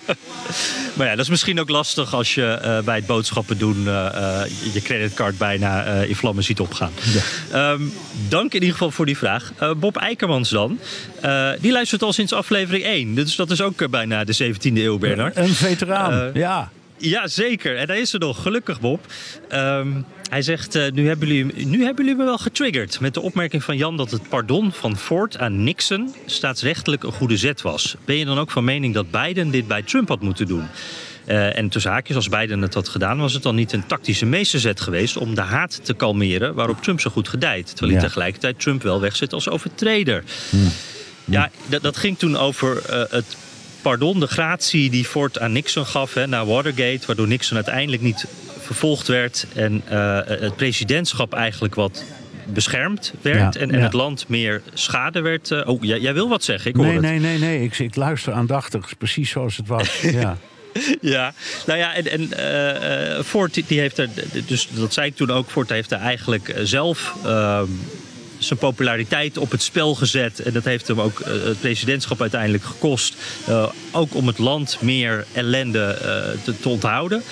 maar 0.92 1.06
ja, 1.06 1.10
dat 1.10 1.24
is 1.24 1.30
misschien 1.30 1.60
ook 1.60 1.68
lastig 1.68 2.14
als 2.14 2.34
je 2.34 2.58
uh, 2.64 2.78
bij 2.80 2.96
het 2.96 3.06
boodschappen 3.06 3.58
doen 3.58 3.84
je 4.72 4.80
creditcard 4.82 5.38
bijna 5.38 5.84
in 5.84 6.16
vlammen 6.16 6.44
ziet 6.44 6.60
opgaan. 6.60 6.92
Ja. 7.52 7.70
Um, 7.70 7.92
dank 8.28 8.46
in 8.46 8.60
ieder 8.60 8.72
geval 8.72 8.90
voor 8.90 9.06
die 9.06 9.16
vraag. 9.16 9.52
Bob 9.76 9.96
Eikermans 9.96 10.48
dan, 10.48 10.78
die 11.60 11.72
luistert 11.72 12.02
al 12.02 12.12
sinds 12.12 12.32
aflevering 12.32 12.84
1. 12.84 13.14
Dus 13.14 13.36
dat 13.36 13.50
is 13.50 13.60
ook 13.60 13.90
bijna 13.90 14.24
de 14.24 14.54
17e 14.54 14.72
eeuw, 14.74 14.98
Bernard. 14.98 15.36
Een 15.36 15.48
veteraan. 15.48 15.89
Uh, 15.90 16.34
ja. 16.34 16.70
Ja, 16.96 17.28
zeker. 17.28 17.76
En 17.76 17.86
daar 17.86 17.98
is 17.98 18.12
er 18.12 18.18
nog. 18.20 18.42
Gelukkig, 18.42 18.80
Bob. 18.80 19.06
Um, 19.52 20.04
hij 20.30 20.42
zegt, 20.42 20.76
uh, 20.76 20.90
nu, 20.90 21.06
hebben 21.06 21.28
jullie, 21.28 21.66
nu 21.66 21.84
hebben 21.84 22.04
jullie 22.04 22.18
me 22.18 22.24
wel 22.24 22.38
getriggerd... 22.38 23.00
met 23.00 23.14
de 23.14 23.20
opmerking 23.20 23.64
van 23.64 23.76
Jan 23.76 23.96
dat 23.96 24.10
het 24.10 24.28
pardon 24.28 24.72
van 24.72 24.96
Ford 24.96 25.38
aan 25.38 25.64
Nixon... 25.64 26.14
staatsrechtelijk 26.26 27.02
een 27.02 27.12
goede 27.12 27.36
zet 27.36 27.62
was. 27.62 27.96
Ben 28.04 28.16
je 28.16 28.24
dan 28.24 28.38
ook 28.38 28.50
van 28.50 28.64
mening 28.64 28.94
dat 28.94 29.10
Biden 29.10 29.50
dit 29.50 29.68
bij 29.68 29.82
Trump 29.82 30.08
had 30.08 30.20
moeten 30.20 30.46
doen? 30.46 30.68
Uh, 31.26 31.58
en 31.58 31.68
tussen 31.68 31.90
haakjes, 31.90 32.16
als 32.16 32.28
Biden 32.28 32.62
het 32.62 32.74
had 32.74 32.88
gedaan... 32.88 33.18
was 33.18 33.32
het 33.32 33.42
dan 33.42 33.54
niet 33.54 33.72
een 33.72 33.86
tactische 33.86 34.26
meesterzet 34.26 34.80
geweest... 34.80 35.16
om 35.16 35.34
de 35.34 35.40
haat 35.40 35.84
te 35.84 35.94
kalmeren 35.94 36.54
waarop 36.54 36.82
Trump 36.82 37.00
zo 37.00 37.10
goed 37.10 37.28
gedijt. 37.28 37.66
Terwijl 37.66 37.92
hij 37.92 38.00
ja. 38.00 38.06
tegelijkertijd 38.06 38.60
Trump 38.60 38.82
wel 38.82 39.00
wegzet 39.00 39.32
als 39.32 39.48
overtreder. 39.48 40.24
Hmm. 40.50 40.68
Ja, 41.24 41.50
dat, 41.66 41.82
dat 41.82 41.96
ging 41.96 42.18
toen 42.18 42.36
over 42.36 42.82
uh, 42.90 43.02
het 43.10 43.36
pardon, 43.82 44.20
de 44.20 44.26
gratie 44.26 44.90
die 44.90 45.04
Ford 45.04 45.38
aan 45.38 45.52
Nixon 45.52 45.86
gaf 45.86 46.14
hè, 46.14 46.26
na 46.26 46.44
Watergate, 46.44 47.06
waardoor 47.06 47.28
Nixon 47.28 47.56
uiteindelijk 47.56 48.02
niet 48.02 48.26
vervolgd 48.58 49.06
werd 49.06 49.46
en 49.54 49.82
uh, 49.92 50.18
het 50.24 50.56
presidentschap 50.56 51.34
eigenlijk 51.34 51.74
wat 51.74 52.04
beschermd 52.46 53.12
werd 53.20 53.54
ja, 53.54 53.60
en, 53.60 53.70
en 53.70 53.78
ja. 53.78 53.84
het 53.84 53.92
land 53.92 54.28
meer 54.28 54.62
schade 54.74 55.20
werd. 55.20 55.50
Uh, 55.50 55.68
oh, 55.68 55.82
jij, 55.82 56.00
jij, 56.00 56.14
wil 56.14 56.28
wat 56.28 56.44
zeggen? 56.44 56.70
Ik 56.70 56.76
hoor 56.76 56.84
nee, 56.84 56.94
het. 56.94 57.02
nee, 57.02 57.18
nee, 57.18 57.38
nee. 57.38 57.62
Ik, 57.62 57.78
ik 57.78 57.96
luister 57.96 58.32
aandachtig, 58.32 58.98
precies 58.98 59.30
zoals 59.30 59.56
het 59.56 59.66
was. 59.66 60.00
ja. 60.00 60.36
Ja, 61.00 61.34
nou 61.66 61.78
ja, 61.78 61.94
en, 61.94 62.06
en 62.06 62.30
uh, 63.18 63.22
Ford 63.24 63.62
die 63.68 63.80
heeft 63.80 63.98
er, 63.98 64.08
dus 64.46 64.68
dat 64.70 64.92
zei 64.92 65.06
ik 65.06 65.16
toen 65.16 65.30
ook, 65.30 65.50
Ford 65.50 65.68
heeft 65.68 65.90
er 65.90 65.98
eigenlijk 65.98 66.54
zelf 66.62 67.14
uh, 67.24 67.62
zijn 68.44 68.58
populariteit 68.58 69.38
op 69.38 69.50
het 69.50 69.62
spel 69.62 69.94
gezet. 69.94 70.40
En 70.40 70.52
dat 70.52 70.64
heeft 70.64 70.88
hem 70.88 71.00
ook 71.00 71.20
uh, 71.20 71.26
het 71.26 71.60
presidentschap 71.60 72.20
uiteindelijk 72.20 72.64
gekost. 72.64 73.14
Uh, 73.48 73.66
ook 73.92 74.14
om 74.14 74.26
het 74.26 74.38
land 74.38 74.78
meer 74.80 75.26
ellende 75.32 75.98
uh, 75.98 76.44
te, 76.44 76.60
te, 76.60 76.68
onthouden. 76.68 77.22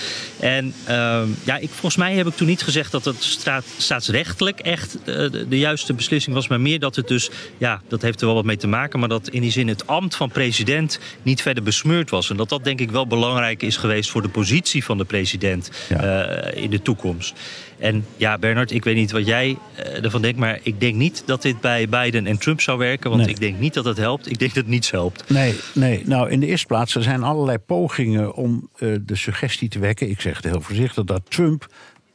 En 0.40 0.74
ehm, 0.84 1.28
ja, 1.44 1.56
ik, 1.56 1.70
volgens 1.70 1.96
mij 1.96 2.14
heb 2.14 2.26
ik 2.26 2.36
toen 2.36 2.46
niet 2.46 2.62
gezegd 2.62 2.92
dat 2.92 3.04
het 3.04 3.22
staat, 3.22 3.64
staatsrechtelijk 3.78 4.60
echt 4.60 4.98
de, 5.04 5.46
de, 5.48 5.58
juiste 5.58 5.92
beslissing 5.92 6.34
was. 6.34 6.48
Maar 6.48 6.60
meer 6.60 6.78
dat 6.78 6.96
het 6.96 7.08
dus, 7.08 7.30
ja, 7.58 7.80
dat 7.88 8.02
heeft 8.02 8.20
er 8.20 8.26
wel 8.26 8.34
wat 8.34 8.44
mee 8.44 8.56
te 8.56 8.66
maken. 8.66 8.98
Maar 8.98 9.08
dat 9.08 9.28
in 9.28 9.40
die 9.40 9.50
zin 9.50 9.68
het 9.68 9.86
ambt 9.86 10.16
van 10.16 10.30
president 10.30 10.98
niet 11.22 11.42
verder 11.42 11.62
besmeurd 11.62 12.10
was. 12.10 12.30
En 12.30 12.36
dat 12.36 12.48
dat 12.48 12.64
denk 12.64 12.80
ik 12.80 12.90
wel 12.90 13.06
belangrijk 13.06 13.62
is 13.62 13.76
geweest 13.76 14.10
voor 14.10 14.22
de 14.22 14.28
positie 14.28 14.84
van 14.84 14.98
de 14.98 15.04
president 15.04 15.70
ja. 15.88 16.26
in 16.50 16.70
de 16.70 16.82
toekomst. 16.82 17.34
En 17.78 18.06
ja, 18.16 18.38
Bernard, 18.38 18.70
ik 18.70 18.84
weet 18.84 18.96
niet 18.96 19.10
wat 19.10 19.26
jij 19.26 19.58
uh, 19.78 20.04
ervan 20.04 20.22
denkt, 20.22 20.38
maar 20.38 20.58
ik 20.62 20.80
denk 20.80 20.94
niet 20.94 21.22
dat 21.26 21.42
dit 21.42 21.60
bij 21.60 21.88
Biden 21.88 22.26
en 22.26 22.38
Trump 22.38 22.60
zou 22.60 22.78
werken. 22.78 23.10
Want 23.10 23.22
nee. 23.22 23.30
ik 23.30 23.40
denk 23.40 23.58
niet 23.58 23.74
dat 23.74 23.84
het 23.84 23.96
helpt. 23.96 24.30
Ik 24.30 24.38
denk 24.38 24.54
dat 24.54 24.62
het 24.62 24.72
niets 24.72 24.90
helpt. 24.90 25.30
Nee, 25.30 25.54
nee. 25.74 26.02
Nou, 26.06 26.30
in 26.30 26.40
de 26.40 26.46
eerste 26.46 26.66
plaats, 26.66 26.94
er 26.94 27.02
zijn 27.02 27.22
allerlei 27.22 27.58
pogingen 27.58 28.34
om 28.34 28.68
uh, 28.78 28.96
de 29.02 29.16
suggestie 29.16 29.68
te 29.68 29.78
wekken. 29.78 30.10
Ik 30.10 30.20
zeg 30.20 30.36
het 30.36 30.44
heel 30.44 30.60
voorzichtig, 30.60 31.04
dat 31.04 31.22
Trump. 31.28 31.66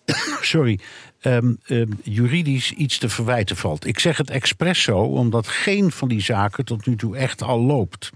sorry. 0.42 0.80
Um, 1.22 1.58
um, 1.68 2.00
juridisch 2.04 2.72
iets 2.72 2.98
te 2.98 3.10
verwijten 3.10 3.56
valt. 3.56 3.86
Ik 3.86 4.00
zeg 4.00 4.18
het 4.18 4.30
expres 4.30 4.82
zo, 4.82 4.98
omdat 4.98 5.48
geen 5.48 5.92
van 5.92 6.08
die 6.08 6.22
zaken 6.22 6.66
tot 6.66 6.86
nu 6.86 6.96
toe 6.96 7.18
echt 7.18 7.42
al 7.42 7.60
loopt. 7.60 8.12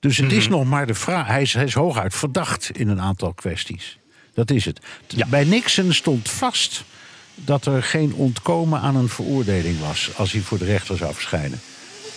Dus 0.00 0.16
het 0.16 0.24
mm 0.24 0.30
-hmm. 0.30 0.40
is 0.40 0.48
nog 0.48 0.64
maar 0.64 0.86
de 0.86 0.94
vraag. 0.94 1.26
Hij 1.26 1.42
is, 1.42 1.54
hij 1.54 1.64
is 1.64 1.74
hooguit 1.74 2.14
verdacht 2.14 2.70
in 2.70 2.88
een 2.88 3.00
aantal 3.00 3.34
kwesties. 3.34 3.98
Dat 4.36 4.50
is 4.50 4.64
het. 4.64 4.80
Ja. 5.06 5.26
Bij 5.26 5.44
Nixon 5.44 5.92
stond 5.92 6.30
vast 6.30 6.84
dat 7.34 7.66
er 7.66 7.82
geen 7.82 8.14
ontkomen 8.14 8.80
aan 8.80 8.96
een 8.96 9.08
veroordeling 9.08 9.80
was 9.80 10.10
als 10.16 10.32
hij 10.32 10.40
voor 10.40 10.58
de 10.58 10.64
rechter 10.64 10.96
zou 10.96 11.14
verschijnen. 11.14 11.60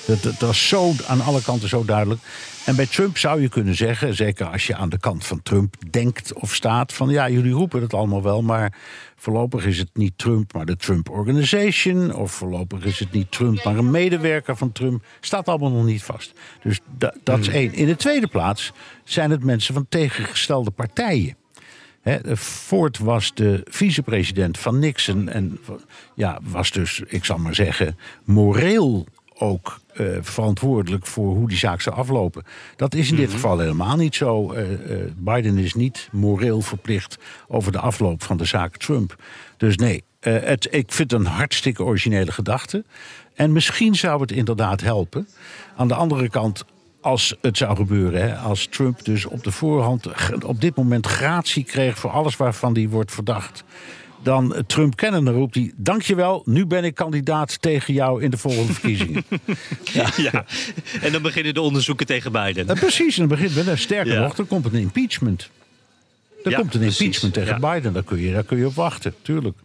Dat, 0.06 0.24
dat, 0.24 0.40
was 0.40 0.68
zo 0.68 0.94
aan 1.08 1.22
alle 1.22 1.42
kanten 1.42 1.70
zo 1.70 1.86
duidelijk. 1.86 2.22
En 2.66 2.76
bij 2.76 2.86
Trump 2.86 3.18
zou 3.18 3.42
je 3.42 3.50
kunnen 3.50 3.76
zeggen, 3.76 4.16
zeker 4.16 4.46
als 4.46 4.68
je 4.68 4.76
aan 4.76 4.90
de 4.90 5.00
kant 5.00 5.26
van 5.26 5.42
Trump 5.44 5.76
denkt 5.90 6.34
of 6.34 6.56
staat, 6.56 6.94
van 6.94 7.10
ja, 7.10 7.30
jullie 7.30 7.52
roepen 7.52 7.82
het 7.82 7.94
allemaal 7.94 8.22
wel, 8.22 8.42
maar 8.42 8.78
voorlopig 9.16 9.66
is 9.66 9.78
het 9.78 9.90
niet 9.94 10.18
Trump, 10.18 10.54
maar 10.54 10.66
de 10.66 10.76
Trump 10.76 11.10
Organization, 11.10 12.14
of 12.14 12.32
voorlopig 12.32 12.84
is 12.84 13.00
het 13.00 13.12
niet 13.12 13.32
Trump, 13.32 13.64
maar 13.64 13.78
een 13.78 13.92
medewerker 13.92 14.58
van 14.58 14.72
Trump, 14.72 15.06
staat 15.20 15.48
allemaal 15.48 15.72
nog 15.72 15.86
niet 15.86 16.04
vast. 16.04 16.34
Dus 16.64 16.80
da, 16.98 17.14
dat 17.24 17.40
is 17.40 17.48
één. 17.48 17.74
In 17.74 17.86
de 17.86 17.96
tweede 17.96 18.28
plaats 18.28 18.72
zijn 19.04 19.32
het 19.32 19.44
mensen 19.44 19.74
van 19.74 19.86
tegengestelde 19.90 20.72
partijen. 20.72 21.39
He, 22.02 22.38
Ford 22.38 22.98
was 22.98 23.34
de 23.34 23.62
vicepresident 23.70 24.58
van 24.58 24.80
Nixon 24.80 25.30
en 25.30 25.60
ja, 26.16 26.40
was 26.44 26.72
dus, 26.72 27.02
ik 27.08 27.26
zal 27.26 27.38
maar 27.38 27.56
zeggen, 27.56 27.98
moreel 28.24 29.08
ook 29.38 29.80
uh, 29.94 30.18
verantwoordelijk 30.22 31.06
voor 31.06 31.36
hoe 31.36 31.48
die 31.48 31.58
zaak 31.58 31.82
zou 31.82 31.96
aflopen. 31.96 32.44
Dat 32.76 32.94
is 32.96 33.10
in 33.10 33.16
dit 33.16 33.26
mm 33.26 33.32
-hmm. 33.32 33.42
geval 33.42 33.60
helemaal 33.60 33.96
niet 33.96 34.16
zo. 34.16 34.54
Uh, 34.54 34.72
uh, 34.72 34.78
Biden 35.18 35.58
is 35.58 35.74
niet 35.74 36.10
moreel 36.12 36.62
verplicht 36.62 37.18
over 37.48 37.72
de 37.72 37.80
afloop 37.80 38.24
van 38.24 38.38
de 38.38 38.46
zaak 38.46 38.78
Trump. 38.78 39.16
Dus 39.58 39.76
nee, 39.76 40.04
het, 40.20 40.68
ik 40.72 40.92
vind 40.92 41.12
het 41.12 41.20
een 41.20 41.26
hartstikke 41.26 41.84
originele 41.84 42.32
gedachte. 42.32 42.84
En 43.36 43.52
misschien 43.52 43.96
zou 43.96 44.22
het 44.22 44.32
inderdaad 44.32 44.82
helpen. 44.82 45.28
Aan 45.76 45.88
de 45.88 45.94
andere 45.94 46.30
kant, 46.30 46.66
als 47.02 47.36
het 47.42 47.58
zou 47.58 47.76
gebeuren, 47.76 48.22
hè, 48.22 48.36
als 48.36 48.68
Trump 48.68 49.06
dus 49.06 49.26
op 49.26 49.44
de 49.44 49.52
voorhand 49.52 50.08
op 50.44 50.62
dit 50.62 50.76
moment 50.76 51.06
gratie 51.06 51.64
kreeg 51.64 51.98
voor 51.98 52.10
alles 52.10 52.38
waarvan 52.38 52.74
hij 52.74 52.90
wordt 52.90 53.12
verdacht. 53.12 53.64
Dan 54.24 54.64
Trump 54.68 54.96
kennen, 54.96 55.26
dan 55.26 55.34
roept 55.34 55.56
hij: 55.56 55.74
Dankjewel, 55.76 56.42
nu 56.46 56.66
ben 56.66 56.84
ik 56.84 56.96
kandidaat 56.96 57.62
tegen 57.62 57.94
jou 57.94 58.24
in 58.24 58.30
de 58.30 58.38
volgende 58.38 58.74
verkiezingen. 58.74 59.24
ja. 59.94 60.10
ja. 60.18 60.46
en 61.02 61.12
dan 61.12 61.22
beginnen 61.22 61.54
de 61.54 61.62
onderzoeken 61.62 62.06
tegen 62.06 62.32
Biden. 62.32 62.66
Ja, 62.68 62.74
precies, 62.74 63.18
en 63.18 63.28
dan 63.28 63.38
begint 63.40 63.66
met, 63.66 63.80
sterker 63.80 64.14
ja. 64.14 64.20
nog, 64.20 64.38
er 64.38 64.46
komt 64.46 64.66
een 64.66 64.74
impeachment. 64.74 65.50
Er 66.44 66.56
komt 66.56 66.74
een 66.74 66.82
impeachment 66.82 67.34
precies. 67.34 67.48
tegen 67.48 67.60
Biden, 67.60 67.94
daar 67.94 68.04
kun, 68.04 68.20
je, 68.20 68.34
daar 68.34 68.44
kun 68.44 68.58
je 68.58 68.66
op 68.66 68.76
wachten, 68.76 69.14
tuurlijk. 69.22 69.58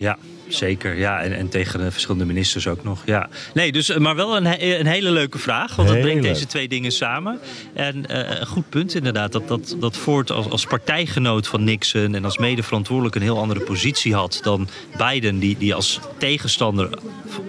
Ja, 0.00 0.18
zeker. 0.48 0.98
Ja, 0.98 1.20
en, 1.22 1.36
en 1.36 1.48
tegen 1.48 1.80
de 1.80 1.90
verschillende 1.90 2.24
ministers 2.24 2.66
ook 2.66 2.84
nog. 2.84 3.02
Ja. 3.04 3.28
Nee, 3.54 3.72
dus, 3.72 3.96
maar 3.96 4.16
wel 4.16 4.36
een, 4.36 4.46
een 4.78 4.86
hele 4.86 5.10
leuke 5.10 5.38
vraag. 5.38 5.76
Want 5.76 5.88
dat 5.88 6.00
brengt 6.00 6.22
deze 6.22 6.46
twee 6.46 6.68
dingen 6.68 6.92
samen. 6.92 7.38
En 7.74 7.96
uh, 7.96 8.40
een 8.40 8.46
goed 8.46 8.68
punt 8.68 8.94
inderdaad. 8.94 9.32
Dat, 9.32 9.48
dat, 9.48 9.76
dat 9.80 9.96
Ford 9.96 10.30
als, 10.30 10.48
als 10.48 10.64
partijgenoot 10.64 11.46
van 11.46 11.64
Nixon 11.64 12.14
en 12.14 12.24
als 12.24 12.38
medeverantwoordelijk 12.38 13.14
een 13.14 13.22
heel 13.22 13.38
andere 13.38 13.60
positie 13.60 14.14
had 14.14 14.40
dan 14.42 14.68
Biden. 14.96 15.38
Die, 15.38 15.56
die 15.58 15.74
als 15.74 16.00
tegenstander 16.18 16.98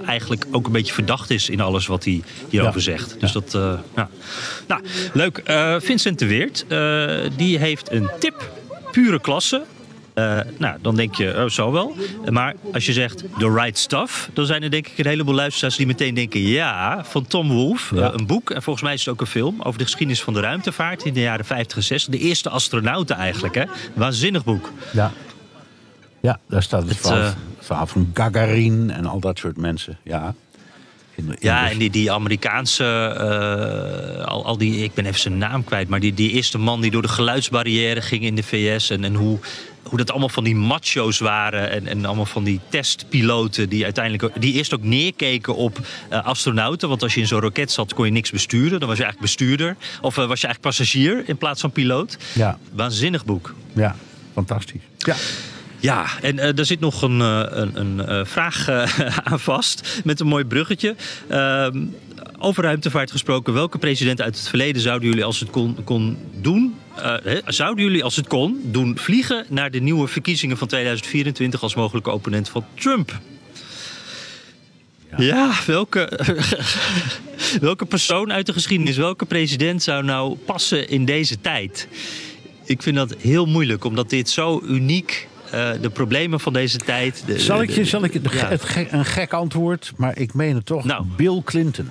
eigenlijk 0.05 0.45
ook 0.51 0.65
een 0.65 0.71
beetje 0.71 0.93
verdacht 0.93 1.29
is 1.29 1.49
in 1.49 1.61
alles 1.61 1.87
wat 1.87 2.03
hij 2.03 2.21
hierover 2.49 2.75
ja. 2.75 2.97
zegt. 2.97 3.15
Dus 3.19 3.33
ja. 3.33 3.39
dat, 3.39 3.53
uh, 3.53 3.79
ja. 3.95 4.09
Nou, 4.67 4.81
leuk. 5.13 5.41
Uh, 5.47 5.75
Vincent 5.79 6.19
de 6.19 6.25
Weert, 6.25 6.65
die 7.37 7.57
heeft 7.57 7.91
een 7.91 8.09
tip. 8.19 8.49
Pure 8.91 9.21
klasse. 9.21 9.63
Uh, 10.21 10.39
nou, 10.57 10.77
dan 10.81 10.95
denk 10.95 11.15
je, 11.15 11.33
oh, 11.37 11.49
zo 11.49 11.71
wel. 11.71 11.95
Maar 12.29 12.55
als 12.73 12.85
je 12.85 12.93
zegt 12.93 13.23
The 13.37 13.53
Right 13.53 13.77
Stuff, 13.77 14.29
dan 14.33 14.45
zijn 14.45 14.63
er 14.63 14.71
denk 14.71 14.87
ik 14.87 14.97
een 14.97 15.05
heleboel 15.05 15.35
luisteraars 15.35 15.75
die 15.75 15.85
meteen 15.85 16.13
denken: 16.13 16.41
ja, 16.41 17.03
van 17.05 17.27
Tom 17.27 17.49
Wolfe. 17.51 17.95
Ja. 17.95 18.07
Uh, 18.07 18.13
een 18.17 18.25
boek, 18.25 18.49
en 18.49 18.61
volgens 18.61 18.85
mij 18.85 18.93
is 18.93 18.99
het 18.99 19.13
ook 19.13 19.21
een 19.21 19.27
film 19.27 19.61
over 19.61 19.77
de 19.77 19.83
geschiedenis 19.83 20.23
van 20.23 20.33
de 20.33 20.39
ruimtevaart 20.39 21.03
in 21.03 21.13
de 21.13 21.19
jaren 21.19 21.45
50 21.45 21.77
en 21.77 21.83
60. 21.83 22.13
De 22.13 22.19
eerste 22.19 22.49
astronauten 22.49 23.15
eigenlijk, 23.15 23.55
hè? 23.55 23.63
Waanzinnig 23.93 24.43
boek. 24.43 24.71
Ja, 24.93 25.11
ja 26.21 26.39
daar 26.47 26.63
staat 26.63 26.81
het, 26.81 26.89
het 26.89 26.99
verhaal, 26.99 27.21
uh, 27.21 27.31
verhaal 27.59 27.87
van 27.87 28.11
Gagarin 28.13 28.91
en 28.91 29.05
al 29.05 29.19
dat 29.19 29.37
soort 29.37 29.57
mensen. 29.57 29.97
Ja. 30.03 30.35
Ja, 31.39 31.69
en 31.69 31.77
die, 31.77 31.89
die 31.89 32.11
Amerikaanse, 32.11 32.83
uh, 32.83 34.25
al, 34.25 34.45
al 34.45 34.57
die, 34.57 34.83
ik 34.83 34.93
ben 34.93 35.05
even 35.05 35.19
zijn 35.19 35.37
naam 35.37 35.63
kwijt, 35.63 35.87
maar 35.87 35.99
die, 35.99 36.13
die 36.13 36.31
eerste 36.31 36.57
man 36.57 36.81
die 36.81 36.91
door 36.91 37.01
de 37.01 37.07
geluidsbarrière 37.07 38.01
ging 38.01 38.23
in 38.23 38.35
de 38.35 38.43
VS 38.43 38.89
en, 38.89 39.03
en 39.03 39.15
hoe 39.15 39.39
hoe 39.83 39.97
dat 39.97 40.11
allemaal 40.11 40.29
van 40.29 40.43
die 40.43 40.55
macho's 40.55 41.19
waren. 41.19 41.71
En, 41.71 41.87
en 41.87 42.05
allemaal 42.05 42.25
van 42.25 42.43
die 42.43 42.59
testpiloten 42.69 43.69
die 43.69 43.83
uiteindelijk. 43.83 44.41
die 44.41 44.53
eerst 44.53 44.73
ook 44.73 44.83
neerkeken 44.83 45.55
op 45.55 45.79
uh, 46.11 46.25
astronauten. 46.25 46.89
Want 46.89 47.03
als 47.03 47.13
je 47.13 47.19
in 47.19 47.27
zo'n 47.27 47.39
roket 47.39 47.71
zat, 47.71 47.93
kon 47.93 48.05
je 48.05 48.11
niks 48.11 48.31
besturen. 48.31 48.79
Dan 48.79 48.89
was 48.89 48.97
je 48.97 49.03
eigenlijk 49.03 49.33
bestuurder. 49.33 49.75
Of 50.01 50.17
uh, 50.17 50.27
was 50.27 50.41
je 50.41 50.47
eigenlijk 50.47 50.61
passagier 50.61 51.23
in 51.25 51.37
plaats 51.37 51.61
van 51.61 51.71
piloot. 51.71 52.17
Ja. 52.33 52.57
Waanzinnig 52.73 53.25
boek. 53.25 53.53
Ja, 53.73 53.95
fantastisch. 54.33 54.81
Ja. 54.97 55.15
Ja, 55.79 56.05
en 56.21 56.35
uh, 56.35 56.57
er 56.57 56.65
zit 56.65 56.79
nog 56.79 57.01
een, 57.01 57.19
een, 57.19 58.11
een 58.11 58.25
vraag 58.25 58.69
aan 59.29 59.39
vast 59.39 60.01
met 60.03 60.19
een 60.19 60.27
mooi 60.27 60.45
bruggetje. 60.45 60.95
Over 62.43 62.63
ruimtevaart 62.63 63.11
gesproken, 63.11 63.53
welke 63.53 63.77
president 63.77 64.21
uit 64.21 64.37
het 64.37 64.47
verleden 64.47 64.81
zouden 64.81 65.09
jullie 65.09 65.23
als 65.23 65.39
het 65.39 65.49
kon, 65.49 65.77
kon 65.83 66.17
doen? 66.39 66.75
zouden 67.45 67.83
jullie 67.83 68.03
als 68.03 68.15
het 68.15 68.27
kon 68.27 68.59
doen 68.63 68.97
vliegen 68.97 69.45
naar 69.49 69.71
de 69.71 69.79
nieuwe 69.79 70.07
verkiezingen 70.07 70.57
van 70.57 70.67
2024 70.67 71.61
als 71.61 71.75
mogelijke 71.75 72.11
opponent 72.11 72.49
van 72.49 72.65
Trump? 72.73 73.19
Ja, 75.17 75.23
ja 75.23 75.51
welke, 75.65 76.19
welke 77.61 77.85
persoon 77.85 78.31
uit 78.31 78.45
de 78.45 78.53
geschiedenis, 78.53 78.97
welke 78.97 79.25
president 79.25 79.83
zou 79.83 80.03
nou 80.03 80.37
passen 80.45 80.89
in 80.89 81.05
deze 81.05 81.41
tijd? 81.41 81.87
Ik 82.63 82.81
vind 82.81 82.95
dat 82.95 83.15
heel 83.17 83.45
moeilijk, 83.45 83.83
omdat 83.83 84.09
dit 84.09 84.29
zo 84.29 84.61
uniek 84.65 85.27
uh, 85.53 85.69
de 85.81 85.89
problemen 85.89 86.39
van 86.39 86.53
deze 86.53 86.77
tijd. 86.77 87.23
De, 87.25 87.39
zal 87.39 87.61
ik 87.61 87.69
je, 87.69 87.75
de, 87.75 87.85
zal 87.85 88.03
ik 88.03 88.13
het, 88.13 88.31
ja. 88.31 88.47
het 88.47 88.63
ge, 88.63 88.87
een 88.91 89.05
gek 89.05 89.33
antwoord, 89.33 89.91
maar 89.97 90.17
ik 90.17 90.33
meen 90.33 90.55
het 90.55 90.65
toch? 90.65 90.83
Nou. 90.83 91.05
Bill 91.15 91.41
Clinton. 91.45 91.89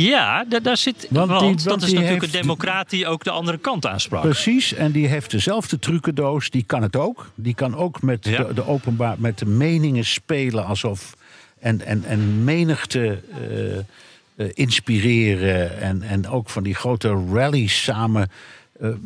Ja, 0.00 0.44
daar, 0.62 0.76
zit. 0.76 1.06
Want 1.10 1.30
Want, 1.30 1.40
die- 1.58 1.68
dat 1.68 1.82
is 1.82 1.92
natuurlijk 1.92 2.22
een 2.22 2.30
democraat 2.30 2.90
die 2.90 3.06
ook 3.06 3.24
de 3.24 3.30
andere 3.30 3.58
kant 3.58 3.86
aansprak. 3.86 4.22
Precies, 4.22 4.74
en 4.74 4.92
die 4.92 5.06
heeft 5.06 5.30
dezelfde 5.30 5.78
trucendoos. 5.78 6.50
Die 6.50 6.64
kan 6.66 6.82
het 6.82 6.96
ook. 6.96 7.30
Die 7.34 7.54
kan 7.54 7.76
ook 7.76 8.02
met, 8.02 8.24
Ja. 8.24 8.42
de, 8.44 8.54
de 8.54 8.66
openbaar, 8.66 9.14
met 9.18 9.38
de 9.38 9.46
meningen 9.46 10.04
spelen 10.04 10.64
alsof. 10.66 11.16
En, 11.60 11.80
en, 11.86 12.04
en 12.04 12.44
menigte 12.44 13.20
eh, 13.50 13.76
eh, 13.76 13.84
inspireren. 14.54 15.80
En, 15.80 16.02
en 16.02 16.28
ook 16.28 16.48
van 16.50 16.62
die 16.62 16.74
grote 16.74 17.08
rallies 17.32 17.82
samen 17.82 18.30
eh, 18.80 18.88
eh, 18.88 18.96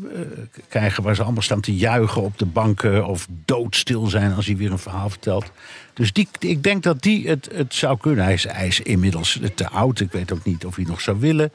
krijgen. 0.69 1.03
Waar 1.03 1.15
ze 1.15 1.23
allemaal 1.23 1.43
staan 1.43 1.61
te 1.61 1.77
juichen 1.77 2.23
op 2.23 2.39
de 2.39 2.47
banken. 2.47 3.07
Of 3.07 3.27
doodstil 3.45 4.07
zijn 4.07 4.33
als 4.33 4.47
hij 4.47 4.57
weer 4.57 4.71
een 4.71 4.79
verhaal 4.79 5.11
vertelt. 5.11 5.53
Dus 5.95 6.13
die, 6.13 6.29
ik 6.39 6.63
denk 6.63 6.83
dat 6.83 7.03
die 7.03 7.29
het, 7.29 7.49
het 7.53 7.75
zou 7.75 7.99
kunnen. 7.99 8.25
Hij 8.25 8.33
is, 8.33 8.45
hij 8.49 8.67
is 8.67 8.81
inmiddels 8.81 9.41
te 9.55 9.69
oud. 9.69 10.01
Ik 10.01 10.13
weet 10.13 10.33
ook 10.33 10.45
niet 10.45 10.65
of 10.65 10.77
hij 10.77 10.85
nog 10.85 11.01
zou 11.01 11.21
willen. 11.21 11.53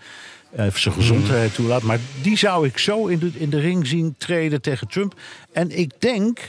of 0.52 0.78
zijn 0.78 0.94
gezondheid 0.94 1.54
toelaat. 1.54 1.82
Maar 1.82 2.00
die 2.22 2.38
zou 2.38 2.68
ik 2.68 2.78
zo 2.78 3.08
in 3.08 3.20
de, 3.20 3.32
in 3.34 3.50
de 3.50 3.60
ring 3.60 3.88
zien 3.88 4.16
treden 4.18 4.62
tegen 4.62 4.88
Trump. 4.88 5.20
En 5.52 5.78
ik 5.78 5.92
denk 6.00 6.40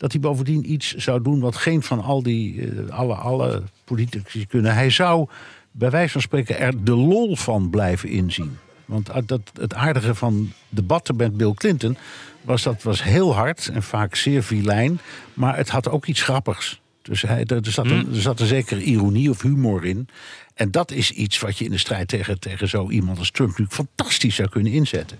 dat 0.00 0.12
hij 0.12 0.20
bovendien 0.20 0.72
iets 0.72 0.94
zou 0.94 1.22
doen 1.22 1.40
wat 1.40 1.56
geen 1.56 1.82
van 1.82 2.02
al 2.02 2.22
die 2.22 2.70
eh, 2.70 2.98
alle, 2.98 3.14
alle 3.14 3.62
politici 3.84 4.46
kunnen. 4.46 4.74
Hij 4.74 4.90
zou 4.90 5.28
bij 5.70 5.90
wijze 5.90 6.12
van 6.12 6.20
spreken 6.20 6.58
er 6.58 6.84
de 6.84 6.94
lol 6.96 7.36
van 7.36 7.70
blijven 7.70 8.08
inzien. 8.08 8.58
Want 8.90 9.10
dat, 9.28 9.40
het 9.60 9.74
aardige 9.74 10.14
van 10.14 10.52
debatten 10.68 11.16
met 11.16 11.36
Bill 11.36 11.54
Clinton 11.54 11.96
was 12.40 12.62
dat 12.62 12.82
was 12.82 13.02
heel 13.02 13.34
hard 13.34 13.70
en 13.72 13.82
vaak 13.82 14.14
zeer 14.14 14.42
vilijn, 14.42 15.00
maar 15.34 15.56
het 15.56 15.68
had 15.68 15.88
ook 15.88 16.06
iets 16.06 16.22
grappigs. 16.22 16.80
Dus 17.02 17.22
hij, 17.22 17.44
er, 17.44 17.56
er 17.56 17.72
zat 17.72 17.86
een, 17.86 18.14
er 18.14 18.20
zat 18.20 18.40
een 18.40 18.46
zekere 18.46 18.82
ironie 18.82 19.30
of 19.30 19.42
humor 19.42 19.84
in. 19.84 20.08
En 20.54 20.70
dat 20.70 20.90
is 20.90 21.10
iets 21.10 21.38
wat 21.38 21.58
je 21.58 21.64
in 21.64 21.70
de 21.70 21.78
strijd 21.78 22.08
tegen, 22.08 22.40
tegen 22.40 22.68
zo 22.68 22.90
iemand 22.90 23.18
als 23.18 23.30
Trump 23.30 23.48
natuurlijk 23.48 23.76
fantastisch 23.76 24.34
zou 24.34 24.48
kunnen 24.48 24.72
inzetten. 24.72 25.18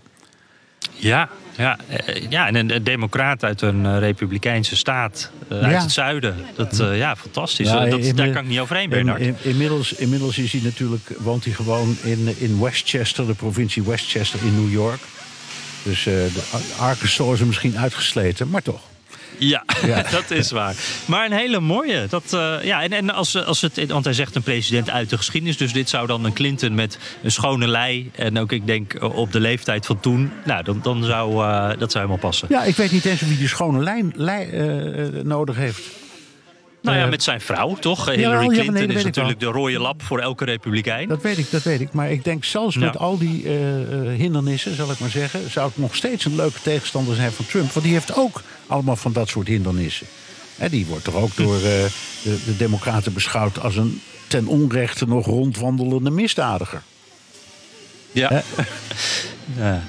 Ja, 1.01 1.28
ja, 1.57 1.78
eh, 2.07 2.26
ja, 2.30 2.46
en 2.46 2.55
een, 2.55 2.74
een 2.74 2.84
democraat 2.84 3.44
uit 3.44 3.61
een 3.62 3.86
eh, 3.86 3.98
republikeinse 3.98 4.76
staat 4.76 5.30
eh, 5.48 5.59
uit 5.59 5.82
het 5.82 5.92
zuiden. 5.92 6.36
Dat, 6.57 6.82
ja, 6.94 7.16
fantastisch. 7.16 7.68
Ja, 7.68 7.84
dat, 7.86 8.01
in- 8.01 8.16
daar 8.16 8.30
kan 8.30 8.42
ik 8.42 8.48
niet 8.48 8.59
overheen, 8.61 8.88
Bernard. 8.88 9.20
in- 9.20 9.36
inmiddels, 9.42 9.92
inmiddels 9.92 10.38
is 10.38 10.53
hij 10.53 10.61
natuurlijk, 10.64 11.11
woont 11.18 11.44
hij 11.44 11.53
gewoon 11.53 11.96
in, 12.03 12.34
in 12.38 12.61
Westchester, 12.61 13.26
de 13.26 13.34
provincie 13.34 13.82
Westchester 13.82 14.40
in 14.44 14.55
New 14.64 14.72
York. 14.72 15.01
Dus 15.82 16.03
de 16.03 16.30
Ar- 16.53 16.86
Arkansas 16.88 17.32
is 17.34 17.40
er 17.40 17.46
misschien 17.46 17.78
uitgesleten, 17.78 18.48
maar 18.51 18.62
toch. 18.62 18.80
Ja, 19.41 19.64
Ja. 19.86 20.03
dat 20.11 20.30
is 20.30 20.51
waar. 20.51 20.74
Maar 21.05 21.26
een 21.26 21.32
hele 21.32 21.61
mooie. 21.61 22.07
Dat, 22.09 22.32
eh, 22.32 22.55
ja, 22.62 22.82
en, 22.82 22.93
en 22.93 23.11
als, 23.11 23.45
als 23.45 23.61
het, 23.61 23.86
want 23.86 24.05
hij 24.05 24.14
zegt 24.14 24.34
een 24.34 24.43
president 24.43 24.91
uit 24.91 25.11
de 25.11 25.16
geschiedenis. 25.16 25.57
Dus 25.57 25.72
dit 25.72 25.88
zou 25.88 26.07
dan 26.07 26.24
een 26.24 26.32
Clinton 26.32 26.74
met 26.74 26.99
een 27.22 27.30
schone 27.30 27.66
lei. 27.66 28.11
En 28.14 28.38
ook, 28.38 28.53
ik 28.53 28.66
denk, 28.66 28.97
op 29.03 29.32
de 29.32 29.41
leeftijd 29.41 29.86
van 29.86 30.01
toen. 30.01 30.32
Nou, 30.45 30.64
dan, 30.64 30.80
dan 30.82 31.05
zou 31.05 31.45
eh, 31.45 31.68
dat 31.68 31.93
zou 31.93 32.05
helemaal 32.05 32.30
passen. 32.30 32.49
Ja, 32.51 32.62
ik 32.62 32.76
weet 32.76 32.93
niet 32.93 33.05
eens 33.05 33.22
of 33.22 33.28
hij 33.28 33.36
die 33.36 33.49
schone 33.49 33.82
lijn, 33.82 34.12
lei 34.16 34.51
eh, 34.51 35.22
nodig 35.22 35.57
heeft. 35.57 35.80
Nou 36.83 36.97
ja, 36.97 37.05
eh, 37.05 37.11
met 37.11 37.22
zijn 37.22 37.41
vrouw, 37.41 37.74
toch? 37.74 38.11
Hillary 38.11 38.47
dat 38.47 38.55
Clinton 38.55 38.91
is 38.91 39.05
natuurlijk 39.05 39.41
de 39.41 39.47
rode 39.47 39.78
lap 39.78 40.03
voor 40.03 40.18
elke 40.18 40.45
republikein. 40.45 41.09
Dat 41.09 41.22
weet 41.22 41.39
ik, 41.39 41.51
dat 41.51 41.62
weet 41.62 41.81
ik. 41.81 41.93
Maar 41.93 42.11
ik 42.11 42.24
denk 42.24 42.45
zelfs 42.45 42.74
Ja. 42.74 42.81
met 42.81 42.97
al 42.99 43.18
die 43.18 43.45
eh, 43.45 43.81
eh, 43.83 44.18
hindernissen, 44.18 44.74
zal 44.76 44.91
ik 44.91 44.99
maar 44.99 45.11
zeggen, 45.11 45.51
zou 45.51 45.68
het 45.68 45.78
nog 45.78 45.95
steeds 45.97 46.24
een 46.24 46.37
leuke 46.37 46.61
tegenstander 46.62 47.14
zijn 47.14 47.33
van 47.33 47.47
Trump. 47.47 47.72
Want 47.72 47.85
die 47.85 47.95
heeft 47.95 48.16
ook 48.16 48.43
allemaal 48.66 48.97
van 48.97 49.12
dat 49.12 49.28
soort 49.28 49.47
hindernissen. 49.47 50.07
Hè, 50.57 50.68
die 50.68 50.87
wordt 50.87 51.05
toch 51.05 51.14
ook 51.14 51.37
door 51.37 51.59
de, 51.59 51.89
de 52.22 52.57
Democraten 52.57 53.12
beschouwd 53.12 53.61
als 53.61 53.76
een 53.76 54.01
ten 54.26 54.47
onrechte 54.47 55.07
nog 55.07 55.26
rondwandelende 55.26 56.11
misdadiger. 56.11 56.83
Ja. 58.12 58.42
ja. 59.58 59.82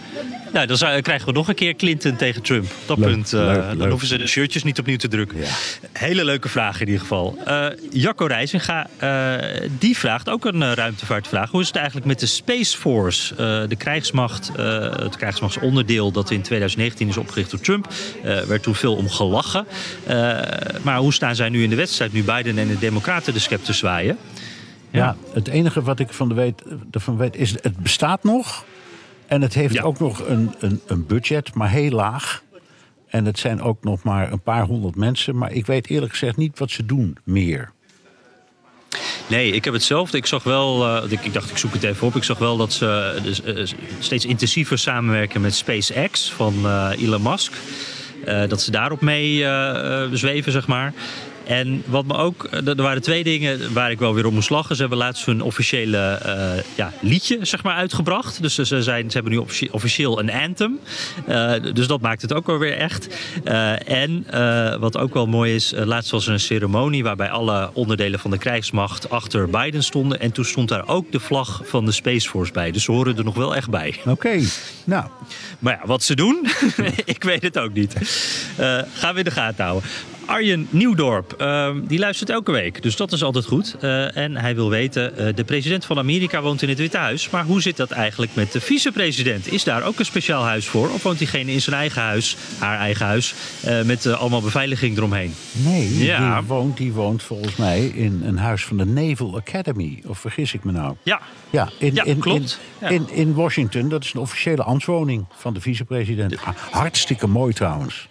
Nou, 0.54 0.66
dan 0.68 0.78
zou- 0.78 1.02
krijgen 1.02 1.28
we 1.28 1.34
nog 1.34 1.48
een 1.48 1.56
keer 1.56 1.76
Clinton 1.76 2.16
tegen 2.16 2.42
Trump. 2.42 2.64
Op 2.64 2.72
dat 2.86 2.98
Leuk, 2.98 3.08
punt. 3.10 3.34
eh, 3.34 3.40
leuk, 3.40 3.56
dan 3.68 3.78
leuk. 3.78 3.90
hoeven 3.90 4.08
ze 4.08 4.18
de 4.18 4.28
shirtjes 4.28 4.64
niet 4.64 4.80
opnieuw 4.80 4.98
te 4.98 5.08
drukken. 5.08 5.38
Ja. 5.40 5.46
Hele 5.92 6.26
leuke 6.26 6.50
vraag 6.50 6.80
in 6.82 6.86
ieder 6.86 7.02
geval. 7.02 7.38
Eh, 7.46 7.66
Jacco 7.92 8.26
Reizinga, 8.26 8.88
eh, 8.98 9.68
die 9.80 9.98
vraagt 9.98 10.30
ook 10.30 10.46
een 10.46 10.74
ruimtevaartvraag. 10.74 11.50
Hoe 11.52 11.62
is 11.62 11.68
het 11.68 11.76
eigenlijk 11.76 12.06
met 12.06 12.20
de 12.20 12.26
Space 12.26 12.78
Force? 12.78 13.36
De 13.68 13.76
krijgsmacht, 13.78 14.52
het 15.02 15.18
krijgsmachtsonderdeel 15.18 16.12
dat 16.12 16.32
in 16.32 16.42
2019 16.42 17.08
is 17.08 17.18
opgericht 17.18 17.52
door 17.52 17.60
Trump. 17.60 17.88
werd 18.24 18.64
toen 18.64 18.76
veel 18.76 18.96
om 18.96 19.10
gelachen. 19.10 19.66
Maar 20.82 20.98
hoe 20.98 21.14
staan 21.14 21.36
zij 21.36 21.50
nu 21.50 21.64
in 21.64 21.70
de 21.70 21.76
wedstrijd? 21.76 22.14
Nu 22.14 22.24
Biden 22.24 22.58
en 22.58 22.68
de 22.68 22.80
Democraten 22.80 23.34
de 23.34 23.40
scepter 23.40 23.74
zwaaien. 23.74 24.18
Ja. 24.92 25.16
het 25.34 25.48
enige 25.48 25.82
wat 25.82 26.00
ik 26.00 26.14
van 26.14 26.30
de 26.30 26.36
weet, 26.36 26.64
ervan 26.92 27.18
weet 27.18 27.36
is, 27.36 27.52
het 27.52 27.78
bestaat 27.78 28.24
nog. 28.24 28.66
En 29.28 29.42
het 29.42 29.54
heeft 29.54 29.82
ook 29.82 30.00
nog 30.00 30.28
een, 30.28 30.56
een, 30.60 30.82
een 30.88 31.06
budget, 31.06 31.54
maar 31.54 31.70
heel 31.70 31.92
laag. 31.92 32.44
En 33.08 33.26
het 33.26 33.40
zijn 33.40 33.62
ook 33.62 33.84
nog 33.84 34.04
maar 34.04 34.32
een 34.32 34.42
paar 34.42 34.64
honderd 34.64 34.96
mensen. 34.96 35.38
Maar 35.38 35.52
ik 35.52 35.66
weet 35.66 35.90
eerlijk 35.90 36.12
gezegd 36.12 36.38
niet 36.38 36.60
wat 36.60 36.72
ze 36.72 36.86
doen 36.86 37.18
meer. 37.24 37.72
Nee, 39.28 39.52
ik 39.52 39.66
heb 39.66 39.74
hetzelfde. 39.74 40.18
Ik 40.18 40.26
zag 40.26 40.44
wel, 40.44 40.86
eh, 41.04 41.12
ik, 41.12 41.26
ik 41.26 41.34
dacht 41.34 41.50
ik 41.50 41.58
zoek 41.58 41.74
het 41.74 41.84
even 41.84 42.08
op. 42.08 42.16
Ik 42.16 42.24
zag 42.24 42.38
wel 42.38 42.58
dat 42.58 42.74
ze 42.74 43.20
dus, 43.24 43.42
eh, 43.42 43.66
steeds 44.00 44.26
intensiever 44.26 44.78
samenwerken 44.78 45.42
met 45.42 45.56
SpaceX 45.56 46.32
van 46.32 46.54
eh, 46.66 46.90
Elon 46.98 47.22
Musk. 47.22 47.54
Eh, 48.26 48.48
dat 48.48 48.62
ze 48.62 48.72
daarop 48.72 49.02
mee 49.02 49.44
eh, 49.44 50.04
eh, 50.04 50.10
zweven, 50.14 50.52
zeg 50.52 50.68
maar. 50.68 50.94
En 51.52 51.84
wat 51.86 52.06
me 52.06 52.14
ook, 52.14 52.44
eh, 52.44 52.68
er 52.68 52.82
waren 52.82 53.02
twee 53.02 53.24
dingen 53.24 53.74
waar 53.74 53.92
ik 53.92 54.00
wel 54.00 54.14
weer 54.14 54.26
om 54.26 54.34
moest 54.34 54.50
lachen. 54.50 54.76
Ze 54.76 54.82
hebben 54.82 55.00
laatst 55.00 55.26
hun 55.26 55.42
officiële 55.42 55.98
eh, 55.98 56.64
ja, 56.76 56.94
liedje 57.00 57.38
zeg 57.42 57.64
maar, 57.64 57.76
uitgebracht. 57.76 58.42
Dus 58.42 58.56
ze, 58.56 58.82
zijn, 58.84 59.10
ze 59.10 59.14
hebben 59.14 59.32
nu 59.32 59.38
officie- 59.38 59.74
officieel 59.74 60.20
een 60.20 60.32
anthem. 60.32 60.80
Eh, 61.26 61.54
dus 61.74 61.88
dat 61.88 62.02
maakt 62.02 62.22
het 62.22 62.34
ook 62.34 62.48
wel 62.48 62.58
weer 62.58 62.78
echt. 62.78 63.08
En 63.86 64.26
wat 64.80 64.98
ook 64.98 65.14
wel 65.14 65.26
mooi 65.26 65.56
is, 65.56 65.74
laatst 65.76 66.12
was 66.12 66.28
er 66.28 66.34
een 66.34 66.40
ceremonie 66.40 67.04
waarbij 67.04 67.30
alle 67.30 67.70
onderdelen 67.74 68.20
van 68.20 68.32
de 68.32 68.38
krijgsmacht 68.38 69.10
achter 69.10 69.50
Biden 69.50 69.84
stonden. 69.84 70.20
En 70.20 70.32
toen 70.32 70.46
stond 70.46 70.70
daar 70.70 70.88
ook 70.88 71.12
de 71.12 71.20
vlag 71.20 71.62
van 71.66 71.86
de 71.86 71.92
Space 71.92 72.30
Force 72.30 72.52
bij. 72.52 72.72
Dus 72.72 72.84
ze 72.84 72.92
horen 72.92 73.18
er 73.18 73.24
nog 73.24 73.36
wel 73.36 73.56
echt 73.56 73.70
bij. 73.70 73.96
Oké, 74.06 74.40
nou, 74.84 75.06
Maar 75.60 75.74
ja, 75.82 75.88
wat 75.88 76.04
ze 76.04 76.16
doen, 76.16 76.48
ik 77.06 77.24
weet 77.24 77.42
het 77.42 77.58
ook 77.58 77.74
niet. 77.74 77.94
Gaan 78.94 79.14
we 79.14 79.18
in 79.18 79.24
de 79.24 79.32
gaten 79.32 79.64
houden. 79.64 79.90
Arjen 80.32 80.68
Nieuwdorp, 80.70 81.34
ehm, 81.38 81.80
die 81.88 82.00
luistert 82.00 82.30
elke 82.30 82.52
week, 82.52 82.82
dus 82.84 82.96
dat 82.96 83.12
is 83.12 83.24
altijd 83.24 83.46
goed. 83.46 83.76
Eh, 83.82 84.18
en 84.18 84.38
hij 84.38 84.56
wil 84.56 84.70
weten, 84.70 85.18
eh, 85.18 85.36
de 85.36 85.44
president 85.44 85.86
van 85.86 85.98
Amerika 85.98 86.42
woont 86.42 86.62
in 86.62 86.70
het 86.70 86.78
Witte 86.78 86.98
Huis. 86.98 87.30
Maar 87.30 87.44
hoe 87.46 87.62
zit 87.62 87.78
dat 87.78 87.92
eigenlijk 87.92 88.36
met 88.36 88.52
de 88.52 88.62
vicepresident? 88.62 89.52
Is 89.52 89.64
daar 89.64 89.84
ook 89.84 90.00
een 90.00 90.06
speciaal 90.06 90.44
huis 90.44 90.66
voor? 90.68 90.90
Of 90.90 91.04
woont 91.04 91.18
diegene 91.18 91.52
in 91.52 91.62
zijn 91.62 91.76
eigen 91.76 92.02
huis, 92.02 92.36
haar 92.60 92.80
eigen 92.80 93.06
huis, 93.06 93.34
eh, 93.64 93.82
met 93.82 94.06
eh, 94.06 94.20
allemaal 94.20 94.42
beveiliging 94.42 94.98
eromheen? 94.98 95.34
nee, 95.52 95.98
Ja. 95.98 96.38
die, 96.40 96.48
woont, 96.48 96.78
die 96.78 96.92
woont 96.94 97.24
volgens 97.24 97.56
mij 97.56 97.86
in 97.86 98.22
een 98.26 98.38
huis 98.38 98.66
van 98.66 98.78
de 98.78 98.86
Naval 98.86 99.36
Academy. 99.38 100.04
Of 100.08 100.20
vergis 100.20 100.54
ik 100.54 100.64
me 100.64 100.72
nou? 100.72 100.96
Ja, 101.04 101.22
Ja, 101.50 101.70
in, 101.78 101.94
Ja, 101.94 102.04
in, 102.04 102.20
klopt. 102.20 102.60
In, 102.80 102.88
Ja. 102.88 102.94
in, 102.94 103.10
in 103.12 103.34
Washington. 103.34 103.90
Dat 103.90 104.04
is 104.04 104.14
een 104.14 104.20
officiële 104.20 104.64
ambtswoning 104.64 105.26
van 105.38 105.54
de 105.54 105.62
vicepresident. 105.62 106.36
Ha- 106.36 106.56
Hartstikke 106.72 107.28
mooi 107.28 107.54
trouwens. 107.54 108.08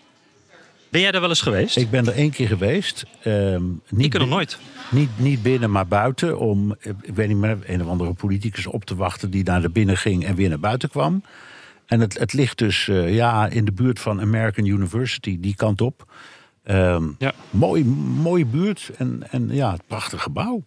Ben 0.90 1.00
jij 1.00 1.10
daar 1.10 1.20
wel 1.20 1.30
eens 1.30 1.40
geweest? 1.42 1.76
Ik 1.76 1.90
ben 1.90 2.06
er 2.06 2.12
één 2.14 2.30
keer 2.30 2.46
geweest. 2.46 3.04
ehm, 3.22 3.62
niet 3.88 4.06
Ik 4.06 4.14
er 4.14 4.20
nog 4.20 4.28
nooit. 4.28 4.58
Niet, 4.90 5.08
niet 5.16 5.42
binnen, 5.42 5.70
maar 5.70 5.86
buiten. 5.86 6.38
Om, 6.38 6.74
eh, 6.80 6.92
ik 7.02 7.14
weet 7.14 7.28
niet 7.28 7.36
meer, 7.36 7.58
een 7.66 7.82
of 7.82 7.88
andere 7.88 8.12
politicus 8.12 8.66
op 8.66 8.84
te 8.84 8.94
wachten 8.96 9.30
die 9.30 9.44
naar 9.44 9.62
de 9.62 9.68
binnen 9.70 9.96
ging 9.96 10.24
en 10.24 10.34
weer 10.34 10.48
naar 10.48 10.60
buiten 10.60 10.88
kwam. 10.90 11.22
En 11.86 12.00
het, 12.00 12.18
het 12.18 12.32
ligt 12.32 12.58
dus 12.58 12.88
eh, 12.88 13.14
ja, 13.14 13.46
in 13.48 13.64
de 13.64 13.72
buurt 13.72 13.98
van 14.00 14.20
American 14.20 14.64
University, 14.66 15.36
die 15.40 15.54
kant 15.54 15.80
op. 15.80 16.12
Ehm, 16.64 17.04
Ja. 17.18 17.32
mooi, 17.50 17.84
mooie 18.22 18.44
buurt 18.46 18.90
en, 18.96 19.22
en 19.30 19.48
ja, 19.52 19.72
het 19.72 19.82
prachtig 19.86 20.22
gebouw. 20.22 20.62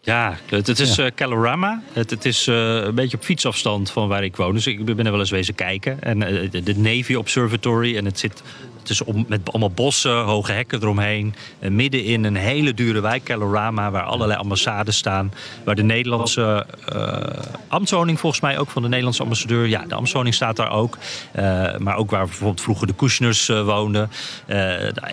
Ja, 0.00 0.36
het, 0.46 0.66
het 0.66 0.78
is 0.78 0.98
eh 0.98 1.06
Calorama. 1.14 1.82
Het, 1.92 2.10
het 2.10 2.24
is 2.24 2.46
eh, 2.46 2.74
een 2.74 2.94
beetje 2.94 3.16
op 3.16 3.22
fietsafstand 3.24 3.90
van 3.90 4.08
waar 4.08 4.24
ik 4.24 4.36
woon. 4.36 4.54
Dus 4.54 4.66
ik 4.66 4.84
ben 4.84 5.04
er 5.04 5.10
wel 5.10 5.20
eens 5.20 5.30
wezen 5.30 5.54
kijken. 5.54 6.02
En 6.02 6.22
eh, 6.22 6.64
de 6.64 6.76
Navy 6.78 7.14
Observatory. 7.14 7.96
En 7.96 8.04
het 8.04 8.18
zit 8.18 8.42
om, 9.04 9.24
met 9.28 9.52
allemaal 9.52 9.70
bossen, 9.70 10.24
hoge 10.24 10.52
hekken 10.52 10.82
eromheen. 10.82 11.34
En 11.58 11.76
midden 11.76 12.04
in 12.04 12.24
een 12.24 12.36
hele 12.36 12.74
dure 12.74 13.00
wijk, 13.00 13.22
Calorama, 13.22 13.90
waar 13.90 14.02
allerlei 14.02 14.38
ambassades 14.38 14.96
staan. 14.96 15.32
Waar 15.64 15.74
de 15.74 15.82
Nederlandse 15.82 16.66
eh 16.88 17.54
ambtswoning, 17.68 18.20
volgens 18.20 18.42
mij 18.42 18.58
ook 18.58 18.70
van 18.70 18.82
de 18.82 18.88
Nederlandse 18.88 19.22
ambassadeur. 19.22 19.66
Ja, 19.66 19.84
de 19.88 19.94
ambtswoning 19.94 20.34
staat 20.34 20.56
daar 20.56 20.70
ook. 20.70 20.98
Eh, 21.32 21.76
maar 21.76 21.96
ook 21.96 22.10
waar 22.10 22.24
bijvoorbeeld 22.24 22.60
vroeger 22.60 22.86
de 22.86 22.94
Kushners 22.94 23.48
eh, 23.48 23.64
woonden. 23.64 24.10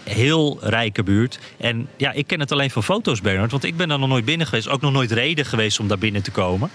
Heel 0.04 0.58
rijke 0.62 1.04
buurt. 1.04 1.40
En 1.58 1.88
ja, 1.98 2.12
ik 2.12 2.28
ken 2.28 2.40
het 2.40 2.52
alleen 2.52 2.72
van 2.72 2.84
foto's, 2.84 3.22
Bernard. 3.22 3.52
Want 3.52 3.64
ik 3.64 3.78
ben 3.78 3.92
er 3.92 4.00
nog 4.00 4.10
nooit 4.10 4.26
binnen 4.26 4.48
geweest. 4.48 4.68
Ook 4.68 4.82
nog 4.82 4.92
nooit 4.92 5.12
reden 5.12 5.46
geweest 5.46 5.80
om 5.80 5.88
daar 5.88 5.98
binnen 5.98 6.24
te 6.24 6.32
komen. 6.32 6.70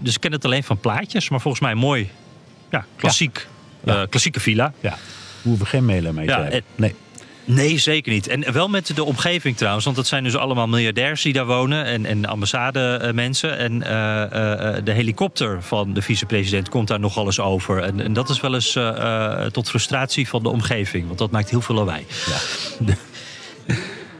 Dus 0.00 0.14
ik 0.14 0.20
ken 0.20 0.32
het 0.32 0.44
alleen 0.44 0.64
van 0.64 0.78
plaatjes. 0.78 1.28
Maar 1.28 1.40
volgens 1.40 1.62
mij 1.62 1.74
mooi, 1.74 2.10
ja, 2.70 2.84
klassiek. 2.96 3.46
Ja. 3.84 4.06
klassieke 4.06 4.40
villa. 4.40 4.72
Ja, 4.80 4.98
hoeven 5.46 5.64
we 5.64 5.70
geen 5.70 5.84
mailen 5.84 6.14
mee 6.14 6.26
te 6.26 6.32
Ja, 6.32 6.42
hebben. 6.42 6.62
Nee. 6.74 6.94
Nee, 7.48 7.78
zeker 7.78 8.12
niet. 8.12 8.26
En 8.28 8.52
wel 8.52 8.68
met 8.68 8.92
de 8.94 9.04
omgeving 9.04 9.56
trouwens. 9.56 9.84
Want 9.84 9.96
dat 9.96 10.06
zijn 10.06 10.24
dus 10.24 10.36
allemaal 10.36 10.66
miljardairs 10.66 11.22
die 11.22 11.32
daar 11.32 11.46
wonen. 11.46 11.84
En, 11.84 12.06
en 12.06 12.26
ambassademensen. 12.26 13.58
En 13.58 13.82
eh, 13.82 14.22
eh, 14.76 14.84
de 14.84 14.92
helikopter 14.92 15.62
van 15.62 15.92
de 15.92 16.02
vicepresident 16.02 16.68
komt 16.68 16.88
daar 16.88 17.00
nogal 17.00 17.24
eens 17.26 17.40
over. 17.40 17.82
En, 17.82 18.00
en 18.00 18.12
dat 18.12 18.28
is 18.28 18.40
wel 18.40 18.54
eens 18.54 18.76
eh, 18.76 18.88
eh, 19.42 19.50
tot 19.50 19.68
frustratie 19.68 20.28
van 20.28 20.42
de 20.42 20.48
omgeving. 20.48 21.06
Want 21.06 21.18
dat 21.18 21.30
maakt 21.30 21.50
heel 21.50 21.60
veel 21.60 21.74
lawaai. 21.74 22.06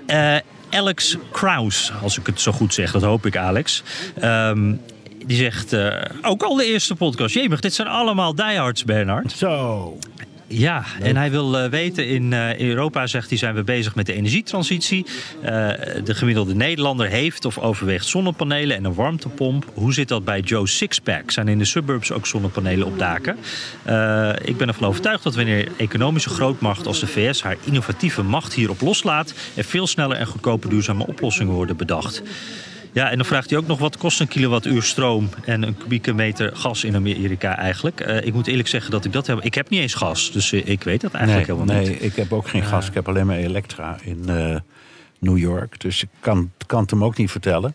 Eh, 0.06 0.36
Alex 0.70 1.16
Kraus, 1.32 1.92
als 2.02 2.18
ik 2.18 2.26
het 2.26 2.40
zo 2.40 2.52
goed 2.52 2.74
zeg. 2.74 2.92
Dat 2.92 3.02
hoop 3.02 3.26
ik, 3.26 3.36
Alex. 3.36 3.82
Ehm, 4.20 4.74
die 5.26 5.36
zegt, 5.36 5.72
eh, 5.72 5.88
ook 6.22 6.42
al 6.42 6.54
de 6.54 6.64
eerste 6.64 6.94
podcast. 6.94 7.34
Jemig, 7.34 7.60
dit 7.60 7.74
zijn 7.74 7.88
allemaal 7.88 8.34
diehards, 8.34 8.84
Bernard. 8.84 9.32
Zo. 9.32 9.98
Ja, 10.48 10.84
en 11.00 11.16
hij 11.16 11.30
wil 11.30 11.58
eh, 11.58 11.70
weten, 11.70 12.08
in 12.08 12.32
eh, 12.32 12.58
Europa 12.58 13.06
zegt 13.06 13.28
hij 13.28 13.38
zijn 13.38 13.54
we 13.54 13.62
bezig 13.62 13.94
met 13.94 14.06
de 14.06 14.12
energietransitie. 14.12 15.06
Eh, 15.40 15.50
de 16.04 16.14
gemiddelde 16.14 16.54
Nederlander 16.54 17.08
heeft 17.08 17.44
of 17.44 17.58
overweegt 17.58 18.06
zonnepanelen 18.06 18.76
en 18.76 18.84
een 18.84 18.94
warmtepomp. 18.94 19.70
Hoe 19.74 19.92
zit 19.92 20.08
dat 20.08 20.24
bij 20.24 20.40
Joe 20.40 20.68
Sixpack? 20.68 21.30
Zijn 21.30 21.48
in 21.48 21.58
de 21.58 21.64
suburbs 21.64 22.12
ook 22.12 22.26
zonnepanelen 22.26 22.86
op 22.86 22.98
daken? 22.98 23.36
Ik 24.44 24.56
ben 24.56 24.68
ervan 24.68 24.88
overtuigd 24.88 25.22
dat 25.22 25.34
wanneer 25.34 25.68
economische 25.76 26.30
grootmacht 26.30 26.86
als 26.86 27.00
de 27.00 27.06
VS 27.06 27.42
haar 27.42 27.56
innovatieve 27.64 28.22
macht 28.22 28.54
hierop 28.54 28.80
loslaat, 28.80 29.34
er 29.54 29.64
veel 29.64 29.86
sneller 29.86 30.16
en 30.16 30.26
goedkoper 30.26 30.70
duurzame 30.70 31.06
oplossingen 31.06 31.54
worden 31.54 31.76
bedacht. 31.76 32.22
Ja, 32.96 33.10
en 33.10 33.16
dan 33.16 33.26
vraagt 33.26 33.50
hij 33.50 33.58
ook 33.58 33.66
nog 33.66 33.78
wat 33.78 33.96
kost 33.96 34.20
een 34.20 34.28
kilowattuur 34.28 34.82
stroom 34.82 35.28
en 35.44 35.62
een 35.62 35.76
kubieke 35.76 36.12
meter 36.12 36.56
gas 36.56 36.84
in 36.84 36.94
Amerika 36.94 37.56
eigenlijk. 37.58 38.00
Eh, 38.00 38.26
ik 38.26 38.32
moet 38.34 38.46
eerlijk 38.46 38.68
zeggen 38.68 38.90
dat 38.90 39.04
ik 39.04 39.12
dat 39.12 39.26
heb. 39.26 39.40
Ik 39.40 39.54
heb 39.54 39.68
niet 39.68 39.80
eens 39.80 39.94
gas, 39.94 40.32
dus 40.32 40.52
eh, 40.52 40.68
ik 40.68 40.82
weet 40.82 41.00
dat 41.00 41.12
Nee, 41.12 41.20
eigenlijk 41.22 41.50
helemaal 41.52 41.76
nee 41.76 41.88
niet. 41.88 42.02
ik 42.02 42.16
heb 42.16 42.32
ook 42.32 42.48
geen 42.48 42.62
gas. 42.62 42.88
Ik 42.88 42.94
heb 42.94 43.08
alleen 43.08 43.26
maar 43.26 43.36
Elektra 43.36 43.96
in 44.02 44.28
eh, 44.28 44.56
New 45.18 45.38
York. 45.38 45.80
Dus 45.80 46.02
ik 46.02 46.08
kan, 46.20 46.50
kan 46.66 46.80
het 46.80 46.90
hem 46.90 47.04
ook 47.04 47.16
niet 47.16 47.30
vertellen. 47.30 47.74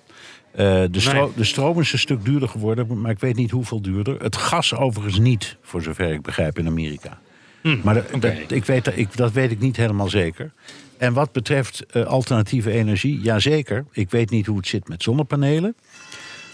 De, 0.56 0.90
stro- 0.92 1.14
Nee. 1.26 1.32
de 1.36 1.44
stroom 1.44 1.80
is 1.80 1.94
een 1.94 2.00
stuk 2.00 2.26
duurder 2.26 2.50
geworden, 2.50 3.02
maar 3.02 3.12
ik 3.12 3.20
weet 3.20 3.36
niet 3.36 3.52
hoeveel 3.52 3.82
duurder. 3.82 4.22
Het 4.22 4.36
gas 4.36 4.76
overigens 4.76 5.20
niet, 5.20 5.56
voor 5.62 5.82
zover 5.82 6.12
ik 6.14 6.22
begrijp, 6.22 6.60
in 6.60 6.68
Amerika. 6.68 7.20
Maar 7.84 7.94
dat, 7.94 8.32
ik 8.52 8.66
weet, 8.66 8.98
ik, 8.98 9.18
dat 9.18 9.32
weet 9.32 9.52
ik 9.52 9.60
niet 9.60 9.78
helemaal 9.78 10.10
zeker. 10.10 10.52
En 10.98 11.14
wat 11.14 11.32
betreft 11.32 11.86
eh, 11.86 12.06
alternatieve 12.06 12.72
energie, 12.72 13.20
jazeker. 13.20 13.86
Ik 13.92 14.10
weet 14.10 14.30
niet 14.30 14.46
hoe 14.46 14.58
het 14.58 14.68
zit 14.68 14.88
met 14.88 15.04
zonnepanelen. 15.04 15.76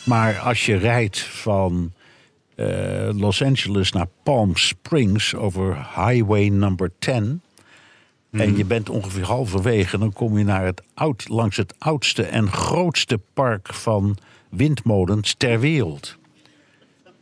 Maar 0.06 0.40
als 0.40 0.66
je 0.66 0.76
rijdt 0.76 1.20
van 1.20 1.94
eh, 2.56 3.10
Los 3.12 3.44
Angeles 3.44 3.92
naar 3.92 4.08
Palm 4.24 4.56
Springs 4.56 5.36
over 5.36 5.76
Highway 5.76 6.48
number 6.48 6.92
10. 7.00 7.42
En 8.32 8.58
je 8.58 8.66
bent 8.66 8.90
ongeveer 8.90 9.26
halverwege, 9.26 9.98
dan 9.98 10.14
kom 10.14 10.38
je 10.38 10.44
naar 10.44 10.66
het 10.66 10.82
oud, 10.94 11.30
langs 11.30 11.58
het 11.58 11.74
oudste 11.78 12.24
en 12.24 12.52
grootste 12.52 13.20
park 13.34 13.74
van 13.74 14.18
windmolens 14.50 15.34
ter 15.34 15.60
wereld. 15.60 16.17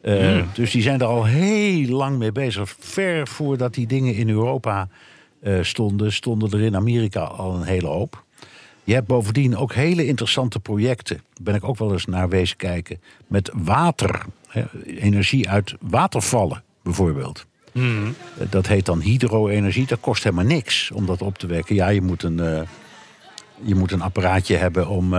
Eh, 0.05 0.43
Dus 0.53 0.71
die 0.71 0.81
zijn 0.81 0.99
er 0.99 1.05
al 1.07 1.25
heel 1.25 1.95
lang 1.97 2.17
mee 2.17 2.31
bezig. 2.31 2.75
Ver 2.79 3.27
voordat 3.27 3.73
die 3.73 3.87
dingen 3.87 4.15
in 4.15 4.29
Europa 4.29 4.87
eh, 5.41 5.57
stonden, 5.61 6.13
stonden 6.13 6.51
er 6.51 6.61
in 6.61 6.75
Amerika 6.75 7.19
al 7.21 7.55
een 7.55 7.63
hele 7.63 7.87
hoop. 7.87 8.23
Je 8.83 8.93
hebt 8.93 9.07
bovendien 9.07 9.57
ook 9.57 9.73
hele 9.73 10.05
interessante 10.05 10.59
projecten. 10.59 11.15
Daar 11.15 11.43
ben 11.43 11.55
ik 11.55 11.63
ook 11.63 11.77
wel 11.77 11.91
eens 11.91 12.05
naar 12.05 12.29
wezen 12.29 12.57
kijken. 12.57 12.99
Met 13.27 13.49
water. 13.53 14.21
hè, 14.47 14.63
energie 14.85 15.49
uit 15.49 15.75
watervallen, 15.81 16.63
bijvoorbeeld. 16.83 17.45
Eh, 17.73 17.81
Dat 18.49 18.67
heet 18.67 18.85
dan 18.85 18.99
hydro-energie. 19.01 19.85
Dat 19.87 19.99
kost 19.99 20.23
helemaal 20.23 20.45
niks 20.45 20.91
om 20.91 21.05
dat 21.05 21.21
op 21.21 21.37
te 21.37 21.47
wekken. 21.47 21.75
Ja, 21.75 21.87
je 21.87 22.01
moet 22.01 22.23
een, 22.23 22.65
je 23.61 23.75
moet 23.75 23.91
een 23.91 24.01
apparaatje 24.01 24.55
hebben 24.55 24.87
om, 24.87 25.13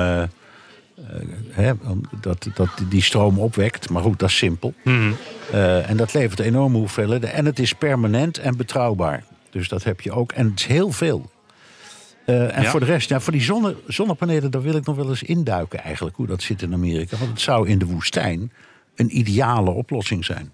eh, 1.57 1.70
dat, 2.20 2.49
dat 2.55 2.68
die 2.88 3.03
stroom 3.03 3.38
opwekt. 3.38 3.90
Maar 3.90 4.03
goed, 4.03 4.18
dat 4.18 4.28
is 4.28 4.36
simpel. 4.36 4.74
Eh, 5.53 5.90
en 5.90 5.97
dat 5.97 6.14
levert 6.14 6.40
enorme 6.40 6.76
hoeveelheden. 6.78 7.32
En 7.32 7.44
het 7.44 7.59
is 7.59 7.72
permanent 7.72 8.38
en 8.38 8.57
betrouwbaar. 8.57 9.24
Dus 9.51 9.68
dat 9.68 9.84
heb 9.84 10.01
je 10.01 10.12
ook. 10.12 10.32
En 10.32 10.51
het 10.51 10.59
is 10.61 10.66
heel 10.66 10.90
veel. 10.92 11.30
Eh, 12.24 12.57
en 12.57 12.62
Ja. 12.62 12.70
voor 12.70 12.80
de 12.80 12.86
rest, 12.86 13.09
ja, 13.09 13.20
voor 13.20 13.32
die 13.32 13.42
zonne, 13.42 13.76
zonnepanelen, 13.86 14.51
daar 14.51 14.62
wil 14.62 14.74
ik 14.76 14.86
nog 14.86 14.97
wel 14.97 15.09
eens 15.09 15.22
induiken 15.22 15.82
eigenlijk. 15.82 16.16
Hoe 16.16 16.26
dat 16.26 16.42
zit 16.42 16.62
in 16.62 16.72
Amerika. 16.72 17.16
Want 17.16 17.30
het 17.30 17.40
zou 17.40 17.68
in 17.68 17.78
de 17.78 17.86
woestijn 17.86 18.53
een 18.94 19.18
ideale 19.18 19.70
oplossing 19.70 20.24
zijn. 20.24 20.53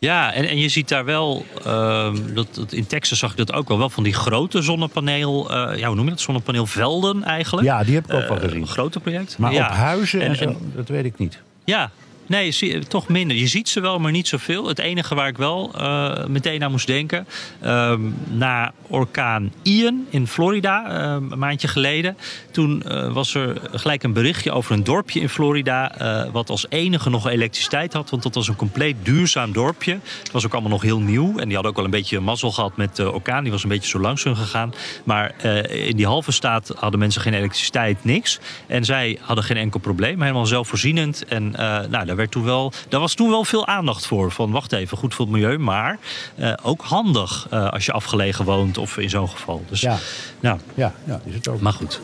Ja, 0.00 0.32
en, 0.32 0.48
en 0.48 0.58
je 0.58 0.68
ziet 0.68 0.88
daar 0.88 1.04
wel, 1.04 1.46
ehm, 1.64 2.16
dat, 2.34 2.46
dat, 2.54 2.72
in 2.72 2.86
Texas 2.86 3.18
zag 3.18 3.30
ik 3.30 3.36
dat 3.36 3.52
ook 3.52 3.68
wel, 3.68 3.78
wel 3.78 3.90
van 3.90 4.02
die 4.02 4.12
grote 4.14 4.62
zonnepaneel, 4.62 5.50
eh, 5.50 5.78
ja, 5.78 5.86
hoe 5.86 5.96
noem 5.96 6.04
je 6.04 6.10
dat? 6.10 6.20
Zonnepaneelvelden 6.20 7.22
eigenlijk. 7.24 7.66
Ja, 7.66 7.84
die 7.84 7.94
heb 7.94 8.04
ik 8.04 8.12
ook 8.12 8.28
wel 8.28 8.36
Eh, 8.36 8.42
gezien. 8.42 8.60
Een 8.60 8.66
grote 8.66 9.00
project. 9.00 9.38
Maar 9.38 9.52
ja. 9.52 9.66
op 9.66 9.72
huizen 9.72 10.20
en, 10.20 10.28
En- 10.28 10.36
zo, 10.36 10.44
en- 10.44 10.72
dat 10.76 10.88
weet 10.88 11.04
ik 11.04 11.18
niet. 11.18 11.40
Ja, 11.64 11.90
nee, 12.28 12.50
zie, 12.50 12.78
toch 12.78 13.08
minder. 13.08 13.36
Je 13.36 13.46
ziet 13.46 13.68
ze 13.68 13.80
wel, 13.80 13.98
maar 13.98 14.12
niet 14.12 14.28
zoveel. 14.28 14.68
Het 14.68 14.78
enige 14.78 15.14
waar 15.14 15.28
ik 15.28 15.36
wel 15.36 15.72
eh, 15.74 16.26
meteen 16.26 16.64
aan 16.64 16.70
moest 16.70 16.86
denken... 16.86 17.26
ehm, 17.60 18.00
na 18.30 18.72
orkaan 18.86 19.52
Ian 19.62 20.06
in 20.10 20.26
Florida, 20.26 20.90
ehm, 20.90 21.32
een 21.32 21.38
maandje 21.38 21.68
geleden... 21.68 22.16
toen 22.50 22.82
eh, 22.82 23.12
was 23.12 23.34
er 23.34 23.60
gelijk 23.72 24.02
een 24.02 24.12
berichtje 24.12 24.52
over 24.52 24.72
een 24.72 24.84
dorpje 24.84 25.20
in 25.20 25.28
Florida... 25.28 25.96
eh, 25.98 26.32
wat 26.32 26.50
als 26.50 26.66
enige 26.68 27.10
nog 27.10 27.28
elektriciteit 27.28 27.92
had. 27.92 28.10
Want 28.10 28.22
dat 28.22 28.34
was 28.34 28.48
een 28.48 28.56
compleet 28.56 28.96
duurzaam 29.02 29.52
dorpje. 29.52 29.98
Het 30.18 30.32
was 30.32 30.46
ook 30.46 30.52
allemaal 30.52 30.70
nog 30.70 30.82
heel 30.82 31.00
nieuw. 31.00 31.38
En 31.38 31.44
die 31.44 31.54
hadden 31.54 31.70
ook 31.70 31.76
wel 31.76 31.84
een 31.84 31.90
beetje 31.90 32.20
mazzel 32.20 32.50
gehad 32.50 32.76
met 32.76 32.96
de 32.96 33.12
orkaan. 33.12 33.42
Die 33.42 33.52
was 33.52 33.62
een 33.62 33.68
beetje 33.68 33.88
zo 33.88 33.98
langs 33.98 34.24
hun 34.24 34.36
gegaan. 34.36 34.74
Maar 35.04 35.44
in 35.68 35.96
die 35.96 36.06
halve 36.06 36.32
staat 36.32 36.72
hadden 36.76 37.00
mensen 37.00 37.20
geen 37.20 37.34
elektriciteit, 37.34 38.04
niks. 38.04 38.38
En 38.66 38.84
zij 38.84 39.18
hadden 39.20 39.44
geen 39.44 39.56
enkel 39.56 39.80
probleem. 39.80 40.20
Helemaal 40.20 40.46
zelfvoorzienend. 40.46 41.24
En 41.24 41.50
nou, 41.90 42.04
daar, 42.04 42.16
werd 42.18 42.30
toen 42.30 42.44
wel, 42.44 42.72
daar 42.88 43.00
was 43.00 43.14
toen 43.14 43.28
wel 43.30 43.44
veel 43.44 43.66
aandacht 43.66 44.06
voor. 44.06 44.30
Van 44.32 44.50
wacht 44.50 44.72
even, 44.72 44.98
goed 44.98 45.14
voor 45.14 45.24
het 45.24 45.34
milieu. 45.34 45.58
Maar 45.58 45.98
eh, 46.34 46.52
ook 46.62 46.82
handig 46.82 47.46
eh, 47.50 47.68
als 47.68 47.86
je 47.86 47.92
afgelegen 47.92 48.44
woont 48.44 48.78
of 48.78 48.98
in 48.98 49.10
zo'n 49.10 49.28
geval. 49.28 49.64
Dus, 49.68 49.80
Ja. 49.80 49.96
nou, 50.40 50.58
Ja, 50.74 50.92
ja 51.06 51.20
is 51.24 51.34
het 51.34 51.48
ook. 51.48 51.60
maar 51.60 51.72
goed. 51.72 52.00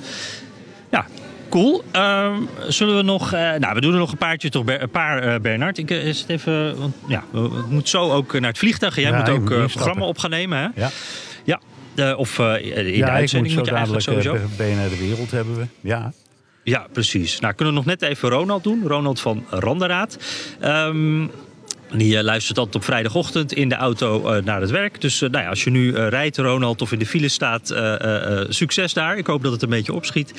Ja, 0.90 1.06
cool. 1.50 1.84
Ehm, 1.90 2.34
zullen 2.68 2.96
we 2.96 3.02
nog... 3.02 3.32
eh, 3.32 3.40
nou, 3.40 3.74
we 3.74 3.80
doen 3.80 3.92
er 3.92 3.98
nog 3.98 4.10
een 4.12 4.18
paardje 4.18 4.48
toch, 4.50 4.64
een 4.66 4.90
paar, 4.90 5.40
Bernard. 5.40 5.78
Ik 5.78 5.90
is 5.90 6.20
het 6.20 6.28
even... 6.28 6.78
Want, 6.78 6.94
ja, 7.06 7.24
we, 7.30 7.64
moeten 7.68 7.88
zo 7.88 8.10
ook 8.12 8.32
naar 8.32 8.50
het 8.50 8.58
vliegtuig. 8.58 8.94
Jij 8.96 9.10
Ja, 9.10 9.18
moet 9.18 9.28
ook 9.28 9.40
moet 9.40 9.50
eh, 9.50 9.56
instappen. 9.56 9.80
programma 9.80 10.06
opnemen, 10.06 10.58
hè? 10.58 10.82
Ja, 10.82 10.90
Ja. 11.94 12.14
of 12.14 12.38
in 12.38 12.44
de 12.44 12.96
ja 12.96 13.06
moet 13.06 13.14
uitzending 13.14 13.54
moet 13.54 13.64
je 13.66 13.70
eigenlijk 13.72 14.02
sowieso. 14.04 14.34
uh, 14.34 14.40
BNR 14.56 14.88
de 14.88 14.96
Wereld 14.98 15.30
hebben 15.30 15.56
we. 15.56 15.66
Ja. 15.80 16.12
Ja, 16.64 16.86
precies. 16.92 17.40
Nou, 17.40 17.54
kunnen 17.54 17.74
we 17.74 17.80
nog 17.80 17.88
net 17.88 18.02
even 18.02 18.28
Ronald 18.28 18.62
doen. 18.62 18.82
Ronald 18.86 19.20
van 19.20 19.44
Randeraad. 19.50 20.18
Ehm, 20.60 21.26
die 21.92 22.16
eh, 22.16 22.24
luistert 22.24 22.58
altijd 22.58 22.76
op 22.76 22.84
vrijdagochtend 22.84 23.52
in 23.52 23.68
de 23.68 23.74
auto 23.74 24.28
eh, 24.28 24.42
naar 24.42 24.60
het 24.60 24.70
werk. 24.70 25.00
Dus 25.00 25.22
eh, 25.22 25.30
nou 25.30 25.44
ja, 25.44 25.50
als 25.50 25.64
je 25.64 25.70
nu 25.70 25.94
rijdt, 25.94 26.36
Ronald, 26.36 26.82
of 26.82 26.92
in 26.92 26.98
de 26.98 27.06
file 27.06 27.28
staat, 27.28 27.74
succes 28.48 28.92
daar. 28.92 29.16
Ik 29.16 29.26
hoop 29.26 29.42
dat 29.42 29.52
het 29.52 29.62
een 29.62 29.68
beetje 29.68 29.92
opschiet. 29.92 30.32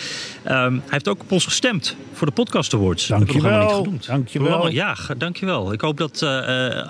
Ehm, 0.44 0.74
hij 0.74 0.82
heeft 0.90 1.08
ook 1.08 1.22
op 1.22 1.32
ons 1.32 1.46
gestemd 1.46 1.96
voor 2.14 2.28
de 2.28 2.34
Podcast 2.34 2.74
Awards. 2.74 3.08
Dankjewel. 3.08 3.88
Dankjewel. 4.08 4.50
Wel, 4.50 4.70
Ja, 4.70 4.96
dankjewel. 5.18 5.74
Ik 5.74 5.82
hoop 5.82 5.98
dat 5.98 6.26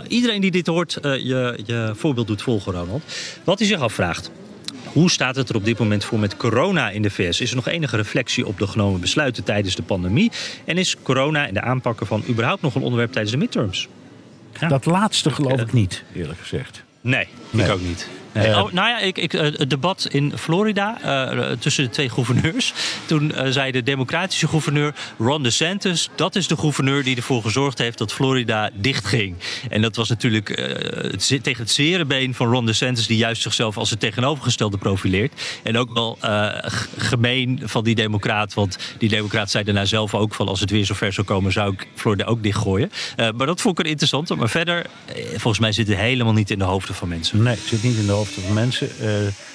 iedereen 0.08 0.42
die 0.42 0.52
dit 0.52 0.68
hoort 0.68 0.98
je, 1.02 1.60
je 1.66 1.92
voorbeeld 1.96 2.28
doet 2.28 2.42
volgen, 2.42 2.74
Ronald. 2.74 3.04
Wat 3.44 3.60
hij 3.60 3.68
zich 3.68 3.80
afvraagt. 3.80 4.32
Hoe 4.96 5.12
staat 5.12 5.36
het 5.36 5.50
er 5.50 5.56
op 5.56 5.66
dit 5.66 5.80
moment 5.80 6.04
voor 6.04 6.20
met 6.20 6.38
corona 6.38 6.90
in 6.90 7.02
de 7.02 7.10
VS? 7.10 7.42
Is 7.42 7.50
er 7.50 7.56
nog 7.56 7.68
enige 7.68 7.96
reflectie 7.96 8.48
op 8.48 8.60
de 8.60 8.68
genomen 8.68 9.02
besluiten 9.02 9.44
tijdens 9.44 9.76
de 9.76 9.84
pandemie? 9.84 10.32
En 10.66 10.78
is 10.78 10.96
corona 11.02 11.48
en 11.48 11.54
de 11.54 11.62
aanpakken 11.62 12.08
van 12.08 12.24
überhaupt 12.30 12.62
nog 12.62 12.76
een 12.76 12.82
onderwerp 12.82 13.12
tijdens 13.12 13.34
de 13.34 13.40
midterms? 13.40 13.88
Ja. 14.60 14.68
Dat 14.68 14.86
laatste 14.86 15.30
geloof 15.30 15.62
ik 15.62 15.74
niet, 15.74 16.04
eerlijk 16.14 16.40
gezegd. 16.40 16.84
Nee, 17.06 17.28
Nee. 17.52 17.66
ik 17.66 17.72
ook 17.72 17.82
niet. 17.82 18.08
Nee. 18.34 18.48
oh, 18.48 18.72
nou 18.72 18.90
ja, 18.90 19.00
ik, 19.00 19.18
ik, 19.18 19.34
eh, 19.34 19.42
het 19.42 19.70
debat 19.70 20.08
in 20.12 20.34
Florida 20.38 21.02
eh, 21.02 21.52
tussen 21.52 21.84
de 21.84 21.90
twee 21.90 22.10
gouverneurs. 22.10 22.74
Toen 23.06 23.34
eh, 23.34 23.50
zei 23.50 23.72
de 23.72 23.84
democratische 23.84 24.48
gouverneur 24.48 24.94
Ron 25.18 25.44
DeSantis... 25.44 26.10
dat 26.16 26.36
is 26.36 26.48
de 26.48 26.58
gouverneur 26.58 27.04
die 27.04 27.16
ervoor 27.16 27.42
gezorgd 27.42 27.78
heeft 27.78 27.98
dat 27.98 28.14
Florida 28.14 28.70
dichtging. 28.74 29.36
En 29.70 29.82
dat 29.82 29.96
was 29.96 30.10
natuurlijk 30.10 30.50
eh, 30.50 31.12
het, 31.12 31.28
tegen 31.44 31.64
het 31.64 31.72
zere 31.72 32.06
been 32.06 32.34
van 32.34 32.48
Ron 32.48 32.66
DeSantis... 32.66 33.08
die 33.08 33.18
juist 33.18 33.42
zichzelf 33.42 33.78
als 33.78 33.90
het 33.90 34.00
tegenovergestelde 34.00 34.78
profileert. 34.78 35.60
En 35.64 35.78
ook 35.78 35.94
wel 35.94 36.18
eh, 36.22 36.50
gemeen 36.98 37.62
van 37.64 37.84
die 37.84 37.96
democraat. 37.96 38.54
Want 38.54 38.78
die 38.98 39.10
democraat 39.10 39.52
zei 39.52 39.64
daarna 39.64 39.86
zelf 39.86 40.16
ook 40.16 40.34
van... 40.34 40.48
als 40.48 40.60
het 40.60 40.70
weer 40.70 40.86
zover 40.86 41.14
zou 41.14 41.28
komen, 41.28 41.52
zou 41.52 41.74
ik 41.74 41.88
Florida 41.96 42.26
ook 42.26 42.44
dichtgooien. 42.44 42.92
Eh, 43.16 43.30
maar 43.36 43.48
dat 43.48 43.62
vond 43.62 43.80
ik 43.80 43.86
er 43.86 43.92
interessant. 43.92 44.36
Maar 44.36 44.50
verder, 44.50 44.86
eh, 45.06 45.16
volgens 45.30 45.60
mij 45.60 45.72
zit 45.72 45.88
het 45.88 45.98
helemaal 45.98 46.34
niet 46.34 46.52
in 46.52 46.60
de 46.60 46.66
hoofden 46.66 46.95
van 46.96 47.08
mensen. 47.08 47.44
Nee, 47.44 47.56
het 47.56 47.66
zit 47.66 47.84
niet 47.84 47.98
in 47.98 48.06
de 48.06 48.12
hoofden 48.12 48.44
van 48.44 48.54
mensen. 48.54 48.90
Eh, 48.90 49.06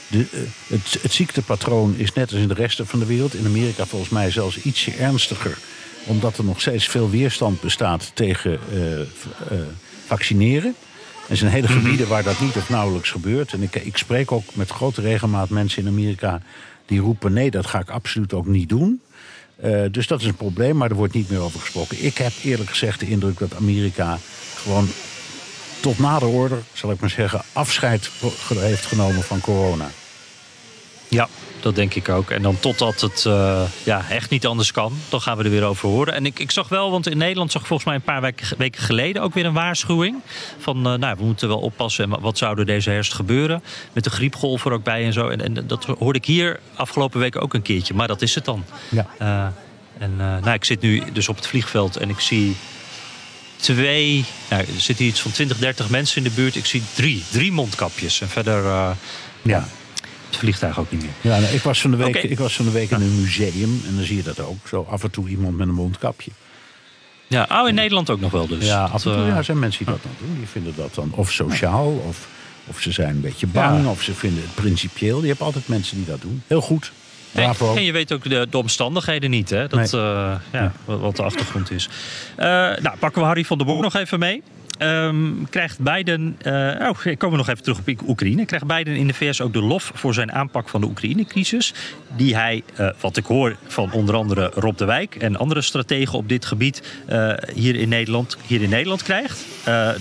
de, 0.09 0.27
eh, 0.33 0.41
het, 0.67 1.03
het 1.03 1.13
ziektepatroon 1.13 1.95
is 1.97 2.13
net 2.13 2.33
als 2.33 2.41
in 2.41 2.49
de 2.49 2.55
rest 2.55 2.81
van 2.85 2.99
de 2.99 3.07
wereld. 3.07 3.35
In 3.35 3.47
Amerika 3.47 3.87
volgens 3.87 4.11
mij 4.11 4.31
zelfs 4.31 4.61
ietsje 4.61 4.91
ernstiger. 4.91 5.59
Omdat 6.05 6.39
er 6.39 6.45
nog 6.45 6.61
steeds 6.61 6.89
veel 6.89 7.11
weerstand 7.11 7.61
bestaat 7.61 8.11
tegen 8.15 8.53
eh, 8.53 9.59
vaccineren. 10.07 10.75
Er 11.29 11.37
zijn 11.37 11.51
hele 11.51 11.69
gebieden 11.69 12.09
waar 12.09 12.23
dat 12.23 12.41
niet 12.41 12.57
of 12.57 12.69
nauwelijks 12.69 13.11
gebeurt. 13.11 13.53
En 13.53 13.63
ik, 13.63 13.75
ik 13.75 13.97
spreek 13.97 14.33
ook 14.33 14.55
met 14.55 14.71
grote 14.71 15.01
regelmaat 15.01 15.49
mensen 15.49 15.83
in 15.83 15.89
Amerika 15.89 16.43
die 16.87 17.01
roepen: 17.01 17.33
nee, 17.33 17.51
dat 17.51 17.67
ga 17.67 17.81
ik 17.81 17.91
absoluut 17.91 18.33
ook 18.33 18.47
niet 18.47 18.69
doen. 18.69 19.01
Dus 19.91 20.07
dat 20.07 20.21
is 20.21 20.27
een 20.27 20.35
probleem, 20.35 20.77
maar 20.77 20.91
er 20.91 20.97
wordt 20.97 21.15
niet 21.15 21.31
meer 21.31 21.41
over 21.41 21.61
gesproken. 21.61 22.05
Ik 22.05 22.19
heb 22.19 22.33
eerlijk 22.45 22.71
gezegd 22.71 23.01
de 23.01 23.09
indruk 23.09 23.39
dat 23.39 23.55
Amerika 23.55 24.19
gewoon 24.55 24.89
tot 25.81 25.99
nader 25.99 26.29
orde, 26.29 26.59
zal 26.73 26.91
ik 26.91 27.01
maar 27.01 27.11
zeggen, 27.11 27.43
afscheid 27.53 28.11
heeft 28.49 28.87
genomen 28.87 29.23
van 29.23 29.41
corona. 29.41 29.91
Ja, 31.09 31.29
dat 31.61 31.75
denk 31.75 31.95
ik 31.95 32.09
ook. 32.09 32.31
En 32.31 32.43
dan 32.43 32.61
totdat 32.61 33.01
het 33.01 33.25
eh, 33.27 33.63
ja, 33.83 34.05
echt 34.09 34.31
niet 34.31 34.47
anders 34.47 34.73
kan, 34.73 34.93
dan 35.09 35.21
gaan 35.21 35.37
we 35.37 35.45
er 35.45 35.51
weer 35.51 35.65
over 35.65 35.89
horen. 35.89 36.15
En 36.15 36.27
ik, 36.27 36.39
ik 36.39 36.51
zag 36.51 36.69
wel, 36.69 36.91
want 36.91 37.07
in 37.07 37.19
Nederland 37.19 37.53
zag 37.53 37.61
ik 37.61 37.67
volgens 37.67 37.89
mij 37.89 37.97
een 37.97 38.05
paar 38.05 38.21
weken, 38.21 38.59
weken 38.59 38.83
geleden 38.83 39.23
ook 39.23 39.35
weer 39.35 39.45
een 39.45 39.53
waarschuwing. 39.53 40.17
Van 40.59 40.77
uh, 40.93 40.99
nou, 40.99 41.17
we 41.19 41.25
moeten 41.25 41.49
wel 41.49 41.61
oppassen. 41.61 42.13
En 42.13 42.21
wat 42.21 42.39
zou 42.39 42.59
er 42.59 42.67
deze 42.67 42.91
herfst 42.91 43.15
gebeuren? 43.15 43.63
Met 43.93 44.05
de 44.05 44.11
griepgolf 44.11 44.65
er 44.65 44.73
ook 44.73 44.85
bij 44.85 45.05
en 45.05 45.13
zo. 45.13 45.29
En, 45.29 45.41
en 45.41 45.67
dat 45.67 45.85
hoorde 45.85 46.19
ik 46.19 46.25
hier 46.25 46.61
afgelopen 46.75 47.21
week 47.21 47.43
ook 47.43 47.55
een 47.55 47.63
keertje. 47.63 47.95
Maar 47.95 48.09
dat 48.09 48.23
is 48.23 48.35
het 48.35 48.45
dan. 48.45 48.65
Ja. 48.89 49.07
Uh, 49.23 49.47
en 49.99 50.17
nou, 50.17 50.53
ik 50.53 50.65
zit 50.65 50.81
nu 50.81 51.03
dus 51.13 51.29
op 51.29 51.37
het 51.37 51.47
vliegveld 51.47 51.97
en 51.97 52.09
ik 52.09 52.21
zie 52.21 52.57
twee, 53.61 54.25
nou, 54.51 54.63
er 54.63 54.81
zitten 54.81 55.05
iets 55.05 55.21
van 55.21 55.31
20, 55.31 55.59
30 55.59 55.89
mensen 55.91 56.17
in 56.17 56.23
de 56.23 56.31
buurt. 56.35 56.57
Ik 56.57 56.67
zie 56.67 56.83
drie, 56.95 57.23
drie 57.31 57.53
mondkapjes. 57.53 58.21
En 58.21 58.29
verder, 58.29 58.65
uh, 58.65 58.91
ja. 59.43 59.69
het 60.27 60.37
vliegtuig 60.37 60.79
ook 60.79 60.91
niet 60.91 61.01
meer. 61.03 61.11
Ja, 61.33 61.39
nou, 61.39 61.55
ik 61.55 61.63
was 61.63 61.81
van 61.81 61.91
de 61.91 61.97
week, 61.97 62.09
Okay. 62.09 62.23
ik 62.23 62.39
was 62.39 62.57
van 62.57 62.65
de 62.65 62.71
week 62.71 62.91
in 62.91 63.01
een 63.01 63.21
museum 63.21 63.83
en 63.87 63.97
dan 63.97 64.05
zie 64.05 64.17
je 64.17 64.23
dat 64.23 64.41
ook. 64.41 64.69
Zo 64.69 64.87
af 64.91 65.03
en 65.03 65.11
toe 65.11 65.29
iemand 65.29 65.57
met 65.57 65.69
een 65.69 65.75
mondkapje. 65.75 66.31
Ja, 67.27 67.49
oh, 67.51 67.69
in 67.69 67.75
Nederland 67.75 68.11
ook 68.11 68.21
nog 68.21 68.31
wel 68.31 68.47
dus. 68.47 68.65
Ja, 68.67 68.83
Dat, 68.83 68.93
af 68.93 69.05
en 69.05 69.13
toe 69.13 69.23
eh, 69.23 69.29
ja, 69.29 69.43
zijn 69.43 69.59
mensen 69.59 69.85
die 69.85 69.95
dat 69.95 70.03
dan 70.03 70.13
doen. 70.27 70.37
Die 70.39 70.49
vinden 70.49 70.73
dat 70.77 70.95
dan 70.95 71.13
of 71.15 71.33
sociaal, 71.33 72.03
of, 72.09 72.29
of 72.67 72.81
ze 72.81 72.93
zijn 72.93 73.09
een 73.15 73.21
beetje 73.21 73.47
bang, 73.47 73.83
Ja. 73.85 73.91
of 73.91 74.03
ze 74.03 74.15
vinden 74.15 74.43
het 74.43 74.55
principieel. 74.55 75.21
Je 75.23 75.27
hebt 75.29 75.41
altijd 75.41 75.69
mensen 75.69 75.97
die 75.97 76.07
dat 76.07 76.21
doen. 76.21 76.43
Heel 76.47 76.61
goed. 76.61 76.93
En, 77.35 77.43
Bravo. 77.43 77.75
en 77.77 77.83
je 77.83 77.93
weet 77.93 78.13
ook 78.13 78.29
de, 78.29 78.47
de 78.51 78.59
omstandigheden 78.59 79.31
niet, 79.31 79.51
hè? 79.51 79.67
Dat, 79.69 79.93
Nee. 79.93 80.03
eh, 80.03 80.33
ja, 80.53 80.73
wat, 80.85 81.17
de 81.17 81.23
achtergrond 81.23 81.71
is. 81.71 81.89
Eh, 82.37 82.47
nou, 82.77 82.97
pakken 82.99 83.21
we 83.21 83.27
Harry 83.27 83.45
van 83.45 83.59
der 83.59 83.67
Bok 83.67 83.81
nog 83.83 83.95
even 83.95 84.19
mee. 84.19 84.43
Ehm, 84.81 85.45
krijgt 85.51 85.79
Biden. 85.79 86.37
eh 86.43 86.89
oh, 86.89 87.05
ik 87.05 87.19
kom 87.19 87.37
nog 87.37 87.49
even 87.49 87.63
terug 87.63 87.79
op 87.79 88.09
Oekraïne. 88.09 88.45
Krijgt 88.45 88.67
Biden 88.67 88.97
in 88.97 89.07
de 89.07 89.15
VS 89.15 89.41
ook 89.41 89.53
de 89.53 89.63
lof 89.63 89.91
voor 89.95 90.15
zijn 90.15 90.33
aanpak 90.33 90.69
van 90.69 90.81
de 90.81 90.87
Oekraïne-crisis. 90.87 91.75
Die 92.17 92.35
hij, 92.35 92.63
eh, 92.75 92.89
wat 93.01 93.17
ik 93.17 93.27
hoor 93.27 93.57
van 93.67 93.93
onder 93.93 94.15
andere 94.15 94.51
Rob 94.55 94.77
de 94.77 94.85
Wijk 94.85 95.15
en 95.15 95.37
andere 95.37 95.63
strategen 95.63 96.19
op 96.19 96.29
dit 96.29 96.45
gebied. 96.45 96.83
eh, 97.07 97.33
hier, 97.55 97.75
in 97.75 97.89
Nederland, 97.89 98.37
hier 98.47 98.63
in 98.63 98.69
Nederland 98.69 99.03
krijgt. 99.03 99.45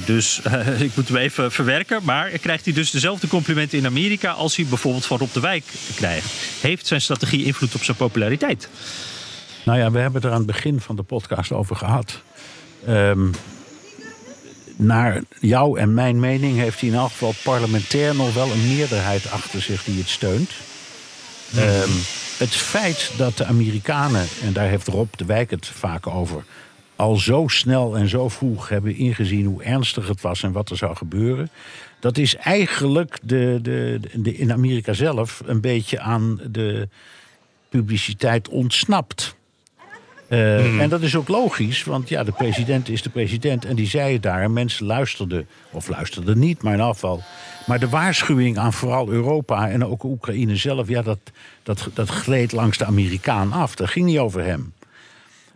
Dus 0.05 0.41
ik 0.87 0.95
moet 0.95 1.07
hem 1.07 1.17
even 1.17 1.51
verwerken. 1.51 1.99
Maar 2.03 2.29
krijgt 2.29 2.65
hij 2.65 2.73
dus 2.73 2.91
dezelfde 2.91 3.27
complimenten 3.27 3.77
in 3.77 3.85
Amerika. 3.85 4.31
als 4.31 4.55
hij 4.55 4.65
bijvoorbeeld 4.65 5.05
van 5.05 5.17
Rob 5.17 5.33
de 5.33 5.39
Wijk 5.39 5.63
krijgt? 5.95 6.33
Heeft 6.61 6.87
zijn 6.87 7.01
strategie 7.01 7.45
invloed 7.45 7.75
op 7.75 7.83
zijn 7.83 7.97
populariteit? 7.97 8.69
Nou 9.65 9.79
ja, 9.79 9.91
we 9.91 9.99
hebben 9.99 10.21
het 10.21 10.23
er 10.23 10.35
aan 10.35 10.43
het 10.43 10.51
begin 10.51 10.79
van 10.79 10.95
de 10.95 11.03
podcast 11.03 11.51
over 11.51 11.75
gehad. 11.75 12.21
Ehm, 12.85 13.27
naar 14.81 15.21
jou 15.39 15.79
en 15.79 15.93
mijn 15.93 16.19
mening 16.19 16.57
heeft 16.57 16.79
hij 16.79 16.89
in 16.89 16.95
elk 16.95 17.09
geval 17.09 17.33
parlementair 17.43 18.15
nog 18.15 18.33
wel 18.33 18.51
een 18.51 18.67
meerderheid 18.67 19.31
achter 19.31 19.61
zich 19.61 19.83
die 19.83 19.97
het 19.97 20.09
steunt. 20.09 20.51
Ehm, 21.55 21.89
het 22.37 22.49
feit 22.49 23.11
dat 23.17 23.37
de 23.37 23.45
Amerikanen, 23.45 24.27
en 24.43 24.53
daar 24.53 24.67
heeft 24.67 24.87
Rob 24.87 25.13
de 25.15 25.25
Wijk 25.25 25.49
het 25.49 25.67
vaak 25.67 26.07
over, 26.07 26.43
al 26.95 27.15
zo 27.15 27.47
snel 27.47 27.97
en 27.97 28.09
zo 28.09 28.29
vroeg 28.29 28.69
hebben 28.69 28.95
ingezien 28.95 29.45
hoe 29.45 29.63
ernstig 29.63 30.07
het 30.07 30.21
was 30.21 30.43
en 30.43 30.51
wat 30.51 30.69
er 30.69 30.77
zou 30.77 30.95
gebeuren. 30.95 31.49
Dat 31.99 32.17
is 32.17 32.35
eigenlijk 32.35 33.19
de, 33.23 33.59
de, 33.61 33.99
de, 34.13 34.35
in 34.35 34.51
Amerika 34.51 34.93
zelf 34.93 35.41
een 35.45 35.61
beetje 35.61 35.99
aan 35.99 36.39
de 36.51 36.87
publiciteit 37.69 38.49
ontsnapt. 38.49 39.35
Uh, 40.29 40.81
En 40.81 40.89
dat 40.89 41.01
is 41.01 41.15
ook 41.15 41.27
logisch, 41.27 41.83
want 41.83 42.09
ja, 42.09 42.23
de 42.23 42.31
president 42.31 42.89
is 42.89 43.01
de 43.01 43.09
president 43.09 43.65
en 43.65 43.75
die 43.75 43.87
zei 43.87 44.13
het 44.13 44.23
daar. 44.23 44.41
En 44.41 44.53
mensen 44.53 44.85
luisterden, 44.85 45.47
of 45.71 45.87
luisterden 45.87 46.39
niet, 46.39 46.61
maar 46.61 46.73
in 46.73 46.81
afval. 46.81 47.23
Maar 47.65 47.79
de 47.79 47.89
waarschuwing 47.89 48.57
aan 48.57 48.73
vooral 48.73 49.09
Europa 49.09 49.69
en 49.69 49.85
ook 49.85 50.03
Oekraïne 50.03 50.55
zelf, 50.55 50.87
ja, 50.87 51.01
dat, 51.01 51.19
dat, 51.63 51.89
dat 51.93 52.09
gleed 52.09 52.51
langs 52.51 52.77
de 52.77 52.85
Amerikaan 52.85 53.51
af. 53.51 53.75
Dat 53.75 53.89
ging 53.89 54.05
niet 54.05 54.17
over 54.17 54.43
hem. 54.43 54.73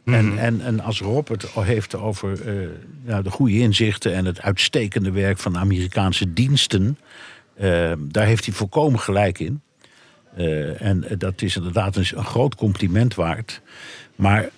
Mm. 0.03 0.13
En, 0.13 0.37
en, 0.37 0.61
en 0.61 0.79
als 0.79 0.99
Rob 0.99 1.27
het 1.27 1.45
heeft 1.51 1.95
over 1.95 2.45
uh, 2.45 2.67
nou, 3.03 3.23
de 3.23 3.31
goede 3.31 3.57
inzichten 3.57 4.13
en 4.13 4.25
het 4.25 4.41
uitstekende 4.41 5.11
werk 5.11 5.37
van 5.37 5.53
de 5.53 5.59
Amerikaanse 5.59 6.33
diensten, 6.33 6.97
uh, 7.61 7.91
daar 7.99 8.25
heeft 8.25 8.45
hij 8.45 8.53
volkomen 8.53 8.99
gelijk 8.99 9.39
in. 9.39 9.61
En 10.77 11.05
dat 11.17 11.41
is 11.41 11.55
inderdaad 11.55 11.95
een, 11.95 12.05
een 12.15 12.25
groot 12.25 12.55
compliment 12.55 13.15
waard. 13.15 13.61
Maar 14.15 14.43
uh, 14.43 14.49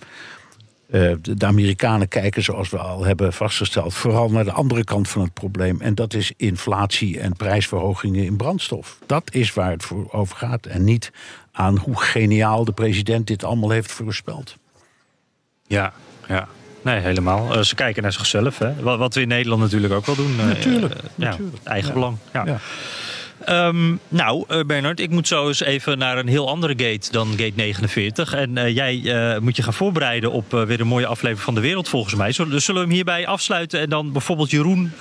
de, 1.22 1.34
de, 1.34 1.46
Amerikanen 1.46 2.08
kijken, 2.08 2.44
zoals 2.44 2.70
we 2.70 2.78
al 2.78 3.04
hebben 3.04 3.34
vastgesteld, 3.34 3.94
vooral 3.94 4.30
naar 4.30 4.44
de 4.44 4.52
andere 4.52 4.84
kant 4.84 5.10
van 5.10 5.22
het 5.22 5.34
probleem. 5.34 5.82
En 5.82 5.96
dat 5.96 6.14
is 6.14 6.32
inflatie 6.38 7.20
en 7.20 7.36
prijsverhogingen 7.36 8.24
in 8.24 8.36
brandstof. 8.36 8.98
Dat 9.06 9.34
is 9.34 9.54
waar 9.54 9.72
het 9.72 9.84
voor 9.84 10.08
over 10.12 10.38
gaat. 10.38 10.66
En 10.66 10.84
niet 10.84 11.12
aan 11.52 11.78
hoe 11.78 12.02
geniaal 12.02 12.66
de 12.66 12.72
president 12.72 13.28
dit 13.28 13.44
allemaal 13.44 13.70
heeft 13.70 13.92
voorspeld. 13.92 14.58
Ja, 15.68 15.94
ja. 16.28 16.48
Nee, 16.82 17.00
helemaal. 17.00 17.58
Uh, 17.58 17.62
ze 17.64 17.76
kijken 17.76 18.04
naar 18.04 18.14
zichzelf. 18.14 18.58
Hè? 18.58 18.82
Wat, 18.82 18.98
wat, 18.98 19.14
we 19.14 19.22
in 19.22 19.28
Nederland 19.28 19.62
natuurlijk 19.62 19.94
ook 19.94 20.06
wel 20.06 20.16
doen. 20.16 20.36
Natuurlijk. 20.36 20.94
Uh, 20.94 21.02
natuurlijk. 21.18 21.56
Ja, 21.64 21.72
eigen 21.72 21.94
belang. 21.94 22.18
Ja. 22.34 22.46
ja. 22.46 22.60
Um, 23.50 24.00
nou, 24.08 24.46
uh, 24.50 24.64
Bernard, 24.64 25.00
ik 25.00 25.10
moet 25.10 25.28
zo 25.28 25.48
eens 25.48 25.60
even 25.60 25.98
naar 25.98 26.18
een 26.18 26.28
heel 26.28 26.50
andere 26.50 26.74
gate 26.78 27.12
dan 27.12 27.28
gate 27.28 27.52
49. 27.56 28.34
En 28.34 28.56
uh, 28.56 28.76
jij 28.76 28.96
uh, 28.96 29.40
moet 29.40 29.56
je 29.56 29.64
gaan 29.64 29.74
voorbereiden 29.74 30.32
op 30.32 30.52
weer 30.52 30.80
een 30.80 30.88
mooie 30.88 31.06
aflevering 31.06 31.44
van 31.44 31.56
de 31.56 31.62
wereld, 31.62 31.90
volgens 31.90 32.16
mij. 32.16 32.28
Dus 32.28 32.66
zullen 32.66 32.82
we 32.82 32.88
hem 32.88 32.96
hierbij 32.96 33.28
afsluiten 33.28 33.80
en 33.80 33.90
dan 33.90 34.12
bijvoorbeeld 34.12 34.52
Jeroen 34.52 34.92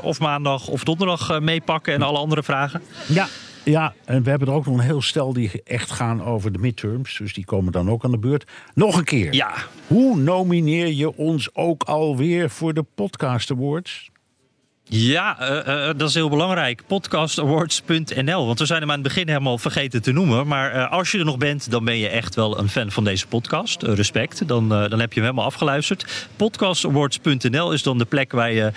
of 0.00 0.20
maandag 0.20 0.68
of 0.68 0.84
donderdag 0.84 1.40
meepakken 1.40 1.94
en 1.94 2.02
alle 2.02 2.18
andere 2.18 2.42
vragen? 2.42 2.82
Ja. 3.06 3.28
Ja, 3.64 3.94
en 4.04 4.22
we 4.22 4.30
hebben 4.30 4.48
er 4.48 4.54
ook 4.54 4.66
nog 4.66 4.74
een 4.74 4.84
heel 4.84 5.02
stel 5.02 5.32
die 5.32 5.62
echt 5.64 5.90
gaan 5.90 6.24
over 6.24 6.52
de 6.52 6.58
midterms. 6.58 7.18
Dus 7.18 7.34
die 7.34 7.44
komen 7.44 7.72
dan 7.72 7.90
ook 7.90 8.04
aan 8.04 8.10
de 8.10 8.18
beurt. 8.18 8.44
Nog 8.74 8.96
een 8.96 9.04
keer. 9.04 9.34
Ja. 9.34 9.54
Hoe 9.86 10.16
nomineer 10.16 10.92
je 10.92 11.16
ons 11.16 11.54
ook 11.54 11.82
alweer 11.82 12.50
voor 12.50 12.74
de 12.74 12.84
Podcast 12.94 13.50
Awards? 13.50 14.10
Ja, 14.94 15.36
uh, 15.40 15.88
uh, 15.88 15.90
dat 15.96 16.08
is 16.08 16.14
heel 16.14 16.28
belangrijk. 16.28 16.82
Podcastawards.nl. 16.86 18.46
Want 18.46 18.58
we 18.58 18.66
zijn 18.66 18.80
hem 18.80 18.90
aan 18.90 18.98
het 18.98 19.06
begin 19.06 19.28
helemaal 19.28 19.58
vergeten 19.58 20.02
te 20.02 20.12
noemen. 20.12 20.46
Maar 20.46 20.86
als 20.88 21.12
je 21.12 21.18
er 21.18 21.24
nog 21.24 21.38
bent, 21.38 21.70
dan 21.70 21.84
ben 21.84 21.98
je 21.98 22.08
echt 22.08 22.34
wel 22.34 22.58
een 22.58 22.68
fan 22.68 22.90
van 22.90 23.04
deze 23.04 23.26
podcast. 23.26 23.82
respect. 23.82 24.48
Dan, 24.48 24.68
dan 24.68 25.00
heb 25.00 25.12
je 25.12 25.20
hem 25.20 25.22
helemaal 25.22 25.44
afgeluisterd. 25.44 26.28
Podcastawards.nl 26.36 27.72
is 27.72 27.82
dan 27.82 27.98
de 27.98 28.04
plek 28.04 28.32
waar 28.32 28.52
je 28.52 28.72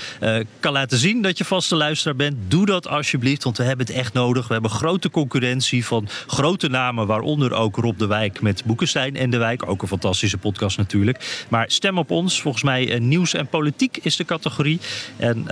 kan 0.59 0.71
laten 0.71 0.97
zien 0.97 1.21
dat 1.21 1.37
je 1.37 1.45
vaste 1.45 1.75
luisteraar 1.75 2.15
bent. 2.15 2.35
Doe 2.47 2.65
dat 2.65 2.87
alsjeblieft, 2.87 3.43
want 3.43 3.57
we 3.57 3.63
hebben 3.63 3.85
het 3.85 3.95
echt 3.95 4.13
nodig. 4.13 4.47
We 4.47 4.53
hebben 4.53 4.71
grote 4.71 5.09
concurrentie 5.09 5.85
van 5.85 6.07
grote 6.27 6.67
namen. 6.67 7.07
Waaronder 7.07 7.53
ook 7.53 7.75
Rob 7.75 7.99
de 7.99 8.07
Wijk 8.07 8.41
met 8.41 8.65
Boekenstein 8.65 9.15
en 9.15 9.29
de 9.29 9.37
Wijk. 9.37 9.69
Ook 9.69 9.81
een 9.81 9.87
fantastische 9.87 10.37
podcast 10.37 10.77
natuurlijk. 10.77 11.45
Maar 11.49 11.65
stem 11.71 11.97
op 11.97 12.11
ons. 12.11 12.41
Volgens 12.41 12.63
mij 12.63 12.99
nieuws 12.99 13.33
en 13.33 13.47
politiek 13.47 13.97
is 14.01 14.15
de 14.15 14.25
categorie. 14.25 14.79
En 15.17 15.47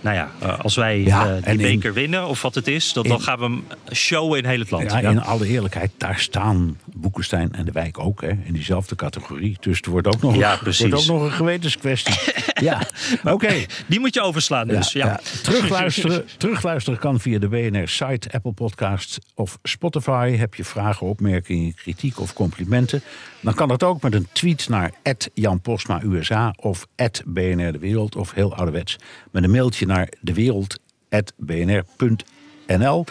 nou 0.00 0.16
ja, 0.16 0.30
als 0.62 0.74
wij 0.74 1.00
ja, 1.00 1.36
uh, 1.36 1.44
die 1.44 1.56
beker 1.56 1.88
in, 1.88 1.94
winnen, 1.94 2.26
of 2.26 2.42
wat 2.42 2.54
het 2.54 2.66
is, 2.66 2.92
dan, 2.92 3.04
in, 3.04 3.10
dan 3.10 3.20
gaan 3.20 3.38
we 3.38 3.44
hem 3.44 3.64
showen 3.92 4.38
in 4.38 4.44
heel 4.44 4.58
het 4.58 4.70
land. 4.70 4.90
Ja, 4.90 4.98
ja, 4.98 5.10
in 5.10 5.22
alle 5.22 5.46
eerlijkheid, 5.46 5.90
daar 5.96 6.18
staan 6.18 6.78
Boekenstein 6.84 7.52
en 7.52 7.64
de 7.64 7.72
wijk 7.72 7.98
ook, 7.98 8.20
hè, 8.20 8.28
in 8.28 8.52
diezelfde 8.52 8.94
categorie. 8.94 9.56
Dus 9.60 9.76
het 9.76 9.86
wordt 9.86 10.06
ook 10.06 10.22
nog, 10.22 10.36
Ja, 10.36 10.52
een, 10.52 10.58
precies. 10.58 10.88
wordt 10.88 11.10
ook 11.10 11.16
nog 11.16 11.22
een 11.22 11.32
gewetenskwestie. 11.32 12.14
ja, 12.68 12.82
oké. 13.24 13.54
Die 13.86 14.00
moet 14.00 14.14
je 14.14 14.20
overslaan 14.20 14.68
dus. 14.68 14.92
Ja, 14.92 15.06
Ja, 15.06 15.20
Terugluisteren, 15.42 16.24
terugluisteren 16.38 16.98
kan 16.98 17.20
via 17.20 17.38
de 17.38 17.48
BNR-site, 17.48 18.32
Apple 18.32 18.52
Podcasts 18.52 19.18
of 19.34 19.58
Spotify. 19.62 20.36
Heb 20.36 20.54
je 20.54 20.64
vragen, 20.64 21.06
opmerkingen, 21.06 21.74
kritiek 21.74 22.20
of 22.20 22.32
complimenten? 22.32 23.02
Dan 23.40 23.54
kan 23.54 23.68
dat 23.68 23.82
ook 23.82 24.02
met 24.02 24.14
een 24.14 24.28
tweet 24.32 24.68
naar 24.68 24.92
Jan 25.34 25.60
USA 26.04 26.54
of 26.60 26.86
BNR 27.26 27.72
De 27.72 27.78
Wereld 27.78 28.16
of 28.16 28.32
heel 28.32 28.54
ouderwets 28.54 28.96
met 29.30 29.44
een 29.44 29.50
mailtje 29.50 29.86
naar 29.86 30.08
dewereld.bnr.nl. 30.20 33.04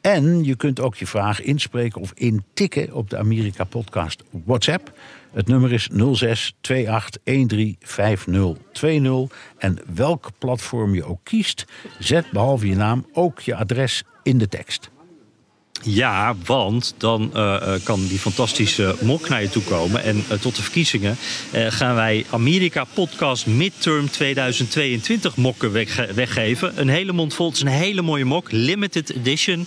En 0.00 0.44
je 0.44 0.56
kunt 0.56 0.80
ook 0.80 0.96
je 0.96 1.06
vraag 1.06 1.42
inspreken 1.42 2.00
of 2.00 2.12
intikken 2.14 2.92
op 2.92 3.10
de 3.10 3.18
Amerika 3.18 3.64
Podcast 3.64 4.22
WhatsApp. 4.44 4.92
Het 5.32 5.46
nummer 5.46 5.72
is 5.72 5.88
06 6.12 6.54
28 6.88 7.74
13 7.96 9.30
En 9.58 9.78
welk 9.94 10.30
platform 10.38 10.94
je 10.94 11.04
ook 11.04 11.20
kiest, 11.22 11.64
zet 11.98 12.30
behalve 12.30 12.68
je 12.68 12.76
naam 12.76 13.06
ook 13.12 13.40
je 13.40 13.54
adres 13.54 14.02
in 14.22 14.38
de 14.38 14.48
tekst. 14.48 14.90
Ja, 15.82 16.34
want 16.44 16.94
dan 16.96 17.30
eh, 17.34 17.74
eh, 17.74 17.80
kan 17.82 18.06
die 18.06 18.18
fantastische 18.18 18.96
mok 19.00 19.28
naar 19.28 19.42
je 19.42 19.48
toe 19.48 19.62
komen. 19.62 20.02
En 20.02 20.24
eh, 20.28 20.38
tot 20.38 20.56
de 20.56 20.62
verkiezingen 20.62 21.16
gaan 21.52 21.94
wij 21.94 22.24
Amerika 22.30 22.84
Podcast 22.94 23.46
Midterm 23.46 24.10
2022 24.10 25.36
mokken 25.36 25.72
wegge- 25.72 26.12
weggeven. 26.14 26.80
Een 26.80 26.88
hele 26.88 27.12
mond 27.12 27.34
vol. 27.34 27.46
Het 27.46 27.56
is 27.56 27.62
een 27.62 27.68
hele 27.68 28.02
mooie 28.02 28.24
mok. 28.24 28.50
Limited 28.50 29.10
edition. 29.14 29.66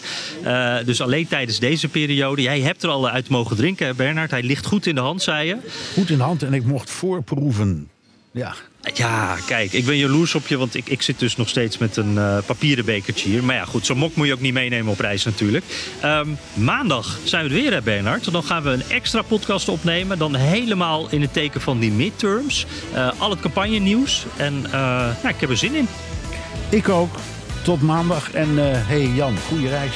Dus 0.85 1.01
alleen 1.01 1.27
tijdens 1.27 1.59
deze 1.59 1.87
periode. 1.87 2.41
Jij 2.41 2.59
hebt 2.61 2.83
er 2.83 2.89
al 2.89 3.09
uit 3.09 3.29
mogen 3.29 3.55
drinken, 3.55 3.95
Bernard. 3.95 4.31
Hij 4.31 4.43
ligt 4.43 4.65
goed 4.65 4.85
in 4.85 4.95
de 4.95 5.01
hand, 5.01 5.21
zei 5.21 5.47
je. 5.47 5.57
Goed 5.93 6.09
in 6.09 6.17
de 6.17 6.23
hand 6.23 6.43
en 6.43 6.53
ik 6.53 6.63
mocht 6.65 6.89
voorproeven. 6.89 7.89
Ja, 8.31 8.55
Ja, 8.93 9.37
kijk, 9.45 9.73
ik 9.73 9.85
ben 9.85 9.97
jaloers 9.97 10.35
op 10.35 10.47
je, 10.47 10.57
want 10.57 10.75
ik, 10.75 10.89
ik 10.89 11.01
zit 11.01 11.19
dus 11.19 11.35
nog 11.35 11.49
steeds 11.49 11.77
met 11.77 11.97
een 11.97 12.17
eh, 12.17 12.37
papieren 12.45 12.85
bekertje 12.85 13.29
hier. 13.29 13.43
Maar 13.43 13.55
ja, 13.55 13.65
goed, 13.65 13.85
zo'n 13.85 13.97
mok 13.97 14.15
moet 14.15 14.27
je 14.27 14.33
ook 14.33 14.39
niet 14.39 14.53
meenemen 14.53 14.91
op 14.91 14.99
reis 14.99 15.23
natuurlijk. 15.23 15.65
Ehm, 16.01 16.27
maandag 16.53 17.19
zijn 17.23 17.43
we 17.43 17.49
er 17.49 17.61
weer, 17.61 17.73
hè, 17.73 17.81
Bernard. 17.81 18.31
Dan 18.31 18.43
gaan 18.43 18.63
we 18.63 18.69
een 18.69 18.89
extra 18.89 19.21
podcast 19.21 19.69
opnemen. 19.69 20.17
Dan 20.17 20.35
helemaal 20.35 21.07
in 21.09 21.21
het 21.21 21.33
teken 21.33 21.61
van 21.61 21.79
die 21.79 21.91
midterms. 21.91 22.65
Eh, 22.93 23.09
al 23.17 23.29
het 23.29 23.39
campagne 23.39 23.77
nieuws. 23.77 24.25
En 24.37 24.61
nou, 24.71 25.27
ik 25.27 25.39
heb 25.39 25.49
er 25.49 25.57
zin 25.57 25.75
in. 25.75 25.87
ik 26.69 26.89
ook. 26.89 27.15
Tot 27.61 27.81
maandag. 27.81 28.31
En 28.31 28.49
hey 28.87 29.05
Jan, 29.07 29.37
goede 29.47 29.69
reis. 29.69 29.95